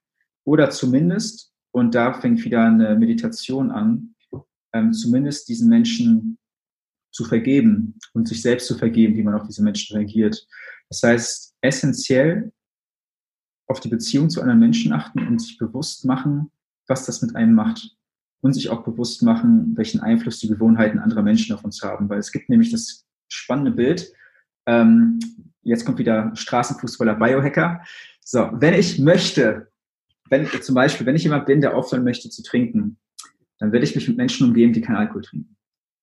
Oder 0.45 0.71
zumindest, 0.71 1.53
und 1.71 1.93
da 1.93 2.13
fängt 2.13 2.43
wieder 2.43 2.63
eine 2.63 2.95
Meditation 2.95 3.69
an, 3.69 4.14
ähm, 4.75 4.93
zumindest 4.93 5.47
diesen 5.47 5.69
Menschen 5.69 6.37
zu 7.11 7.23
vergeben 7.23 7.97
und 8.13 8.27
sich 8.27 8.41
selbst 8.41 8.67
zu 8.67 8.77
vergeben, 8.77 9.15
wie 9.15 9.23
man 9.23 9.33
auf 9.33 9.47
diese 9.47 9.63
Menschen 9.63 9.95
reagiert. 9.95 10.45
Das 10.89 11.01
heißt, 11.01 11.55
essentiell 11.61 12.51
auf 13.67 13.79
die 13.79 13.87
Beziehung 13.87 14.29
zu 14.29 14.41
anderen 14.41 14.59
Menschen 14.59 14.91
achten 14.91 15.25
und 15.25 15.41
sich 15.41 15.57
bewusst 15.57 16.03
machen, 16.03 16.51
was 16.87 17.05
das 17.05 17.21
mit 17.21 17.35
einem 17.35 17.53
macht. 17.53 17.95
Und 18.41 18.53
sich 18.53 18.69
auch 18.69 18.83
bewusst 18.83 19.23
machen, 19.23 19.75
welchen 19.75 20.01
Einfluss 20.01 20.39
die 20.39 20.49
Gewohnheiten 20.49 20.99
anderer 20.99 21.23
Menschen 21.23 21.55
auf 21.55 21.63
uns 21.63 21.81
haben. 21.81 22.09
Weil 22.09 22.19
es 22.19 22.31
gibt 22.31 22.47
nämlich 22.49 22.69
das 22.69 23.07
spannende 23.27 23.71
Bild, 23.71 24.13
ähm, 24.67 25.19
jetzt 25.63 25.83
kommt 25.83 25.97
wieder 25.97 26.35
Straßenfußballer 26.35 27.15
Biohacker. 27.15 27.81
So, 28.23 28.49
wenn 28.53 28.75
ich 28.75 28.99
möchte, 28.99 29.71
wenn 30.29 30.47
zum 30.61 30.75
Beispiel, 30.75 31.07
wenn 31.07 31.15
ich 31.15 31.23
jemand 31.23 31.47
bin, 31.47 31.61
der 31.61 31.75
aufhören 31.75 32.03
möchte 32.03 32.29
zu 32.29 32.43
trinken, 32.43 32.99
dann 33.59 33.71
werde 33.71 33.85
ich 33.85 33.95
mich 33.95 34.07
mit 34.07 34.17
Menschen 34.17 34.47
umgeben, 34.47 34.73
die 34.73 34.81
keinen 34.81 34.97
Alkohol 34.97 35.21
trinken. 35.21 35.55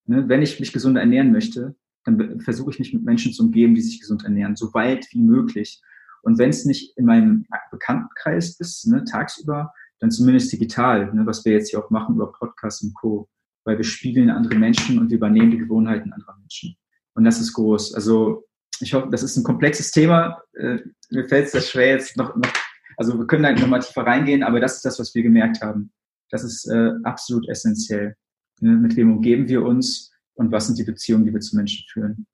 Ne? 0.07 0.29
Wenn 0.29 0.43
ich 0.43 0.59
mich 0.59 0.73
gesund 0.73 0.97
ernähren 0.97 1.33
möchte, 1.33 1.75
dann 2.05 2.41
versuche 2.41 2.71
ich 2.71 2.79
mich 2.79 2.93
mit 2.93 3.05
Menschen 3.05 3.33
zu 3.33 3.45
umgeben, 3.45 3.75
die 3.75 3.81
sich 3.81 4.01
gesund 4.01 4.25
ernähren, 4.25 4.57
so 4.57 4.73
weit 4.75 5.07
wie 5.13 5.21
möglich. 5.21 5.81
Und 6.23 6.39
wenn 6.39 6.51
es 6.51 6.65
nicht 6.65 6.97
in 6.97 7.05
meinem 7.05 7.47
Bekanntenkreis 7.71 8.59
ist, 8.59 8.87
ne, 8.87 9.05
tagsüber, 9.05 9.73
dann 10.01 10.11
zumindest 10.11 10.53
digital, 10.53 11.13
ne, 11.15 11.27
was 11.27 11.45
wir 11.45 11.53
jetzt 11.53 11.71
hier 11.71 11.79
auch 11.79 11.91
machen 11.91 12.17
über 12.17 12.33
Podcasts 12.33 12.83
und 12.83 12.95
Co. 12.95 13.29
Weil 13.65 13.77
wir 13.77 13.85
spiegeln 13.85 14.31
andere 14.31 14.57
Menschen 14.57 14.99
und 14.99 15.11
wir 15.11 15.17
übernehmen 15.17 15.53
die 15.53 15.59
Gewohnheiten 15.59 16.13
anderer 16.13 16.37
Menschen. 16.39 16.77
Und 17.15 17.25
das 17.25 17.41
ist 17.41 17.53
groß. 17.53 17.95
Also 17.95 18.45
ich 18.81 18.95
hoffe, 18.95 19.09
das 19.11 19.23
ist 19.23 19.37
ein 19.37 19.45
komplexes 19.45 19.93
Thema. 19.93 20.43
Äh, 20.55 20.79
mir 21.11 21.29
fällt 21.29 21.47
es 21.47 21.53
das 21.53 21.71
schwer 21.71 21.91
jetzt 21.91 22.17
noch, 22.17 22.35
noch, 22.35 22.53
also 22.97 23.17
wir 23.17 23.27
können 23.27 23.45
da 23.45 23.53
nochmal 23.53 23.81
tiefer 23.81 24.03
reingehen, 24.03 24.43
aber 24.43 24.59
das 24.59 24.77
ist 24.77 24.85
das, 24.85 24.99
was 24.99 25.15
wir 25.15 25.23
gemerkt 25.23 25.63
haben. 25.63 25.93
Das 26.33 26.43
ist 26.43 26.67
äh, 26.67 26.93
absolut 27.05 27.49
essentiell. 27.49 28.17
Ne? 28.61 28.73
Mit 28.73 28.97
wem 28.97 29.13
umgeben 29.13 29.49
wir 29.49 29.63
uns 29.63 30.11
und 30.35 30.51
was 30.51 30.67
sind 30.67 30.79
die 30.79 30.85
Beziehungen, 30.85 31.25
die 31.25 31.33
wir 31.33 31.41
zu 31.41 31.57
Menschen 31.57 31.85
führen? 31.89 32.27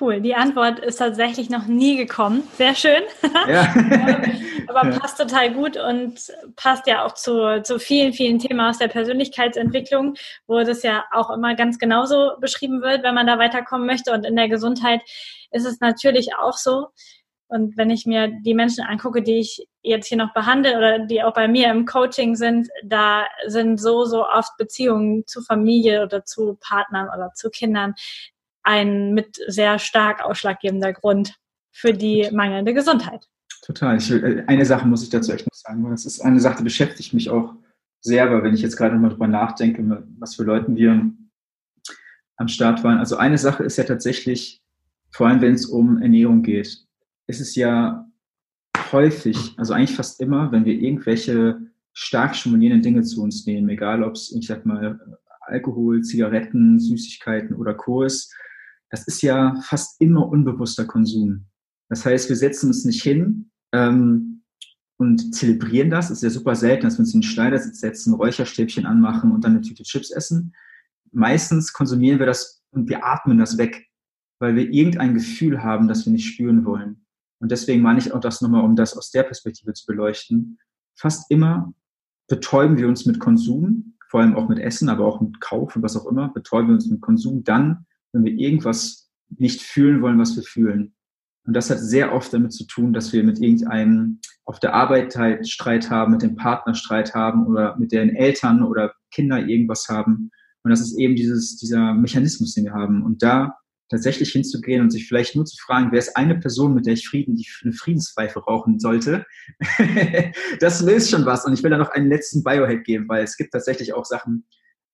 Cool, 0.00 0.20
die 0.20 0.34
Antwort 0.34 0.78
ist 0.80 0.96
tatsächlich 0.96 1.48
noch 1.48 1.66
nie 1.66 1.96
gekommen. 1.96 2.42
Sehr 2.56 2.74
schön. 2.74 3.02
Ja. 3.48 3.74
Aber 4.68 4.90
passt 4.90 5.18
total 5.18 5.52
gut 5.52 5.76
und 5.78 6.30
passt 6.56 6.86
ja 6.86 7.04
auch 7.04 7.14
zu, 7.14 7.62
zu 7.62 7.78
vielen, 7.78 8.12
vielen 8.12 8.38
Themen 8.38 8.60
aus 8.60 8.78
der 8.78 8.88
Persönlichkeitsentwicklung, 8.88 10.14
wo 10.46 10.62
das 10.62 10.82
ja 10.82 11.04
auch 11.10 11.30
immer 11.30 11.54
ganz 11.56 11.78
genauso 11.78 12.32
beschrieben 12.38 12.82
wird, 12.82 13.02
wenn 13.02 13.14
man 13.14 13.26
da 13.26 13.38
weiterkommen 13.38 13.86
möchte. 13.86 14.12
Und 14.12 14.26
in 14.26 14.36
der 14.36 14.48
Gesundheit 14.48 15.00
ist 15.50 15.66
es 15.66 15.80
natürlich 15.80 16.36
auch 16.36 16.58
so. 16.58 16.88
Und 17.48 17.78
wenn 17.78 17.88
ich 17.88 18.04
mir 18.04 18.28
die 18.28 18.54
Menschen 18.54 18.84
angucke, 18.84 19.22
die 19.22 19.38
ich 19.38 19.66
jetzt 19.88 20.06
hier 20.06 20.18
noch 20.18 20.32
behandle 20.32 20.76
oder 20.76 20.98
die 21.00 21.22
auch 21.22 21.34
bei 21.34 21.48
mir 21.48 21.70
im 21.70 21.86
Coaching 21.86 22.36
sind, 22.36 22.68
da 22.84 23.26
sind 23.46 23.78
so, 23.78 24.04
so 24.04 24.26
oft 24.26 24.56
Beziehungen 24.56 25.26
zu 25.26 25.42
Familie 25.42 26.02
oder 26.02 26.24
zu 26.24 26.56
Partnern 26.60 27.08
oder 27.08 27.32
zu 27.34 27.50
Kindern 27.50 27.94
ein 28.62 29.14
mit 29.14 29.38
sehr 29.46 29.78
stark 29.78 30.24
ausschlaggebender 30.24 30.92
Grund 30.92 31.34
für 31.72 31.92
die 31.92 32.28
mangelnde 32.32 32.74
Gesundheit. 32.74 33.26
Total. 33.62 33.96
Ich, 33.96 34.10
äh, 34.10 34.44
eine 34.46 34.64
Sache 34.64 34.86
muss 34.86 35.02
ich 35.02 35.10
dazu 35.10 35.32
echt 35.32 35.46
noch 35.46 35.54
sagen, 35.54 35.82
weil 35.84 35.92
das 35.92 36.06
ist 36.06 36.20
eine 36.20 36.40
Sache, 36.40 36.58
die 36.58 36.64
beschäftigt 36.64 37.14
mich 37.14 37.30
auch 37.30 37.54
sehr, 38.00 38.30
weil 38.30 38.42
wenn 38.42 38.54
ich 38.54 38.62
jetzt 38.62 38.76
gerade 38.76 38.96
mal 38.96 39.10
drüber 39.10 39.26
nachdenke, 39.26 40.04
was 40.18 40.36
für 40.36 40.44
Leuten 40.44 40.76
wir 40.76 41.10
am 42.36 42.48
Start 42.48 42.84
waren. 42.84 42.98
Also 42.98 43.16
eine 43.16 43.38
Sache 43.38 43.64
ist 43.64 43.76
ja 43.76 43.84
tatsächlich, 43.84 44.62
vor 45.10 45.26
allem 45.26 45.40
wenn 45.40 45.54
es 45.54 45.66
um 45.66 46.00
Ernährung 46.00 46.42
geht, 46.42 46.86
ist 47.26 47.40
es 47.40 47.54
ja 47.54 48.07
häufig, 48.92 49.54
also 49.56 49.72
eigentlich 49.72 49.96
fast 49.96 50.20
immer, 50.20 50.52
wenn 50.52 50.64
wir 50.64 50.74
irgendwelche 50.74 51.60
stark 51.92 52.36
stimulierenden 52.36 52.82
Dinge 52.82 53.02
zu 53.02 53.22
uns 53.22 53.46
nehmen, 53.46 53.68
egal 53.68 54.02
ob 54.02 54.14
es, 54.14 54.32
ich 54.32 54.46
sag 54.46 54.64
mal, 54.66 55.00
Alkohol, 55.40 56.02
Zigaretten, 56.02 56.78
Süßigkeiten 56.78 57.56
oder 57.56 57.74
Co. 57.74 58.02
ist, 58.02 58.34
das 58.90 59.06
ist 59.06 59.22
ja 59.22 59.60
fast 59.62 60.00
immer 60.00 60.28
unbewusster 60.28 60.84
Konsum. 60.84 61.46
Das 61.88 62.04
heißt, 62.04 62.28
wir 62.28 62.36
setzen 62.36 62.68
uns 62.68 62.84
nicht 62.84 63.02
hin, 63.02 63.50
ähm, 63.72 64.38
und 64.98 65.34
zelebrieren 65.34 65.90
das. 65.90 66.06
Es 66.10 66.18
ist 66.18 66.22
ja 66.22 66.30
super 66.30 66.56
selten, 66.56 66.82
dass 66.82 66.96
wir 66.96 67.00
uns 67.00 67.14
in 67.14 67.20
den 67.20 67.28
Schneidersitz 67.28 67.80
setzen, 67.80 68.14
Räucherstäbchen 68.14 68.84
anmachen 68.84 69.32
und 69.32 69.44
dann 69.44 69.52
eine 69.52 69.60
Tüte 69.62 69.84
Chips 69.84 70.10
essen. 70.10 70.54
Meistens 71.12 71.72
konsumieren 71.72 72.18
wir 72.18 72.26
das 72.26 72.64
und 72.72 72.88
wir 72.88 73.04
atmen 73.04 73.38
das 73.38 73.56
weg, 73.58 73.86
weil 74.40 74.56
wir 74.56 74.68
irgendein 74.70 75.14
Gefühl 75.14 75.62
haben, 75.62 75.88
das 75.88 76.04
wir 76.04 76.12
nicht 76.12 76.26
spüren 76.26 76.64
wollen. 76.64 77.06
Und 77.40 77.50
deswegen 77.50 77.82
meine 77.82 77.98
ich 77.98 78.12
auch 78.12 78.20
das 78.20 78.40
nochmal, 78.40 78.64
um 78.64 78.76
das 78.76 78.96
aus 78.96 79.10
der 79.10 79.22
Perspektive 79.22 79.72
zu 79.72 79.86
beleuchten. 79.86 80.58
Fast 80.96 81.30
immer 81.30 81.72
betäuben 82.28 82.76
wir 82.76 82.88
uns 82.88 83.06
mit 83.06 83.20
Konsum, 83.20 83.94
vor 84.08 84.20
allem 84.20 84.36
auch 84.36 84.48
mit 84.48 84.58
Essen, 84.58 84.88
aber 84.88 85.06
auch 85.06 85.20
mit 85.20 85.40
Kauf 85.40 85.76
und 85.76 85.82
was 85.82 85.96
auch 85.96 86.06
immer, 86.06 86.28
betäuben 86.28 86.68
wir 86.68 86.74
uns 86.74 86.86
mit 86.86 87.00
Konsum 87.00 87.44
dann, 87.44 87.86
wenn 88.12 88.24
wir 88.24 88.32
irgendwas 88.32 89.10
nicht 89.28 89.60
fühlen 89.62 90.02
wollen, 90.02 90.18
was 90.18 90.36
wir 90.36 90.42
fühlen. 90.42 90.94
Und 91.44 91.54
das 91.54 91.70
hat 91.70 91.78
sehr 91.78 92.12
oft 92.12 92.32
damit 92.32 92.52
zu 92.52 92.66
tun, 92.66 92.92
dass 92.92 93.12
wir 93.12 93.24
mit 93.24 93.38
irgendeinem 93.40 94.20
auf 94.44 94.60
der 94.60 94.74
Arbeit 94.74 95.16
halt 95.16 95.48
Streit 95.48 95.90
haben, 95.90 96.12
mit 96.12 96.22
dem 96.22 96.36
Partner 96.36 96.74
Streit 96.74 97.14
haben 97.14 97.46
oder 97.46 97.76
mit 97.78 97.92
den 97.92 98.14
Eltern 98.16 98.62
oder 98.62 98.92
Kinder 99.10 99.38
irgendwas 99.46 99.88
haben. 99.88 100.30
Und 100.62 100.70
das 100.70 100.80
ist 100.80 100.98
eben 100.98 101.16
dieses, 101.16 101.56
dieser 101.56 101.94
Mechanismus, 101.94 102.54
den 102.54 102.64
wir 102.64 102.74
haben. 102.74 103.02
Und 103.02 103.22
da 103.22 103.56
tatsächlich 103.88 104.30
hinzugehen 104.32 104.82
und 104.82 104.90
sich 104.90 105.08
vielleicht 105.08 105.34
nur 105.34 105.44
zu 105.44 105.56
fragen, 105.56 105.88
wer 105.90 105.98
ist 105.98 106.16
eine 106.16 106.38
Person, 106.38 106.74
mit 106.74 106.86
der 106.86 106.92
ich 106.94 107.08
Frieden, 107.08 107.36
die 107.36 107.46
eine 107.62 107.72
Friedenspfeife 107.72 108.40
rauchen 108.40 108.78
sollte, 108.78 109.24
das 110.60 110.82
löst 110.82 111.10
schon 111.10 111.26
was. 111.26 111.44
Und 111.44 111.54
ich 111.54 111.62
will 111.62 111.70
da 111.70 111.78
noch 111.78 111.90
einen 111.90 112.08
letzten 112.08 112.42
Biohack 112.42 112.84
geben, 112.84 113.08
weil 113.08 113.24
es 113.24 113.36
gibt 113.36 113.52
tatsächlich 113.52 113.94
auch 113.94 114.04
Sachen, 114.04 114.44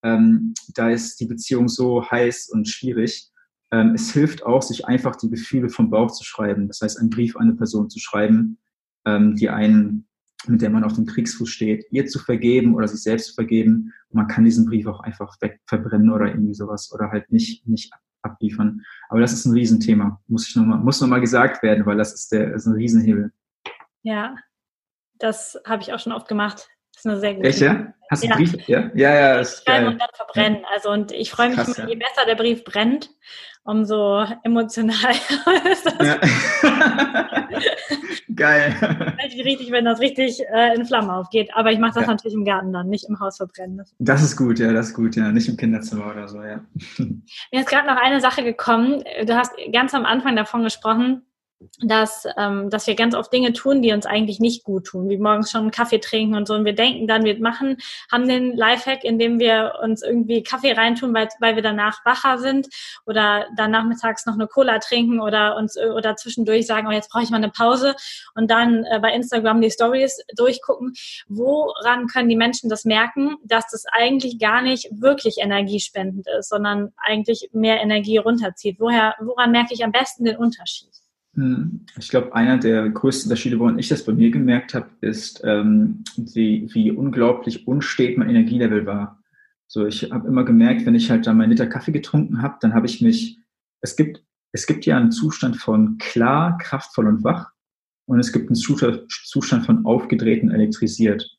ähm, 0.04 0.54
da 0.74 0.90
ist 0.90 1.18
die 1.18 1.26
Beziehung 1.26 1.68
so 1.68 2.08
heiß 2.08 2.50
und 2.50 2.68
schwierig. 2.68 3.30
Ähm, 3.72 3.92
es 3.94 4.12
hilft 4.12 4.44
auch, 4.44 4.62
sich 4.62 4.86
einfach 4.86 5.16
die 5.16 5.30
Gefühle 5.30 5.70
vom 5.70 5.90
Bauch 5.90 6.12
zu 6.12 6.22
schreiben. 6.22 6.68
Das 6.68 6.80
heißt, 6.80 7.00
einen 7.00 7.10
Brief 7.10 7.36
an 7.36 7.48
eine 7.48 7.54
Person 7.54 7.90
zu 7.90 7.98
schreiben, 7.98 8.58
ähm, 9.06 9.34
die 9.34 9.48
einen, 9.48 10.06
mit 10.46 10.60
der 10.60 10.70
man 10.70 10.84
auf 10.84 10.92
dem 10.92 11.06
Kriegsfuß 11.06 11.48
steht, 11.48 11.86
ihr 11.90 12.06
zu 12.06 12.18
vergeben 12.18 12.74
oder 12.74 12.86
sich 12.86 13.02
selbst 13.02 13.28
zu 13.28 13.34
vergeben. 13.34 13.92
Und 14.10 14.16
man 14.16 14.28
kann 14.28 14.44
diesen 14.44 14.66
Brief 14.66 14.86
auch 14.86 15.00
einfach 15.00 15.40
weg 15.40 15.60
verbrennen 15.66 16.10
oder 16.10 16.28
irgendwie 16.28 16.54
sowas 16.54 16.92
oder 16.92 17.10
halt 17.10 17.32
nicht, 17.32 17.66
nicht 17.66 17.90
abliefern. 18.24 18.82
Aber 19.08 19.20
das 19.20 19.32
ist 19.32 19.44
ein 19.44 19.52
Riesenthema. 19.52 20.20
Muss 20.26 20.48
ich 20.48 20.56
noch 20.56 20.64
mal, 20.64 20.78
muss 20.78 21.00
nochmal 21.00 21.20
gesagt 21.20 21.62
werden, 21.62 21.86
weil 21.86 21.96
das 21.96 22.12
ist 22.14 22.32
der, 22.32 22.54
ist 22.54 22.66
ein 22.66 22.74
Riesenhebel. 22.74 23.32
Ja, 24.02 24.36
das 25.18 25.58
habe 25.66 25.82
ich 25.82 25.92
auch 25.92 25.98
schon 25.98 26.12
oft 26.12 26.28
gemacht. 26.28 26.68
Das 26.94 27.04
ist 27.04 27.06
eine 27.06 27.20
sehr 27.20 27.34
gute. 27.34 27.48
Echt, 27.48 27.60
ja? 27.60 27.92
Hast 28.10 28.22
du 28.22 28.28
ja. 28.28 28.36
Brief? 28.36 28.68
Ja, 28.68 28.90
ja, 28.94 29.14
ja. 29.14 29.40
Ist 29.40 29.66
geil. 29.66 29.86
und 29.86 30.00
dann 30.00 30.08
verbrennen. 30.14 30.64
Also, 30.72 30.90
und 30.90 31.12
ich 31.12 31.30
freue 31.30 31.48
mich 31.48 31.56
Krass, 31.56 31.78
immer, 31.78 31.88
je 31.88 31.96
besser 31.96 32.26
der 32.26 32.36
Brief 32.36 32.64
brennt, 32.64 33.10
umso 33.64 34.24
emotional 34.42 35.12
ist 35.72 35.86
das. 35.86 36.06
Ja. 36.06 36.20
geil. 38.36 38.74
Richtig, 39.22 39.44
richtig, 39.44 39.70
wenn 39.70 39.84
das 39.84 40.00
richtig 40.00 40.42
äh, 40.52 40.74
in 40.74 40.84
Flammen 40.84 41.10
aufgeht. 41.10 41.50
Aber 41.54 41.70
ich 41.72 41.78
mache 41.78 41.94
das 41.94 42.02
ja. 42.02 42.10
natürlich 42.10 42.34
im 42.34 42.44
Garten 42.44 42.72
dann, 42.72 42.88
nicht 42.88 43.08
im 43.08 43.20
Haus 43.20 43.38
verbrennen. 43.38 43.78
Das, 43.78 43.94
das 43.98 44.22
ist 44.22 44.36
gut, 44.36 44.58
ja, 44.58 44.72
das 44.72 44.88
ist 44.88 44.94
gut, 44.94 45.16
ja. 45.16 45.32
Nicht 45.32 45.48
im 45.48 45.56
Kinderzimmer 45.56 46.10
oder 46.10 46.28
so, 46.28 46.42
ja. 46.42 46.60
Mir 46.98 47.60
ist 47.60 47.68
gerade 47.68 47.86
noch 47.86 47.96
eine 47.96 48.20
Sache 48.20 48.44
gekommen. 48.44 49.02
Du 49.26 49.34
hast 49.34 49.52
ganz 49.72 49.94
am 49.94 50.04
Anfang 50.04 50.36
davon 50.36 50.62
gesprochen, 50.62 51.22
dass, 51.80 52.26
ähm, 52.36 52.70
dass 52.70 52.86
wir 52.86 52.94
ganz 52.94 53.14
oft 53.14 53.32
Dinge 53.32 53.52
tun, 53.52 53.82
die 53.82 53.92
uns 53.92 54.06
eigentlich 54.06 54.40
nicht 54.40 54.64
gut 54.64 54.86
tun, 54.86 55.08
wie 55.08 55.18
morgens 55.18 55.50
schon 55.50 55.62
einen 55.62 55.70
Kaffee 55.70 55.98
trinken 55.98 56.34
und 56.34 56.46
so. 56.46 56.54
Und 56.54 56.64
wir 56.64 56.74
denken 56.74 57.06
dann, 57.06 57.24
wir 57.24 57.38
machen, 57.40 57.78
haben 58.10 58.28
den 58.28 58.56
Lifehack, 58.56 59.04
indem 59.04 59.38
wir 59.38 59.74
uns 59.82 60.02
irgendwie 60.02 60.42
Kaffee 60.42 60.72
reintun, 60.72 61.14
weil, 61.14 61.28
weil 61.40 61.56
wir 61.56 61.62
danach 61.62 62.04
wacher 62.04 62.38
sind 62.38 62.68
oder 63.06 63.46
dann 63.56 63.70
nachmittags 63.70 64.26
noch 64.26 64.34
eine 64.34 64.46
Cola 64.46 64.78
trinken 64.78 65.20
oder 65.20 65.56
uns 65.56 65.76
oder 65.76 66.16
zwischendurch 66.16 66.66
sagen, 66.66 66.86
oh, 66.88 66.92
jetzt 66.92 67.10
brauche 67.10 67.22
ich 67.22 67.30
mal 67.30 67.38
eine 67.38 67.50
Pause 67.50 67.94
und 68.34 68.50
dann 68.50 68.84
äh, 68.84 68.98
bei 69.00 69.12
Instagram 69.12 69.60
die 69.60 69.70
Stories 69.70 70.20
durchgucken. 70.36 70.94
Woran 71.28 72.06
können 72.06 72.28
die 72.28 72.36
Menschen 72.36 72.68
das 72.68 72.84
merken, 72.84 73.36
dass 73.44 73.66
das 73.70 73.84
eigentlich 73.90 74.38
gar 74.38 74.62
nicht 74.62 74.88
wirklich 74.92 75.38
energiespendend 75.38 76.26
ist, 76.38 76.48
sondern 76.48 76.92
eigentlich 76.96 77.50
mehr 77.52 77.80
Energie 77.80 78.18
runterzieht? 78.18 78.76
Woher, 78.78 79.14
woran 79.20 79.50
merke 79.50 79.74
ich 79.74 79.84
am 79.84 79.92
besten 79.92 80.24
den 80.24 80.36
Unterschied? 80.36 81.03
Hm, 81.34 81.86
ich 81.98 82.08
glaube, 82.08 82.34
einer 82.34 82.58
der 82.58 82.88
größten 82.88 83.28
Unterschiede, 83.28 83.58
woran 83.58 83.78
ich 83.78 83.88
das 83.88 84.04
bei 84.04 84.12
mir 84.12 84.30
gemerkt 84.30 84.74
habe, 84.74 84.88
ist, 85.00 85.42
ähm, 85.44 86.04
wie, 86.16 86.68
wie 86.72 86.90
unglaublich 86.90 87.66
unstet 87.66 88.16
mein 88.18 88.30
Energielevel 88.30 88.86
war. 88.86 89.22
So, 89.66 89.86
ich 89.86 90.10
habe 90.12 90.28
immer 90.28 90.44
gemerkt, 90.44 90.86
wenn 90.86 90.94
ich 90.94 91.10
halt 91.10 91.26
dann 91.26 91.36
meinen 91.36 91.50
Liter 91.50 91.66
Kaffee 91.66 91.92
getrunken 91.92 92.42
habe, 92.42 92.58
dann 92.60 92.74
habe 92.74 92.86
ich 92.86 93.00
mich, 93.00 93.38
es 93.80 93.96
gibt, 93.96 94.22
es 94.52 94.66
gibt 94.66 94.86
ja 94.86 94.96
einen 94.96 95.10
Zustand 95.10 95.56
von 95.56 95.98
klar, 95.98 96.58
kraftvoll 96.58 97.08
und 97.08 97.24
wach 97.24 97.50
und 98.06 98.20
es 98.20 98.32
gibt 98.32 98.48
einen 98.48 98.54
Zustand 98.56 99.66
von 99.66 99.84
aufgedreht 99.84 100.42
und 100.42 100.50
elektrisiert. 100.52 101.38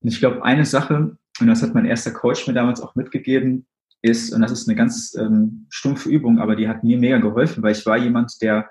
Und 0.00 0.08
ich 0.08 0.18
glaube, 0.18 0.44
eine 0.44 0.64
Sache, 0.64 1.16
und 1.40 1.46
das 1.46 1.62
hat 1.62 1.74
mein 1.74 1.84
erster 1.84 2.10
Coach 2.10 2.48
mir 2.48 2.54
damals 2.54 2.80
auch 2.80 2.96
mitgegeben, 2.96 3.66
ist, 4.02 4.32
und 4.32 4.40
das 4.40 4.50
ist 4.50 4.66
eine 4.66 4.76
ganz 4.76 5.14
ähm, 5.14 5.66
stumpfe 5.68 6.08
Übung, 6.08 6.40
aber 6.40 6.56
die 6.56 6.68
hat 6.68 6.82
mir 6.82 6.98
mega 6.98 7.18
geholfen, 7.18 7.62
weil 7.62 7.72
ich 7.72 7.84
war 7.84 7.98
jemand, 7.98 8.40
der 8.40 8.68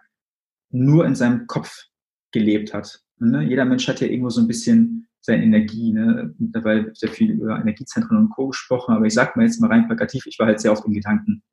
nur 0.69 1.05
in 1.05 1.15
seinem 1.15 1.47
Kopf 1.47 1.85
gelebt 2.31 2.73
hat. 2.73 3.01
Ne? 3.17 3.43
Jeder 3.43 3.65
Mensch 3.65 3.87
hat 3.87 4.01
ja 4.01 4.07
irgendwo 4.07 4.29
so 4.29 4.41
ein 4.41 4.47
bisschen 4.47 5.07
seine 5.21 5.43
Energie, 5.43 5.91
ne? 5.91 6.33
weil 6.37 6.91
sehr 6.93 7.09
viel 7.09 7.31
über 7.31 7.59
Energiezentren 7.59 8.17
und 8.17 8.29
Co. 8.29 8.47
gesprochen, 8.47 8.95
aber 8.95 9.05
ich 9.05 9.13
sag 9.13 9.35
mal 9.35 9.43
jetzt 9.43 9.59
mal 9.59 9.67
rein 9.67 9.87
plakativ, 9.87 10.25
ich 10.25 10.39
war 10.39 10.47
halt 10.47 10.59
sehr 10.59 10.71
oft 10.71 10.85
in 10.85 10.93
Gedanken. 10.93 11.43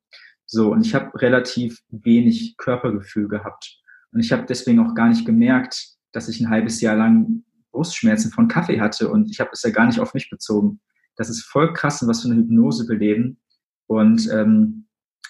So, 0.45 0.71
und 0.71 0.85
ich 0.85 0.95
habe 0.95 1.19
relativ 1.21 1.81
wenig 1.89 2.55
Körpergefühl 2.57 3.27
gehabt. 3.27 3.81
Und 4.11 4.21
ich 4.21 4.31
habe 4.31 4.45
deswegen 4.47 4.79
auch 4.79 4.95
gar 4.95 5.09
nicht 5.09 5.25
gemerkt, 5.25 5.97
dass 6.13 6.29
ich 6.29 6.39
ein 6.39 6.49
halbes 6.49 6.79
Jahr 6.79 6.95
lang 6.95 7.43
Brustschmerzen 7.71 8.31
von 8.31 8.47
Kaffee 8.47 8.79
hatte 8.79 9.09
und 9.09 9.29
ich 9.29 9.39
habe 9.39 9.51
es 9.53 9.61
ja 9.61 9.69
gar 9.69 9.85
nicht 9.85 9.99
auf 9.99 10.13
mich 10.13 10.29
bezogen. 10.29 10.79
Das 11.15 11.29
ist 11.29 11.43
voll 11.43 11.73
krass, 11.73 12.05
was 12.07 12.21
für 12.21 12.29
eine 12.29 12.37
Hypnose 12.37 12.87
wir 12.87 12.97
leben 12.97 13.39
und 13.87 14.29
ähm, 14.31 14.87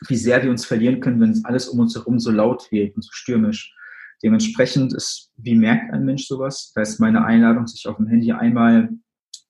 wie 0.07 0.15
sehr 0.15 0.43
wir 0.43 0.51
uns 0.51 0.65
verlieren 0.65 0.99
können, 0.99 1.19
wenn 1.19 1.45
alles 1.45 1.67
um 1.67 1.79
uns 1.79 1.95
herum 1.95 2.19
so 2.19 2.31
laut 2.31 2.71
wird 2.71 2.95
und 2.95 3.01
so 3.03 3.09
stürmisch. 3.11 3.73
Dementsprechend 4.23 4.93
ist, 4.93 5.31
wie 5.37 5.55
merkt 5.55 5.93
ein 5.93 6.05
Mensch 6.05 6.27
sowas? 6.27 6.71
Da 6.73 6.81
ist 6.81 6.99
meine 6.99 7.23
Einladung, 7.23 7.67
sich 7.67 7.87
auf 7.87 7.97
dem 7.97 8.07
Handy 8.07 8.31
einmal 8.31 8.89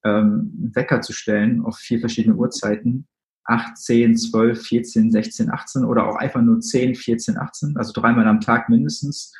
ähm, 0.04 0.72
Wecker 0.74 1.02
zu 1.02 1.14
stellen 1.14 1.64
auf 1.64 1.78
vier 1.78 2.00
verschiedene 2.00 2.36
Uhrzeiten. 2.36 3.08
8, 3.46 3.78
10, 3.78 4.18
12, 4.18 4.62
14, 4.62 5.12
16, 5.12 5.52
18 5.52 5.86
oder 5.86 6.08
auch 6.08 6.18
einfach 6.18 6.42
nur 6.42 6.60
10, 6.60 6.96
14, 6.96 7.38
18, 7.38 7.78
also 7.78 7.94
dreimal 7.94 8.28
am 8.28 8.42
Tag 8.42 8.68
mindestens, 8.68 9.34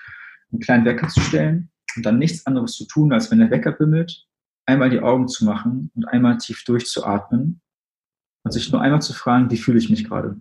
einen 0.52 0.62
kleinen 0.62 0.86
Wecker 0.86 1.10
zu 1.10 1.20
stellen 1.20 1.70
und 1.98 2.06
dann 2.06 2.18
nichts 2.18 2.46
anderes 2.46 2.74
zu 2.74 2.86
tun, 2.86 3.12
als 3.12 3.30
wenn 3.32 3.40
der 3.40 3.52
Wecker 3.52 3.74
bimmelt, 3.74 4.26
einmal 4.66 4.90
die 4.90 5.02
Augen 5.02 5.28
zu 5.28 5.44
machen 5.44 5.92
und 5.94 6.06
einmal 6.06 6.38
tief 6.38 6.64
durchzuatmen 6.64 7.62
und 8.44 8.52
sich 8.52 8.72
nur 8.72 8.82
einmal 8.82 9.02
zu 9.02 9.14
fragen, 9.14 9.52
wie 9.52 9.58
fühle 9.58 9.78
ich 9.78 9.90
mich 9.90 10.06
gerade? 10.06 10.40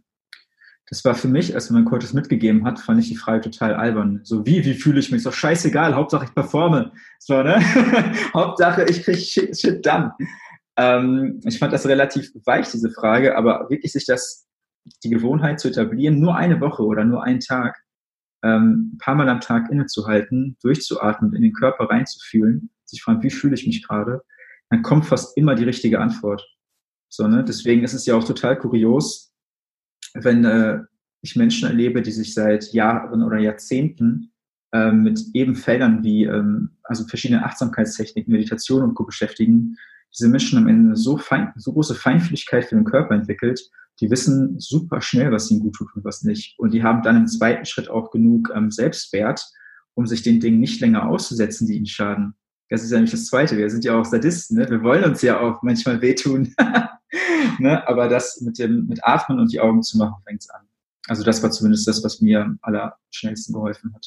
Das 0.89 1.05
war 1.05 1.14
für 1.16 1.28
mich, 1.28 1.55
als 1.55 1.68
mir 1.68 1.78
mein 1.78 1.84
Coach 1.84 2.05
das 2.05 2.12
mitgegeben 2.12 2.64
hat, 2.64 2.78
fand 2.78 3.01
ich 3.01 3.09
die 3.09 3.16
Frage 3.16 3.41
total 3.41 3.74
albern. 3.74 4.20
So, 4.22 4.47
wie, 4.47 4.64
wie 4.64 4.74
fühle 4.74 5.01
ich 5.01 5.11
mich? 5.11 5.22
So, 5.22 5.32
scheißegal, 5.32 5.95
Hauptsache 5.95 6.26
ich 6.26 6.34
performe. 6.34 6.93
So, 7.18 7.43
ne? 7.43 7.61
Hauptsache 8.34 8.84
ich 8.84 9.03
krieg 9.03 9.18
shit, 9.18 9.59
shit 9.59 9.84
done. 9.84 10.12
Ähm, 10.76 11.41
ich 11.45 11.59
fand 11.59 11.72
das 11.72 11.87
relativ 11.87 12.30
weich, 12.45 12.70
diese 12.70 12.91
Frage, 12.91 13.37
aber 13.37 13.68
wirklich 13.68 13.93
sich 13.93 14.07
das, 14.07 14.47
die 15.03 15.11
Gewohnheit 15.11 15.59
zu 15.59 15.68
etablieren, 15.68 16.20
nur 16.20 16.37
eine 16.37 16.61
Woche 16.61 16.84
oder 16.84 17.05
nur 17.05 17.24
einen 17.24 17.41
Tag, 17.41 17.82
ähm, 18.45 18.93
ein 18.95 18.99
paar 18.99 19.16
Mal 19.16 19.28
am 19.28 19.41
Tag 19.41 19.70
innezuhalten, 19.72 20.57
durchzuatmen, 20.62 21.34
in 21.34 21.43
den 21.43 21.53
Körper 21.53 21.91
reinzufühlen, 21.91 22.70
sich 22.84 23.03
fragen, 23.03 23.24
wie 23.24 23.30
fühle 23.30 23.55
ich 23.55 23.66
mich 23.66 23.84
gerade, 23.84 24.22
dann 24.70 24.82
kommt 24.82 25.07
fast 25.07 25.37
immer 25.37 25.57
die 25.57 25.64
richtige 25.64 25.99
Antwort. 25.99 26.47
So, 27.09 27.26
ne? 27.26 27.43
Deswegen 27.43 27.82
ist 27.82 27.95
es 27.95 28.07
ja 28.07 28.14
auch 28.14 28.24
total 28.24 28.57
kurios, 28.57 29.32
wenn 30.23 30.45
äh, 30.45 30.81
ich 31.23 31.37
Menschen 31.37 31.69
erlebe, 31.69 32.03
die 32.03 32.12
sich 32.12 32.35
seit 32.35 32.73
Jahren 32.73 33.23
oder 33.23 33.39
Jahrzehnten 33.39 34.33
äh, 34.73 34.93
mit 34.93 35.21
eben 35.35 35.55
Feldern 35.55 36.05
wie 36.05 36.25
ähm, 36.25 36.71
also 36.83 37.07
verschiedene 37.07 37.45
Achtsamkeitstechniken, 37.45 38.33
Meditation 38.33 38.83
und 38.83 38.95
Co. 38.95 39.05
beschäftigen, 39.05 39.77
diese 40.12 40.29
Menschen 40.29 40.59
am 40.59 40.69
Ende 40.69 40.97
so, 40.97 41.19
fein, 41.19 41.53
so 41.57 41.73
große 41.73 41.95
Feinfühligkeit 41.95 42.64
für 42.64 42.77
den 42.77 42.85
Körper 42.85 43.14
entwickelt, 43.14 43.61
die 44.01 44.11
wissen 44.11 44.59
super 44.59 45.01
schnell, 45.01 45.33
was 45.33 45.51
ihnen 45.51 45.61
gut 45.61 45.75
tut 45.75 45.95
und 45.95 46.05
was 46.05 46.23
nicht. 46.23 46.59
Und 46.59 46.75
die 46.75 46.83
haben 46.83 47.03
dann 47.03 47.17
im 47.17 47.27
zweiten 47.27 47.64
Schritt 47.64 47.89
auch 47.89 48.11
genug 48.11 48.51
ähm, 48.55 48.71
Selbstwert, 48.71 49.47
um 49.95 50.07
sich 50.07 50.23
den 50.23 50.41
Dingen 50.41 50.61
nicht 50.61 50.81
länger 50.81 51.09
auszusetzen, 51.09 51.67
die 51.67 51.75
ihnen 51.75 51.87
schaden. 51.87 52.35
Das 52.69 52.83
ist 52.83 52.91
ja 52.91 53.01
nicht 53.01 53.12
das 53.12 53.27
Zweite. 53.27 53.57
Wir 53.57 53.71
sind 53.71 53.85
ja 53.85 53.99
auch 53.99 54.05
Sadisten. 54.05 54.59
Ne? 54.59 54.69
Wir 54.69 54.83
wollen 54.83 55.05
uns 55.05 55.23
ja 55.23 55.41
auch 55.41 55.62
manchmal 55.62 56.03
wehtun. 56.03 56.55
ne? 57.59 57.87
Aber 57.89 58.09
das 58.09 58.41
mit 58.41 58.59
dem 58.59 58.87
mit 58.87 59.05
Atmen 59.05 59.41
und 59.41 59.53
die 59.53 59.61
Augen 59.61 59.82
zu 59.82 59.99
machen, 59.99 60.22
fängt 60.24 60.43
es 60.43 60.51
an. 60.51 60.66
Also 61.09 61.22
das 61.22 61.43
war 61.43 61.51
zumindest 61.51 61.87
das, 61.87 62.03
was 62.03 62.20
mir 62.20 62.43
am 62.43 62.59
allerschnellsten 62.62 63.55
geholfen 63.55 63.95
hat. 63.95 64.07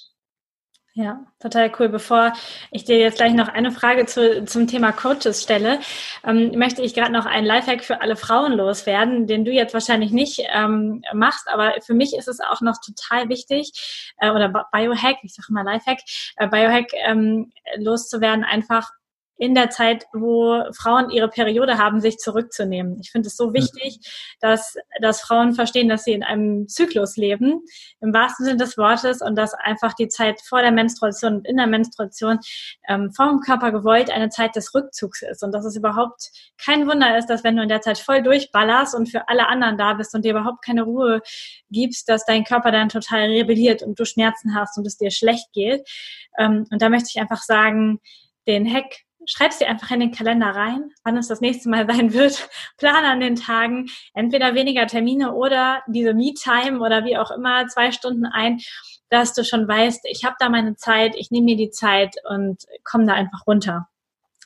Ja, 0.95 1.25
total 1.39 1.71
cool. 1.79 1.87
Bevor 1.87 2.33
ich 2.71 2.83
dir 2.83 2.97
jetzt 2.97 3.17
gleich 3.17 3.33
noch 3.33 3.47
eine 3.47 3.71
Frage 3.71 4.05
zu, 4.05 4.43
zum 4.43 4.67
Thema 4.67 4.91
Coaches 4.91 5.43
stelle, 5.43 5.79
ähm, 6.25 6.57
möchte 6.57 6.81
ich 6.81 6.93
gerade 6.93 7.13
noch 7.13 7.25
einen 7.25 7.45
Lifehack 7.45 7.85
für 7.85 8.01
alle 8.01 8.17
Frauen 8.17 8.53
loswerden, 8.53 9.25
den 9.25 9.45
du 9.45 9.51
jetzt 9.51 9.73
wahrscheinlich 9.73 10.11
nicht 10.11 10.41
ähm, 10.53 11.01
machst, 11.13 11.47
aber 11.47 11.75
für 11.85 11.93
mich 11.93 12.13
ist 12.17 12.27
es 12.27 12.41
auch 12.41 12.59
noch 12.59 12.81
total 12.81 13.29
wichtig, 13.29 14.13
äh, 14.17 14.31
oder 14.31 14.49
Biohack, 14.73 15.17
ich 15.21 15.33
sage 15.35 15.53
mal 15.53 15.63
Lifehack, 15.63 15.99
äh, 16.35 16.47
Biohack 16.49 16.87
ähm, 17.05 17.53
loszuwerden, 17.77 18.43
einfach 18.43 18.89
in 19.39 19.55
der 19.55 19.69
Zeit, 19.69 20.05
wo 20.11 20.61
Frauen 20.73 21.09
ihre 21.09 21.29
Periode 21.29 21.77
haben, 21.77 22.01
sich 22.01 22.17
zurückzunehmen. 22.17 22.97
Ich 22.99 23.09
finde 23.09 23.29
es 23.29 23.37
so 23.37 23.53
wichtig, 23.53 23.99
dass, 24.41 24.75
dass 25.01 25.21
Frauen 25.21 25.53
verstehen, 25.53 25.87
dass 25.87 26.03
sie 26.03 26.11
in 26.11 26.23
einem 26.23 26.67
Zyklus 26.67 27.15
leben, 27.15 27.61
im 28.01 28.13
wahrsten 28.13 28.45
Sinne 28.45 28.57
des 28.57 28.77
Wortes, 28.77 29.21
und 29.21 29.37
dass 29.37 29.53
einfach 29.53 29.93
die 29.93 30.09
Zeit 30.09 30.41
vor 30.41 30.61
der 30.61 30.73
Menstruation 30.73 31.37
und 31.37 31.47
in 31.47 31.55
der 31.55 31.67
Menstruation 31.67 32.39
ähm, 32.89 33.11
vom 33.11 33.39
Körper 33.39 33.71
gewollt 33.71 34.11
eine 34.11 34.27
Zeit 34.27 34.57
des 34.57 34.75
Rückzugs 34.75 35.21
ist. 35.21 35.41
Und 35.41 35.53
dass 35.53 35.63
es 35.63 35.77
überhaupt 35.77 36.31
kein 36.57 36.85
Wunder 36.85 37.17
ist, 37.17 37.27
dass 37.27 37.45
wenn 37.45 37.55
du 37.55 37.63
in 37.63 37.69
der 37.69 37.81
Zeit 37.81 37.97
voll 37.97 38.21
durchballerst 38.21 38.93
und 38.93 39.07
für 39.07 39.29
alle 39.29 39.47
anderen 39.47 39.77
da 39.77 39.93
bist 39.93 40.13
und 40.13 40.25
dir 40.25 40.31
überhaupt 40.31 40.65
keine 40.65 40.83
Ruhe 40.83 41.21
gibst, 41.71 42.09
dass 42.09 42.25
dein 42.25 42.43
Körper 42.43 42.73
dann 42.73 42.89
total 42.89 43.29
rebelliert 43.29 43.83
und 43.83 43.97
du 43.97 44.03
Schmerzen 44.03 44.53
hast 44.53 44.77
und 44.77 44.85
es 44.85 44.97
dir 44.97 45.11
schlecht 45.11 45.47
geht. 45.53 45.89
Ähm, 46.37 46.65
und 46.69 46.81
da 46.81 46.89
möchte 46.89 47.07
ich 47.13 47.21
einfach 47.21 47.41
sagen, 47.41 48.01
den 48.45 48.71
Hack 48.71 49.05
schreib's 49.29 49.59
dir 49.59 49.69
einfach 49.69 49.91
in 49.91 49.99
den 49.99 50.11
Kalender 50.11 50.47
rein, 50.47 50.91
wann 51.03 51.17
es 51.17 51.27
das 51.27 51.39
nächste 51.39 51.69
Mal 51.69 51.87
sein 51.91 52.13
wird. 52.13 52.49
Plan 52.77 53.05
an 53.05 53.19
den 53.19 53.35
Tagen 53.35 53.87
entweder 54.13 54.55
weniger 54.55 54.87
Termine 54.87 55.33
oder 55.33 55.83
diese 55.87 56.13
Me-Time 56.13 56.79
oder 56.79 57.05
wie 57.05 57.17
auch 57.17 57.31
immer, 57.31 57.67
zwei 57.67 57.91
Stunden 57.91 58.25
ein, 58.25 58.59
dass 59.09 59.33
du 59.33 59.43
schon 59.43 59.67
weißt, 59.67 60.01
ich 60.09 60.23
habe 60.23 60.35
da 60.39 60.49
meine 60.49 60.75
Zeit, 60.75 61.15
ich 61.15 61.31
nehme 61.31 61.45
mir 61.45 61.57
die 61.57 61.71
Zeit 61.71 62.15
und 62.29 62.63
komme 62.83 63.05
da 63.05 63.13
einfach 63.13 63.45
runter. 63.47 63.87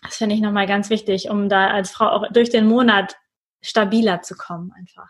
Das 0.03 0.17
finde 0.17 0.35
ich 0.35 0.41
nochmal 0.41 0.67
ganz 0.67 0.89
wichtig, 0.89 1.29
um 1.29 1.47
da 1.49 1.67
als 1.67 1.91
Frau 1.91 2.09
auch 2.09 2.27
durch 2.31 2.49
den 2.49 2.67
Monat 2.67 3.15
stabiler 3.61 4.21
zu 4.21 4.35
kommen 4.35 4.71
einfach. 4.77 5.09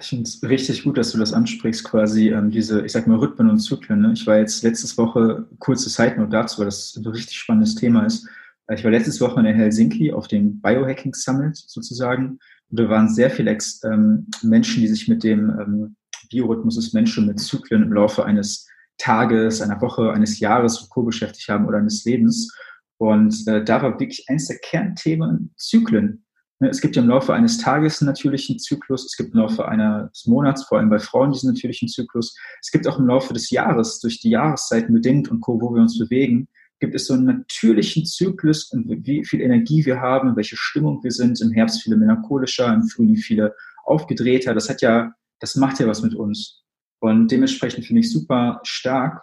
Ich 0.00 0.08
finde 0.08 0.24
es 0.24 0.42
richtig 0.42 0.82
gut, 0.82 0.98
dass 0.98 1.12
du 1.12 1.18
das 1.18 1.32
ansprichst, 1.32 1.84
quasi 1.84 2.30
ähm, 2.30 2.50
diese, 2.50 2.84
ich 2.84 2.90
sag 2.90 3.06
mal, 3.06 3.18
Rhythmen 3.18 3.48
und 3.48 3.60
Zyklen. 3.60 4.00
Ne? 4.00 4.14
Ich 4.14 4.26
war 4.26 4.38
jetzt 4.38 4.64
letztes 4.64 4.98
Woche, 4.98 5.46
kurze 5.60 5.88
Side 5.88 6.16
Note 6.16 6.30
dazu, 6.30 6.58
weil 6.58 6.64
das 6.64 6.96
ein 6.96 7.06
richtig 7.06 7.36
spannendes 7.36 7.76
Thema 7.76 8.04
ist. 8.04 8.28
Ich 8.74 8.82
war 8.82 8.90
letztes 8.90 9.20
Woche 9.20 9.40
in 9.40 9.46
Helsinki 9.46 10.12
auf 10.12 10.26
dem 10.26 10.60
Biohacking 10.60 11.14
Summit 11.14 11.56
sozusagen. 11.56 12.38
Und 12.70 12.80
da 12.80 12.88
waren 12.88 13.08
sehr 13.08 13.30
viele 13.30 13.52
Ex 13.52 13.80
ähm, 13.84 14.26
Menschen, 14.42 14.80
die 14.80 14.88
sich 14.88 15.06
mit 15.06 15.22
dem 15.22 15.50
ähm, 15.50 15.96
Biorhythmus 16.30 16.74
des 16.74 16.92
Menschen, 16.92 17.26
mit 17.26 17.38
Zyklen 17.38 17.84
im 17.84 17.92
Laufe 17.92 18.24
eines 18.24 18.66
Tages, 18.98 19.60
einer 19.60 19.80
Woche, 19.80 20.12
eines 20.12 20.40
Jahres 20.40 20.88
Co. 20.88 21.04
beschäftigt 21.04 21.48
haben 21.48 21.66
oder 21.66 21.78
eines 21.78 22.04
Lebens. 22.04 22.52
Und 22.98 23.46
äh, 23.46 23.62
da 23.62 23.82
war 23.82 24.00
wirklich 24.00 24.24
eines 24.28 24.48
der 24.48 24.58
Kernthemen 24.58 25.52
Zyklen. 25.56 26.24
Ne, 26.58 26.70
es 26.70 26.80
gibt 26.80 26.96
ja 26.96 27.02
im 27.02 27.08
Laufe 27.08 27.34
eines 27.34 27.58
Tages 27.58 28.00
einen 28.00 28.06
natürlichen 28.06 28.58
Zyklus, 28.58 29.04
es 29.04 29.16
gibt 29.16 29.34
im 29.34 29.40
Laufe 29.40 29.68
eines 29.68 30.24
Monats, 30.26 30.64
vor 30.64 30.78
allem 30.78 30.88
bei 30.88 30.98
Frauen, 30.98 31.30
diesen 31.30 31.52
natürlichen 31.52 31.88
Zyklus. 31.88 32.34
Es 32.62 32.70
gibt 32.70 32.88
auch 32.88 32.98
im 32.98 33.06
Laufe 33.06 33.34
des 33.34 33.50
Jahres, 33.50 34.00
durch 34.00 34.20
die 34.20 34.30
Jahreszeiten 34.30 34.94
bedingt 34.94 35.30
und 35.30 35.40
Co., 35.40 35.60
wo 35.60 35.74
wir 35.74 35.82
uns 35.82 35.98
bewegen, 35.98 36.48
gibt 36.78 36.94
es 36.94 37.06
so 37.06 37.14
einen 37.14 37.24
natürlichen 37.24 38.04
Zyklus, 38.04 38.70
wie 38.72 39.24
viel 39.24 39.40
Energie 39.40 39.84
wir 39.86 40.00
haben, 40.00 40.36
welche 40.36 40.56
Stimmung 40.56 41.02
wir 41.02 41.10
sind. 41.10 41.40
Im 41.40 41.52
Herbst 41.52 41.82
viele 41.82 41.96
melancholischer, 41.96 42.72
im 42.72 42.86
Frühling 42.88 43.16
viele 43.16 43.54
aufgedrehter. 43.84 44.54
Das 44.54 44.68
hat 44.68 44.82
ja, 44.82 45.12
das 45.40 45.56
macht 45.56 45.80
ja 45.80 45.86
was 45.86 46.02
mit 46.02 46.14
uns. 46.14 46.62
Und 47.00 47.30
dementsprechend 47.30 47.86
finde 47.86 48.00
ich 48.00 48.12
super 48.12 48.60
stark, 48.64 49.22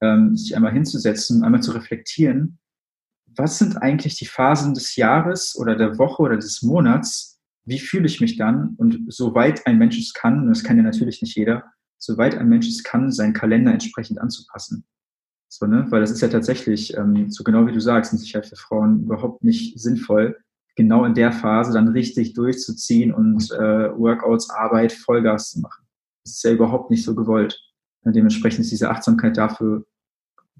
ähm, 0.00 0.36
sich 0.36 0.54
einmal 0.56 0.72
hinzusetzen, 0.72 1.44
einmal 1.44 1.62
zu 1.62 1.72
reflektieren, 1.72 2.58
was 3.36 3.58
sind 3.58 3.78
eigentlich 3.78 4.16
die 4.16 4.26
Phasen 4.26 4.74
des 4.74 4.96
Jahres 4.96 5.56
oder 5.56 5.76
der 5.76 5.98
Woche 5.98 6.22
oder 6.22 6.36
des 6.36 6.62
Monats? 6.62 7.40
Wie 7.64 7.78
fühle 7.78 8.06
ich 8.06 8.20
mich 8.20 8.36
dann? 8.36 8.74
Und 8.76 9.12
soweit 9.12 9.66
ein 9.66 9.78
Mensch 9.78 9.98
es 9.98 10.12
kann, 10.12 10.40
und 10.40 10.48
das 10.48 10.64
kann 10.64 10.76
ja 10.76 10.82
natürlich 10.82 11.22
nicht 11.22 11.36
jeder, 11.36 11.64
soweit 11.98 12.36
ein 12.36 12.48
Mensch 12.48 12.68
es 12.68 12.82
kann, 12.82 13.12
seinen 13.12 13.32
Kalender 13.32 13.72
entsprechend 13.72 14.20
anzupassen. 14.20 14.84
So, 15.54 15.66
ne? 15.66 15.84
Weil 15.90 16.00
das 16.00 16.10
ist 16.10 16.22
ja 16.22 16.28
tatsächlich, 16.28 16.96
ähm, 16.96 17.28
so 17.28 17.44
genau 17.44 17.66
wie 17.66 17.72
du 17.72 17.80
sagst, 17.80 18.10
in 18.10 18.18
Sicherheit 18.18 18.46
für 18.46 18.56
Frauen 18.56 19.02
überhaupt 19.02 19.44
nicht 19.44 19.78
sinnvoll, 19.78 20.40
genau 20.76 21.04
in 21.04 21.12
der 21.12 21.30
Phase 21.30 21.74
dann 21.74 21.88
richtig 21.88 22.32
durchzuziehen 22.32 23.12
und 23.12 23.50
äh, 23.50 23.94
Workouts, 23.94 24.48
Arbeit, 24.48 24.92
Vollgas 24.92 25.50
zu 25.50 25.60
machen. 25.60 25.84
Das 26.24 26.36
ist 26.36 26.44
ja 26.44 26.52
überhaupt 26.52 26.90
nicht 26.90 27.04
so 27.04 27.14
gewollt. 27.14 27.60
Und 28.02 28.16
dementsprechend 28.16 28.60
ist 28.60 28.70
diese 28.70 28.88
Achtsamkeit 28.88 29.36
dafür 29.36 29.84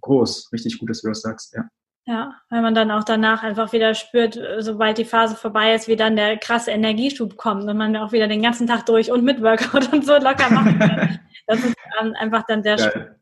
groß. 0.03 0.53
Richtig 0.53 0.79
gut, 0.79 0.91
dass 0.91 1.01
du 1.01 1.09
das 1.09 1.23
sagst, 1.23 1.55
ja. 1.55 1.67
Ja, 2.05 2.35
weil 2.51 2.61
man 2.61 2.75
dann 2.75 2.91
auch 2.91 3.05
danach 3.05 3.43
einfach 3.45 3.73
wieder 3.73 3.95
spürt, 3.95 4.39
sobald 4.59 4.99
die 4.99 5.07
Phase 5.07 5.37
vorbei 5.37 5.75
ist, 5.75 5.89
wie 5.89 5.97
dann 5.97 6.17
der 6.17 6.37
krasse 6.37 6.71
Energieschub 6.71 7.39
kommt 7.39 7.65
und 7.65 7.79
man 7.79 7.97
auch 7.97 8.13
wieder 8.13 8.29
den 8.29 8.43
ganzen 8.43 8.67
Tag 8.67 8.85
durch 8.85 9.11
und 9.11 9.25
mit 9.25 9.41
Workout 9.41 9.91
und 9.95 10.05
so 10.05 10.13
locker 10.19 10.51
machen 10.51 10.79
kann. 10.79 11.19
Das 11.47 11.65
ist 11.65 11.75
einfach 12.21 12.43
dann 12.47 12.63
sehr 12.63 12.77
schön. 12.77 13.22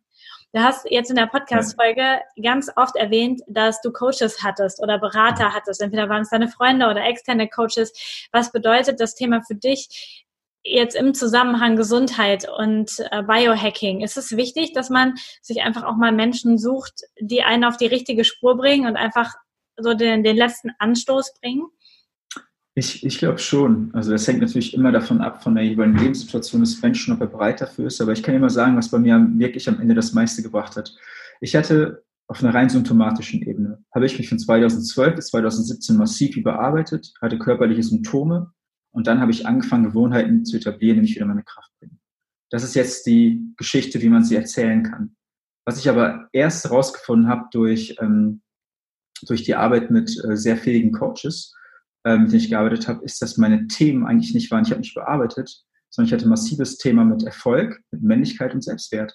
Du 0.52 0.60
hast 0.60 0.84
jetzt 0.90 1.10
in 1.10 1.16
der 1.16 1.26
Podcast-Folge 1.26 2.22
ganz 2.42 2.72
oft 2.74 2.96
erwähnt, 2.96 3.40
dass 3.46 3.80
du 3.82 3.92
Coaches 3.92 4.42
hattest 4.42 4.82
oder 4.82 4.98
Berater 4.98 5.54
hattest. 5.54 5.80
Entweder 5.80 6.08
waren 6.08 6.22
es 6.22 6.30
deine 6.30 6.48
Freunde 6.48 6.88
oder 6.88 7.04
externe 7.04 7.48
Coaches. 7.48 8.28
Was 8.32 8.50
bedeutet 8.50 8.98
das 8.98 9.14
Thema 9.14 9.42
für 9.42 9.54
dich 9.54 10.26
jetzt 10.64 10.96
im 10.96 11.14
Zusammenhang 11.14 11.76
Gesundheit 11.76 12.48
und 12.48 12.90
äh, 13.10 13.22
Biohacking, 13.22 14.00
ist 14.02 14.16
es 14.16 14.36
wichtig, 14.36 14.72
dass 14.72 14.90
man 14.90 15.14
sich 15.40 15.62
einfach 15.62 15.84
auch 15.84 15.96
mal 15.96 16.12
Menschen 16.12 16.58
sucht, 16.58 17.02
die 17.20 17.42
einen 17.42 17.64
auf 17.64 17.76
die 17.76 17.86
richtige 17.86 18.24
Spur 18.24 18.56
bringen 18.56 18.86
und 18.86 18.96
einfach 18.96 19.32
so 19.76 19.94
den, 19.94 20.22
den 20.24 20.36
letzten 20.36 20.72
Anstoß 20.78 21.34
bringen? 21.40 21.66
Ich, 22.80 23.04
ich 23.04 23.18
glaube 23.18 23.36
schon. 23.36 23.90
Also 23.92 24.10
das 24.10 24.26
hängt 24.26 24.40
natürlich 24.40 24.72
immer 24.72 24.90
davon 24.90 25.20
ab, 25.20 25.42
von 25.42 25.54
der 25.54 25.64
jeweiligen 25.64 25.98
Lebenssituation 25.98 26.62
des 26.62 26.80
Menschen, 26.80 27.12
ob 27.12 27.20
er 27.20 27.26
bereit 27.26 27.60
dafür 27.60 27.88
ist. 27.88 28.00
Aber 28.00 28.12
ich 28.12 28.22
kann 28.22 28.34
immer 28.34 28.48
sagen, 28.48 28.74
was 28.74 28.90
bei 28.90 28.98
mir 28.98 29.22
wirklich 29.34 29.68
am 29.68 29.78
Ende 29.80 29.94
das 29.94 30.14
meiste 30.14 30.42
gebracht 30.42 30.76
hat. 30.76 30.96
Ich 31.42 31.54
hatte 31.54 32.04
auf 32.26 32.42
einer 32.42 32.54
rein 32.54 32.70
symptomatischen 32.70 33.42
Ebene, 33.42 33.84
habe 33.94 34.06
ich 34.06 34.16
mich 34.16 34.30
von 34.30 34.38
2012 34.38 35.14
bis 35.14 35.26
2017 35.26 35.94
massiv 35.98 36.38
überarbeitet, 36.38 37.12
hatte 37.20 37.38
körperliche 37.38 37.82
Symptome, 37.82 38.50
und 38.92 39.06
dann 39.06 39.20
habe 39.20 39.30
ich 39.30 39.46
angefangen, 39.46 39.84
Gewohnheiten 39.84 40.46
zu 40.46 40.56
etablieren, 40.56 41.02
mich 41.02 41.14
wieder 41.14 41.26
meine 41.26 41.44
Kraft 41.44 41.70
bringen. 41.78 42.00
Das 42.48 42.64
ist 42.64 42.74
jetzt 42.74 43.04
die 43.04 43.52
Geschichte, 43.58 44.00
wie 44.00 44.08
man 44.08 44.24
sie 44.24 44.36
erzählen 44.36 44.84
kann. 44.84 45.16
Was 45.66 45.78
ich 45.78 45.90
aber 45.90 46.30
erst 46.32 46.64
herausgefunden 46.64 47.28
habe 47.28 47.44
durch, 47.52 47.96
ähm, 48.00 48.40
durch 49.26 49.42
die 49.42 49.54
Arbeit 49.54 49.90
mit 49.90 50.10
äh, 50.24 50.34
sehr 50.34 50.56
fähigen 50.56 50.92
Coaches, 50.92 51.54
äh, 52.04 52.16
mit 52.16 52.30
denen 52.30 52.40
ich 52.40 52.50
gearbeitet 52.50 52.88
habe, 52.88 53.04
ist, 53.04 53.20
dass 53.22 53.36
meine 53.36 53.66
Themen 53.66 54.06
eigentlich 54.06 54.34
nicht 54.34 54.50
waren, 54.50 54.64
ich 54.64 54.70
habe 54.70 54.80
nicht 54.80 54.94
bearbeitet, 54.94 55.64
sondern 55.90 56.06
ich 56.06 56.12
hatte 56.12 56.26
ein 56.26 56.30
massives 56.30 56.78
Thema 56.78 57.04
mit 57.04 57.22
Erfolg, 57.24 57.80
mit 57.90 58.02
Männlichkeit 58.02 58.54
und 58.54 58.62
Selbstwert. 58.62 59.12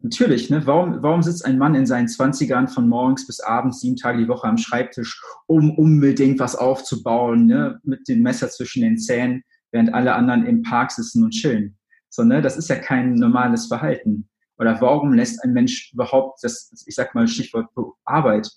Natürlich, 0.00 0.48
ne? 0.48 0.64
warum, 0.64 1.02
warum 1.02 1.22
sitzt 1.22 1.44
ein 1.44 1.58
Mann 1.58 1.74
in 1.74 1.86
seinen 1.86 2.06
Zwanzigern 2.06 2.68
von 2.68 2.88
morgens 2.88 3.26
bis 3.26 3.40
abends, 3.40 3.80
sieben 3.80 3.96
Tage 3.96 4.18
die 4.18 4.28
Woche 4.28 4.46
am 4.46 4.56
Schreibtisch, 4.56 5.20
um 5.46 5.76
unbedingt 5.76 6.38
was 6.38 6.54
aufzubauen, 6.54 7.46
ne? 7.46 7.80
mit 7.82 8.06
dem 8.06 8.22
Messer 8.22 8.48
zwischen 8.48 8.82
den 8.82 8.98
Zähnen, 8.98 9.42
während 9.72 9.92
alle 9.92 10.14
anderen 10.14 10.46
im 10.46 10.62
Park 10.62 10.92
sitzen 10.92 11.24
und 11.24 11.32
chillen? 11.32 11.76
So, 12.10 12.22
ne? 12.22 12.40
Das 12.40 12.56
ist 12.56 12.68
ja 12.68 12.76
kein 12.76 13.14
normales 13.14 13.66
Verhalten. 13.66 14.28
Oder 14.58 14.80
warum 14.80 15.12
lässt 15.12 15.42
ein 15.42 15.52
Mensch 15.52 15.92
überhaupt 15.92 16.42
das, 16.42 16.70
ich 16.86 16.94
sag 16.94 17.14
mal 17.14 17.26
Stichwort 17.26 17.66
Arbeit, 18.04 18.48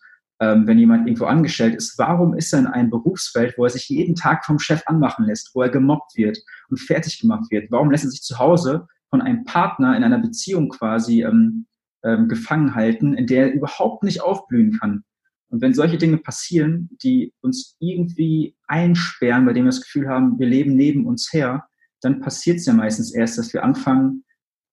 ähm, 0.42 0.68
wenn 0.68 0.80
jemand 0.80 1.08
irgendwo 1.08 1.26
angestellt 1.26 1.76
ist, 1.76 1.98
warum 1.98 2.34
ist 2.34 2.52
er 2.52 2.60
in 2.60 2.68
einem 2.68 2.90
Berufsfeld, 2.90 3.56
wo 3.58 3.64
er 3.64 3.70
sich 3.70 3.88
jeden 3.88 4.16
Tag 4.16 4.44
vom 4.44 4.60
Chef 4.60 4.82
anmachen 4.88 5.26
lässt, 5.26 5.52
wo 5.54 5.62
er 5.62 5.70
gemobbt 5.70 6.18
wird 6.18 6.38
und 6.70 6.80
fertig 6.80 7.20
gemacht 7.20 7.50
wird? 7.50 7.72
Warum 7.72 7.92
lässt 7.92 8.04
er 8.04 8.12
sich 8.12 8.24
zu 8.24 8.40
Hause 8.40 8.88
von 9.10 9.22
einem 9.22 9.44
Partner 9.46 9.96
in 9.96 10.04
einer 10.04 10.20
Beziehung 10.20 10.70
quasi 10.70 11.24
ähm, 11.24 11.68
ähm, 12.04 12.28
gefangen 12.28 12.76
halten, 12.76 13.14
in 13.14 13.28
der 13.28 13.48
er 13.48 13.54
überhaupt 13.54 14.04
nicht 14.04 14.22
aufblühen 14.22 14.80
kann. 14.80 15.04
Und 15.50 15.62
wenn 15.62 15.74
solche 15.74 15.98
Dinge 15.98 16.18
passieren, 16.18 16.90
die 17.04 17.34
uns 17.42 17.76
irgendwie 17.80 18.56
einsperren, 18.68 19.46
bei 19.46 19.54
denen 19.54 19.66
wir 19.66 19.72
das 19.72 19.82
Gefühl 19.82 20.08
haben, 20.08 20.40
wir 20.40 20.48
leben 20.48 20.76
neben 20.76 21.06
uns 21.06 21.32
her, 21.34 21.68
dann 22.02 22.22
passiert 22.22 22.58
es 22.58 22.66
ja 22.66 22.74
meistens 22.74 23.14
erst, 23.14 23.38
dass 23.38 23.54
wir 23.54 23.64
anfangen, 23.64 24.24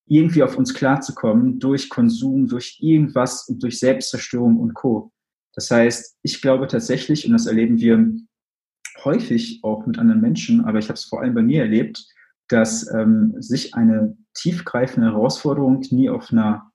irgendwie 0.07 0.43
auf 0.43 0.57
uns 0.57 0.73
klarzukommen 0.73 1.59
durch 1.59 1.91
Konsum, 1.91 2.47
durch 2.47 2.79
irgendwas 2.81 3.47
und 3.49 3.62
durch 3.62 3.79
Selbstzerstörung 3.79 4.57
und 4.57 4.73
Co. 4.73 5.12
Das 5.59 5.73
heißt, 5.73 6.19
ich 6.23 6.41
glaube 6.41 6.69
tatsächlich, 6.69 7.27
und 7.27 7.33
das 7.33 7.47
erleben 7.47 7.81
wir 7.81 8.09
häufig 9.03 9.59
auch 9.65 9.87
mit 9.87 9.99
anderen 9.99 10.21
Menschen, 10.21 10.65
aber 10.65 10.79
ich 10.79 10.85
habe 10.85 10.95
es 10.95 11.07
vor 11.07 11.21
allem 11.21 11.35
bei 11.35 11.43
mir 11.43 11.63
erlebt, 11.63 12.07
dass 12.47 12.89
ähm, 12.95 13.35
sich 13.41 13.75
eine 13.75 14.17
tiefgreifende 14.35 15.09
Herausforderung 15.09 15.81
nie 15.91 16.11
auf 16.11 16.31
einer 16.31 16.71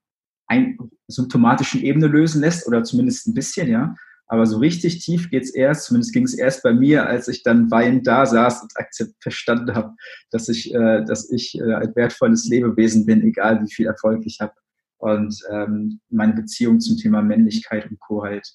ein, 0.48 0.78
symptomatischen 1.08 1.82
Ebene 1.82 2.08
lösen 2.08 2.42
lässt 2.42 2.68
oder 2.68 2.84
zumindest 2.84 3.26
ein 3.26 3.34
bisschen, 3.34 3.70
ja. 3.70 3.96
Aber 4.28 4.46
so 4.46 4.58
richtig 4.58 5.00
tief 5.00 5.30
geht's 5.30 5.52
erst, 5.52 5.86
zumindest 5.86 6.12
ging 6.12 6.26
es 6.26 6.34
erst 6.34 6.62
bei 6.62 6.74
mir, 6.74 7.06
als 7.06 7.30
ich 7.30 7.42
dann 7.42 7.72
weinend 7.72 8.06
da 8.06 8.26
saß 8.26 8.64
und 8.64 8.74
verstanden 9.22 9.76
habe, 9.76 9.96
dass 10.30 10.50
ich, 10.50 10.74
äh, 10.74 11.06
dass 11.06 11.32
ich 11.32 11.58
äh, 11.58 11.74
ein 11.74 11.96
wertvolles 11.96 12.50
Lebewesen 12.50 13.06
bin, 13.06 13.22
egal 13.22 13.64
wie 13.64 13.74
viel 13.74 13.86
Erfolg 13.86 14.26
ich 14.26 14.42
habe. 14.42 14.56
Und 14.98 15.42
ähm, 15.50 16.02
meine 16.10 16.34
Beziehung 16.34 16.82
zum 16.82 16.98
Thema 16.98 17.22
Männlichkeit 17.22 17.90
und 17.90 17.98
Co. 18.02 18.24
halt 18.24 18.46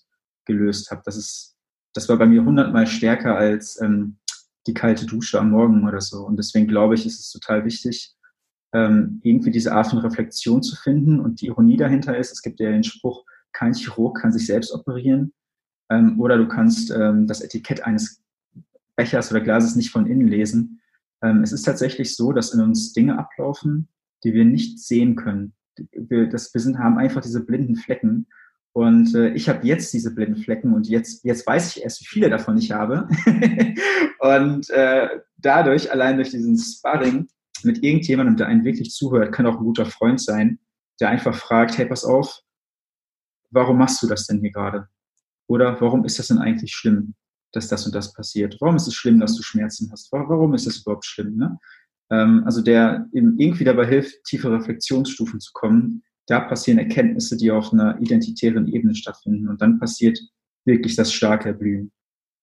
gelöst 0.49 0.91
habe. 0.91 1.03
Das 1.05 1.17
ist, 1.17 1.57
das 1.95 2.09
war 2.09 2.17
bei 2.17 2.27
mir 2.27 2.45
hundertmal 2.45 2.89
stärker 2.89 3.37
als 3.37 3.81
ähm, 3.81 4.17
die 4.67 4.75
kalte 4.75 5.07
Dusche 5.07 5.39
am 5.39 5.51
Morgen 5.51 5.87
oder 5.87 6.01
so. 6.01 6.27
Und 6.27 6.37
deswegen 6.37 6.67
glaube 6.67 6.97
ich, 6.97 7.07
ist 7.07 7.21
es 7.21 7.31
total 7.31 7.65
wichtig, 7.65 8.17
ähm, 8.75 9.21
irgendwie 9.23 9.51
diese 9.51 9.73
Art 9.73 9.89
von 9.89 10.01
Reflexion 10.01 10.63
zu 10.63 10.77
finden. 10.77 11.21
Und 11.21 11.41
die 11.41 11.47
Ironie 11.47 11.77
dahinter 11.77 12.19
ist, 12.19 12.33
es 12.33 12.43
gibt 12.43 12.59
ja 12.59 12.71
den 12.71 12.85
Spruch, 12.85 13.25
kein 13.53 13.73
Chirurg 13.73 14.21
kann 14.21 14.33
sich 14.33 14.47
selbst 14.47 14.73
operieren. 14.73 15.33
Ähm, 15.91 16.21
oder 16.21 16.37
du 16.37 16.49
kannst 16.49 16.91
ähm, 16.91 17.27
das 17.27 17.41
Etikett 17.41 17.85
eines 17.85 18.23
Bechers 18.97 19.31
oder 19.31 19.41
Glases 19.41 19.77
nicht 19.77 19.91
von 19.91 20.07
innen 20.07 20.29
lesen. 20.29 20.81
Ähm, 21.23 21.43
es 21.43 21.53
ist 21.53 21.63
tatsächlich 21.63 22.15
so, 22.15 22.33
dass 22.33 22.53
in 22.53 22.61
uns 22.61 22.93
Dinge 22.93 23.19
ablaufen, 23.19 23.89
die 24.25 24.35
wir 24.35 24.45
nicht 24.45 24.81
sehen 24.81 25.17
können. 25.17 25.55
Wir, 25.93 26.29
das, 26.29 26.53
wir 26.53 26.61
sind, 26.61 26.79
haben 26.79 26.99
einfach 26.99 27.23
diese 27.23 27.45
blinden 27.45 27.77
Flecken. 27.77 28.27
Und 28.79 29.13
äh, 29.17 29.31
ich 29.31 29.49
habe 29.49 29.67
jetzt 29.67 29.93
diese 29.93 30.15
blinden 30.15 30.41
Flecken 30.41 30.73
und 30.73 30.89
jetzt, 30.89 31.25
jetzt 31.25 31.45
weiß 31.45 31.75
ich 31.75 31.83
erst, 31.83 32.01
wie 32.01 32.07
viele 32.07 32.31
davon 32.31 32.57
ich 32.57 32.71
habe. 32.71 33.09
und 34.21 34.71
äh, 34.71 35.09
dadurch, 35.37 35.91
allein 35.91 36.15
durch 36.15 36.31
diesen 36.31 36.57
Sparring 36.57 37.27
mit 37.65 37.83
irgendjemandem, 37.83 38.37
der 38.37 38.47
einen 38.47 38.65
wirklich 38.65 38.93
zuhört, 38.93 39.33
kann 39.33 39.47
auch 39.47 39.59
ein 39.59 39.65
guter 39.65 39.85
Freund 39.85 40.21
sein, 40.21 40.61
der 41.01 41.09
einfach 41.09 41.35
fragt, 41.35 41.77
hey, 41.77 41.87
pass 41.87 42.05
auf, 42.05 42.39
warum 43.51 43.79
machst 43.79 44.01
du 44.01 44.07
das 44.07 44.29
denn 44.29 44.39
hier 44.39 44.53
gerade? 44.53 44.87
Oder 45.49 45.81
warum 45.81 46.05
ist 46.05 46.21
das 46.21 46.29
denn 46.29 46.39
eigentlich 46.39 46.73
schlimm, 46.73 47.17
dass 47.51 47.67
das 47.67 47.85
und 47.85 47.97
das 47.97 48.13
passiert? 48.13 48.59
Warum 48.61 48.77
ist 48.77 48.87
es 48.87 48.95
schlimm, 48.95 49.19
dass 49.19 49.35
du 49.35 49.43
Schmerzen 49.43 49.91
hast? 49.91 50.13
Warum 50.13 50.55
ist 50.55 50.69
das 50.69 50.83
überhaupt 50.83 51.05
schlimm? 51.05 51.35
Ne? 51.35 51.59
Ähm, 52.13 52.45
also 52.47 52.63
der 52.63 53.09
irgendwie 53.11 53.65
dabei 53.65 53.89
hilft, 53.89 54.23
tiefe 54.23 54.53
Reflexionsstufen 54.53 55.41
zu 55.41 55.51
kommen. 55.53 56.05
Da 56.29 56.41
passieren 56.41 56.79
Erkenntnisse, 56.79 57.37
die 57.37 57.51
auf 57.51 57.73
einer 57.73 58.01
identitären 58.01 58.69
Ebene 58.69 58.95
stattfinden. 58.95 59.49
Und 59.49 59.61
dann 59.61 59.79
passiert 59.79 60.21
wirklich 60.65 60.95
das 60.95 61.13
starke 61.13 61.49
Erblühen. 61.49 61.91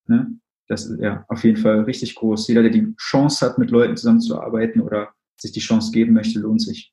Ne? 0.08 0.40
Das 0.68 0.86
ist 0.86 1.00
ja 1.00 1.24
auf 1.30 1.44
jeden 1.44 1.58
Fall 1.58 1.82
richtig 1.82 2.16
groß. 2.16 2.48
Jeder, 2.48 2.64
der 2.64 2.72
die 2.72 2.94
Chance 2.98 3.46
hat, 3.46 3.58
mit 3.58 3.70
Leuten 3.70 3.96
zusammenzuarbeiten 3.96 4.82
oder 4.82 5.14
sich 5.40 5.52
die 5.52 5.60
Chance 5.60 5.92
geben 5.92 6.14
möchte, 6.14 6.40
lohnt 6.40 6.62
sich. 6.62 6.92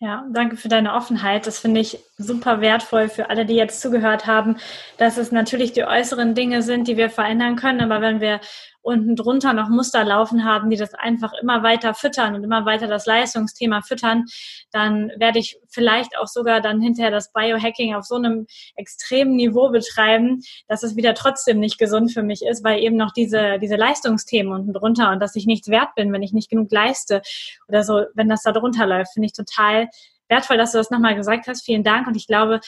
Ja, 0.00 0.28
danke 0.32 0.56
für 0.56 0.68
deine 0.68 0.92
Offenheit. 0.92 1.46
Das 1.46 1.60
finde 1.60 1.80
ich 1.80 1.98
super 2.18 2.60
wertvoll 2.60 3.08
für 3.08 3.30
alle, 3.30 3.46
die 3.46 3.54
jetzt 3.54 3.80
zugehört 3.80 4.26
haben, 4.26 4.56
dass 4.98 5.16
es 5.16 5.30
natürlich 5.30 5.72
die 5.72 5.84
äußeren 5.84 6.34
Dinge 6.34 6.62
sind, 6.62 6.88
die 6.88 6.96
wir 6.96 7.10
verändern 7.10 7.56
können. 7.56 7.80
Aber 7.80 8.00
wenn 8.00 8.20
wir 8.20 8.40
unten 8.84 9.16
drunter 9.16 9.54
noch 9.54 9.68
Muster 9.68 10.04
laufen 10.04 10.44
haben, 10.44 10.68
die 10.68 10.76
das 10.76 10.94
einfach 10.94 11.32
immer 11.40 11.62
weiter 11.62 11.94
füttern 11.94 12.34
und 12.34 12.44
immer 12.44 12.66
weiter 12.66 12.86
das 12.86 13.06
Leistungsthema 13.06 13.80
füttern, 13.80 14.26
dann 14.70 15.10
werde 15.16 15.38
ich 15.38 15.58
vielleicht 15.68 16.18
auch 16.18 16.26
sogar 16.26 16.60
dann 16.60 16.80
hinterher 16.80 17.10
das 17.10 17.32
Biohacking 17.32 17.94
auf 17.94 18.04
so 18.04 18.16
einem 18.16 18.46
extremen 18.76 19.36
Niveau 19.36 19.70
betreiben, 19.70 20.42
dass 20.68 20.82
es 20.82 20.96
wieder 20.96 21.14
trotzdem 21.14 21.60
nicht 21.60 21.78
gesund 21.78 22.12
für 22.12 22.22
mich 22.22 22.44
ist, 22.44 22.62
weil 22.62 22.80
eben 22.80 22.96
noch 22.96 23.12
diese, 23.12 23.58
diese 23.58 23.76
Leistungsthemen 23.76 24.52
unten 24.52 24.74
drunter 24.74 25.10
und 25.12 25.20
dass 25.20 25.34
ich 25.34 25.46
nichts 25.46 25.68
wert 25.68 25.94
bin, 25.94 26.12
wenn 26.12 26.22
ich 26.22 26.34
nicht 26.34 26.50
genug 26.50 26.70
leiste 26.70 27.22
oder 27.68 27.84
so, 27.84 28.04
wenn 28.14 28.28
das 28.28 28.42
da 28.42 28.52
drunter 28.52 28.86
läuft, 28.86 29.14
finde 29.14 29.26
ich 29.26 29.32
total 29.32 29.88
wertvoll, 30.28 30.58
dass 30.58 30.72
du 30.72 30.78
das 30.78 30.90
nochmal 30.90 31.14
gesagt 31.14 31.46
hast. 31.46 31.64
Vielen 31.64 31.84
Dank. 31.84 32.06
Und 32.06 32.16
ich 32.16 32.26
glaube, 32.26 32.60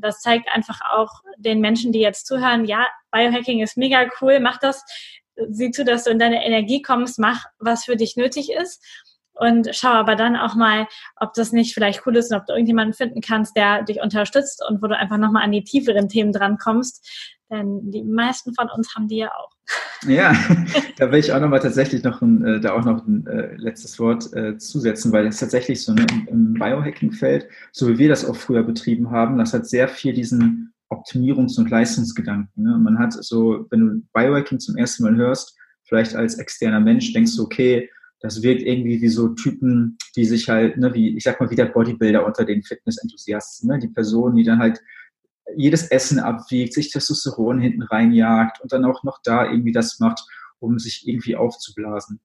das 0.00 0.20
zeigt 0.20 0.48
einfach 0.52 0.80
auch 0.92 1.22
den 1.36 1.60
Menschen, 1.60 1.92
die 1.92 2.00
jetzt 2.00 2.26
zuhören, 2.26 2.64
ja, 2.64 2.86
Biohacking 3.12 3.60
ist 3.60 3.76
mega 3.76 4.06
cool, 4.20 4.40
mach 4.40 4.58
das 4.58 4.84
sieh 5.48 5.70
zu, 5.70 5.84
dass 5.84 6.04
du 6.04 6.10
in 6.10 6.18
deine 6.18 6.44
Energie 6.44 6.82
kommst, 6.82 7.18
mach, 7.18 7.44
was 7.58 7.84
für 7.84 7.96
dich 7.96 8.16
nötig 8.16 8.50
ist. 8.52 8.84
Und 9.32 9.70
schau 9.72 9.88
aber 9.88 10.16
dann 10.16 10.36
auch 10.36 10.54
mal, 10.54 10.86
ob 11.16 11.32
das 11.32 11.52
nicht 11.52 11.72
vielleicht 11.72 12.06
cool 12.06 12.16
ist 12.16 12.30
und 12.30 12.36
ob 12.36 12.44
du 12.44 12.52
irgendjemanden 12.52 12.92
finden 12.92 13.22
kannst, 13.22 13.56
der 13.56 13.82
dich 13.82 14.02
unterstützt 14.02 14.62
und 14.68 14.82
wo 14.82 14.86
du 14.86 14.96
einfach 14.96 15.16
nochmal 15.16 15.44
an 15.44 15.52
die 15.52 15.64
tieferen 15.64 16.10
Themen 16.10 16.32
drankommst. 16.32 17.08
Denn 17.50 17.90
die 17.90 18.04
meisten 18.04 18.54
von 18.54 18.68
uns 18.68 18.94
haben 18.94 19.08
die 19.08 19.16
ja 19.16 19.30
auch. 19.34 19.50
Ja, 20.06 20.34
da 20.98 21.10
will 21.10 21.20
ich 21.20 21.32
auch 21.32 21.40
nochmal 21.40 21.60
tatsächlich 21.60 22.02
noch 22.04 22.20
ein, 22.20 22.44
äh, 22.44 22.60
da 22.60 22.74
auch 22.74 22.84
noch 22.84 23.06
ein 23.06 23.26
äh, 23.26 23.56
letztes 23.56 23.98
Wort 23.98 24.32
äh, 24.34 24.58
zusetzen, 24.58 25.10
weil 25.10 25.26
es 25.26 25.40
tatsächlich 25.40 25.82
so 25.82 25.92
ne, 25.92 26.06
im 26.26 26.54
Biohacking-Feld, 26.54 27.48
so 27.72 27.88
wie 27.88 27.98
wir 27.98 28.08
das 28.08 28.24
auch 28.24 28.36
früher 28.36 28.62
betrieben 28.62 29.10
haben, 29.10 29.38
das 29.38 29.54
hat 29.54 29.66
sehr 29.66 29.88
viel 29.88 30.12
diesen 30.12 30.74
Optimierungs- 30.90 31.58
und 31.58 31.70
Leistungsgedanken. 31.70 32.62
Ne? 32.62 32.78
man 32.78 32.98
hat 32.98 33.12
so, 33.12 33.66
wenn 33.70 33.80
du 33.80 34.02
Biohacking 34.12 34.58
zum 34.58 34.76
ersten 34.76 35.04
Mal 35.04 35.16
hörst, 35.16 35.56
vielleicht 35.84 36.14
als 36.14 36.38
externer 36.38 36.80
Mensch 36.80 37.12
denkst 37.12 37.36
du, 37.36 37.44
okay, 37.44 37.88
das 38.20 38.42
wirkt 38.42 38.62
irgendwie 38.62 39.00
wie 39.00 39.08
so 39.08 39.28
Typen, 39.30 39.96
die 40.14 40.24
sich 40.26 40.48
halt, 40.48 40.76
ne, 40.76 40.92
wie, 40.92 41.16
ich 41.16 41.24
sag 41.24 41.40
mal, 41.40 41.50
wie 41.50 41.56
der 41.56 41.66
Bodybuilder 41.66 42.26
unter 42.26 42.44
den 42.44 42.62
Fitnessenthusiasten, 42.62 43.68
ne? 43.68 43.78
die 43.78 43.88
Person, 43.88 44.36
die 44.36 44.44
dann 44.44 44.58
halt 44.58 44.80
jedes 45.56 45.88
Essen 45.88 46.18
abwiegt, 46.18 46.74
sich 46.74 46.90
Testosteron 46.90 47.60
hinten 47.60 47.82
reinjagt 47.82 48.60
und 48.60 48.72
dann 48.72 48.84
auch 48.84 49.02
noch 49.04 49.20
da 49.24 49.50
irgendwie 49.50 49.72
das 49.72 49.98
macht, 49.98 50.20
um 50.58 50.78
sich 50.78 51.08
irgendwie 51.08 51.34
aufzublasen. 51.34 52.20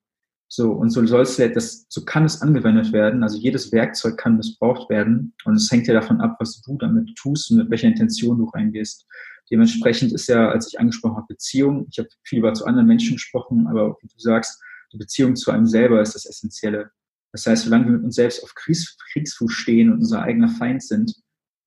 So, 0.47 0.71
und 0.71 0.91
so 0.91 1.05
soll's 1.05 1.37
das, 1.37 1.85
so 1.89 2.05
kann 2.05 2.23
es 2.23 2.41
angewendet 2.41 2.93
werden. 2.93 3.23
Also 3.23 3.37
jedes 3.37 3.71
Werkzeug 3.71 4.17
kann 4.17 4.37
missbraucht 4.37 4.89
werden. 4.89 5.33
Und 5.43 5.55
es 5.55 5.71
hängt 5.71 5.87
ja 5.87 5.93
davon 5.93 6.21
ab, 6.21 6.37
was 6.39 6.61
du 6.61 6.77
damit 6.77 7.15
tust 7.15 7.51
und 7.51 7.57
mit 7.57 7.69
welcher 7.69 7.87
Intention 7.87 8.37
du 8.37 8.45
reingehst. 8.45 9.05
Dementsprechend 9.51 10.11
ist 10.13 10.27
ja, 10.27 10.49
als 10.49 10.67
ich 10.67 10.79
angesprochen 10.79 11.17
habe, 11.17 11.27
Beziehung, 11.29 11.87
ich 11.89 11.99
habe 11.99 12.09
viel 12.23 12.39
über 12.39 12.53
zu 12.53 12.65
anderen 12.65 12.87
Menschen 12.87 13.13
gesprochen, 13.13 13.67
aber 13.67 13.97
wie 14.01 14.07
du 14.07 14.17
sagst, 14.17 14.61
die 14.91 14.97
Beziehung 14.97 15.35
zu 15.35 15.51
einem 15.51 15.67
selber 15.67 16.01
ist 16.01 16.15
das 16.15 16.25
Essentielle. 16.25 16.91
Das 17.31 17.45
heißt, 17.45 17.65
solange 17.65 17.85
wir 17.85 17.91
mit 17.93 18.03
uns 18.03 18.15
selbst 18.15 18.43
auf 18.43 18.55
Kriegs, 18.55 18.97
Kriegsfuß 19.11 19.51
stehen 19.51 19.91
und 19.91 19.99
unser 19.99 20.21
eigener 20.21 20.47
Feind 20.47 20.81
sind 20.81 21.13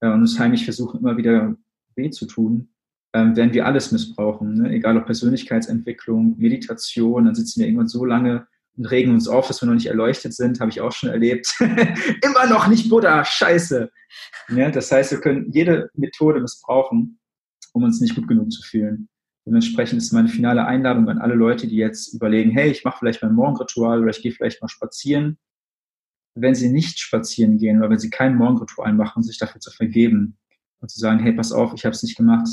äh, 0.00 0.08
und 0.08 0.20
uns 0.20 0.38
heimlich 0.38 0.64
versuchen, 0.64 1.00
immer 1.00 1.16
wieder 1.16 1.56
weh 1.94 2.10
zu 2.10 2.26
tun, 2.26 2.70
ähm, 3.12 3.36
werden 3.36 3.52
wir 3.52 3.66
alles 3.66 3.92
missbrauchen. 3.92 4.54
Ne? 4.54 4.70
Egal 4.70 4.96
ob 4.96 5.06
Persönlichkeitsentwicklung, 5.06 6.36
Meditation, 6.38 7.26
dann 7.26 7.34
sitzen 7.34 7.60
wir 7.60 7.66
irgendwann 7.66 7.88
so 7.88 8.04
lange 8.04 8.46
regen 8.78 9.12
uns 9.12 9.28
auf, 9.28 9.48
dass 9.48 9.62
wir 9.62 9.66
noch 9.66 9.74
nicht 9.74 9.86
erleuchtet 9.86 10.34
sind, 10.34 10.60
habe 10.60 10.70
ich 10.70 10.80
auch 10.80 10.92
schon 10.92 11.10
erlebt. 11.10 11.54
Immer 11.60 12.46
noch 12.48 12.68
nicht 12.68 12.88
Buddha, 12.88 13.24
scheiße. 13.24 13.90
Ja, 14.50 14.70
das 14.70 14.90
heißt, 14.90 15.12
wir 15.12 15.20
können 15.20 15.50
jede 15.50 15.90
Methode 15.94 16.40
missbrauchen, 16.40 17.18
um 17.72 17.82
uns 17.82 18.00
nicht 18.00 18.14
gut 18.14 18.28
genug 18.28 18.50
zu 18.52 18.62
fühlen. 18.62 19.08
Dementsprechend 19.46 19.98
ist 19.98 20.12
meine 20.12 20.28
finale 20.28 20.66
Einladung 20.66 21.08
an 21.08 21.18
alle 21.18 21.34
Leute, 21.34 21.66
die 21.66 21.76
jetzt 21.76 22.12
überlegen, 22.12 22.50
hey, 22.50 22.70
ich 22.70 22.84
mache 22.84 22.98
vielleicht 22.98 23.22
mein 23.22 23.34
Morgenritual 23.34 24.00
oder 24.00 24.10
ich 24.10 24.22
gehe 24.22 24.32
vielleicht 24.32 24.60
mal 24.60 24.68
spazieren. 24.68 25.38
Wenn 26.34 26.54
sie 26.54 26.70
nicht 26.70 26.98
spazieren 27.00 27.58
gehen 27.58 27.78
oder 27.78 27.90
wenn 27.90 27.98
sie 27.98 28.10
kein 28.10 28.36
Morgenritual 28.36 28.92
machen, 28.92 29.22
sich 29.22 29.38
dafür 29.38 29.60
zu 29.60 29.70
vergeben 29.70 30.36
und 30.80 30.90
zu 30.90 31.00
sagen, 31.00 31.20
hey, 31.20 31.32
pass 31.32 31.50
auf, 31.52 31.72
ich 31.74 31.84
habe 31.84 31.94
es 31.94 32.02
nicht 32.02 32.16
gemacht. 32.16 32.46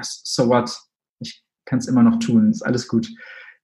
So 0.00 0.48
what? 0.48 0.78
Ich 1.18 1.44
kann 1.64 1.80
es 1.80 1.88
immer 1.88 2.02
noch 2.02 2.18
tun, 2.18 2.50
ist 2.50 2.62
alles 2.62 2.86
gut. 2.86 3.08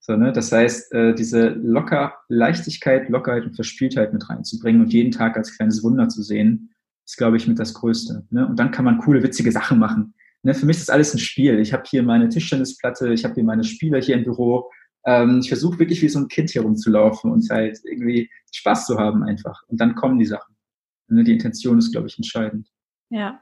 So, 0.05 0.17
ne? 0.17 0.33
Das 0.33 0.51
heißt, 0.51 0.93
äh, 0.93 1.15
diese 1.15 1.51
locker 1.51 2.15
Leichtigkeit, 2.29 3.09
Lockerheit 3.09 3.45
und 3.45 3.55
Verspieltheit 3.55 4.13
mit 4.13 4.29
reinzubringen 4.29 4.83
und 4.83 4.93
jeden 4.93 5.13
Tag 5.13 5.37
als 5.37 5.57
kleines 5.57 5.85
Wunder 5.85 6.09
zu 6.09 6.23
sehen, 6.23 6.75
ist, 7.07 7.17
glaube 7.17 7.37
ich, 7.37 7.47
mit 7.47 7.61
das 7.61 7.73
Größte. 7.73 8.27
Ne? 8.31 8.47
Und 8.47 8.59
dann 8.59 8.73
kann 8.73 8.85
man 8.85 8.99
coole, 8.99 9.23
witzige 9.23 9.53
Sachen 9.53 9.79
machen. 9.79 10.15
Ne? 10.43 10.55
Für 10.55 10.67
mich 10.67 10.79
ist 10.79 10.91
alles 10.91 11.15
ein 11.15 11.21
Spiel. 11.21 11.61
Ich 11.61 11.73
habe 11.73 11.85
hier 11.87 12.03
meine 12.03 12.29
Tischtennisplatte, 12.29 13.13
ich 13.13 13.25
habe 13.25 13.35
hier 13.35 13.45
meine 13.45 13.63
Spieler 13.63 14.01
hier 14.01 14.17
im 14.17 14.25
Büro. 14.25 14.69
Ähm, 15.07 15.39
ich 15.41 15.49
versuche 15.49 15.79
wirklich 15.79 16.03
wie 16.03 16.09
so 16.09 16.19
ein 16.19 16.29
Kind 16.29 16.51
hier 16.51 16.63
rumzulaufen 16.63 17.31
und 17.31 17.49
halt 17.49 17.79
irgendwie 17.85 18.29
Spaß 18.53 18.87
zu 18.87 18.99
haben 18.99 19.23
einfach. 19.23 19.63
Und 19.69 19.81
dann 19.81 19.95
kommen 19.95 20.19
die 20.19 20.27
Sachen. 20.27 20.57
Ne? 21.07 21.23
Die 21.23 21.33
Intention 21.33 21.79
ist, 21.79 21.93
glaube 21.93 22.09
ich, 22.09 22.19
entscheidend. 22.19 22.69
Ja, 23.09 23.41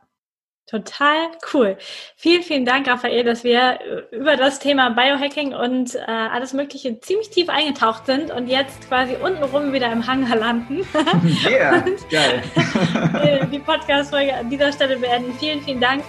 Total 0.70 1.32
cool. 1.52 1.76
Vielen, 2.14 2.44
vielen 2.44 2.64
Dank, 2.64 2.86
Raphael, 2.86 3.24
dass 3.24 3.42
wir 3.42 3.80
äh, 3.80 4.16
über 4.16 4.36
das 4.36 4.61
Thema 4.61 4.90
Biohacking 4.90 5.52
und 5.52 5.96
äh, 5.96 6.02
alles 6.06 6.52
Mögliche 6.52 7.00
ziemlich 7.00 7.28
tief 7.30 7.48
eingetaucht 7.48 8.06
sind 8.06 8.30
und 8.30 8.46
jetzt 8.46 8.86
quasi 8.86 9.16
untenrum 9.16 9.72
wieder 9.72 9.90
im 9.90 10.06
Hangar 10.06 10.36
landen. 10.36 10.86
Ja, 11.42 11.50
yeah, 11.50 11.84
geil. 12.11 13.48
die 13.52 13.58
Podcast-Folge 13.58 14.32
an 14.32 14.48
dieser 14.48 14.72
Stelle 14.72 14.96
beenden. 14.96 15.34
Vielen, 15.40 15.61
vielen 15.61 15.80
Dank, 15.80 16.04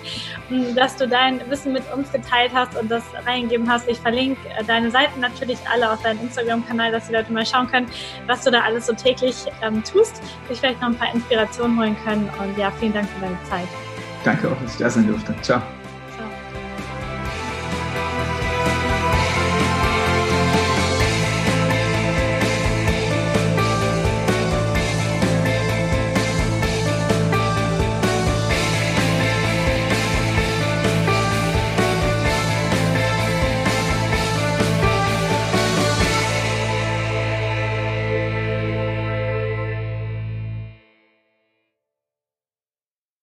hm, 0.49 0.75
dass 0.75 0.95
du 0.95 1.07
dein 1.07 1.41
Wissen 1.49 1.73
mit 1.73 1.83
uns 1.91 2.11
geteilt 2.11 2.51
hast 2.53 2.77
und 2.77 2.91
das 2.91 3.03
reingegeben 3.25 3.67
hast. 3.67 3.89
Ich 3.89 3.97
verlinke 3.97 4.47
äh, 4.59 4.63
deine 4.63 4.91
Seiten 4.91 5.21
natürlich 5.21 5.57
alle 5.73 5.91
auf 5.91 6.03
deinem 6.03 6.21
Instagram-Kanal, 6.21 6.91
dass 6.91 7.07
die 7.07 7.13
Leute 7.13 7.33
mal 7.33 7.47
schauen 7.47 7.65
können, 7.65 7.89
was 8.27 8.43
du 8.43 8.51
da 8.51 8.61
alles 8.61 8.85
so 8.85 8.93
täglich 8.93 9.37
ähm, 9.63 9.83
tust, 9.83 10.21
sich 10.47 10.59
vielleicht 10.59 10.81
noch 10.81 10.89
ein 10.89 10.97
paar 10.97 11.11
Inspirationen 11.15 11.79
holen 11.79 11.97
können. 12.03 12.29
Und 12.39 12.55
ja, 12.59 12.69
vielen 12.79 12.93
Dank 12.93 13.09
für 13.09 13.21
deine 13.21 13.43
Zeit. 13.49 13.90
Danke 14.23 14.49
auch, 14.49 14.61
dass 14.61 14.73
ich 14.73 14.77
da 14.77 14.89
sein 14.89 15.07
durfte. 15.07 15.33
Ciao. 15.41 15.61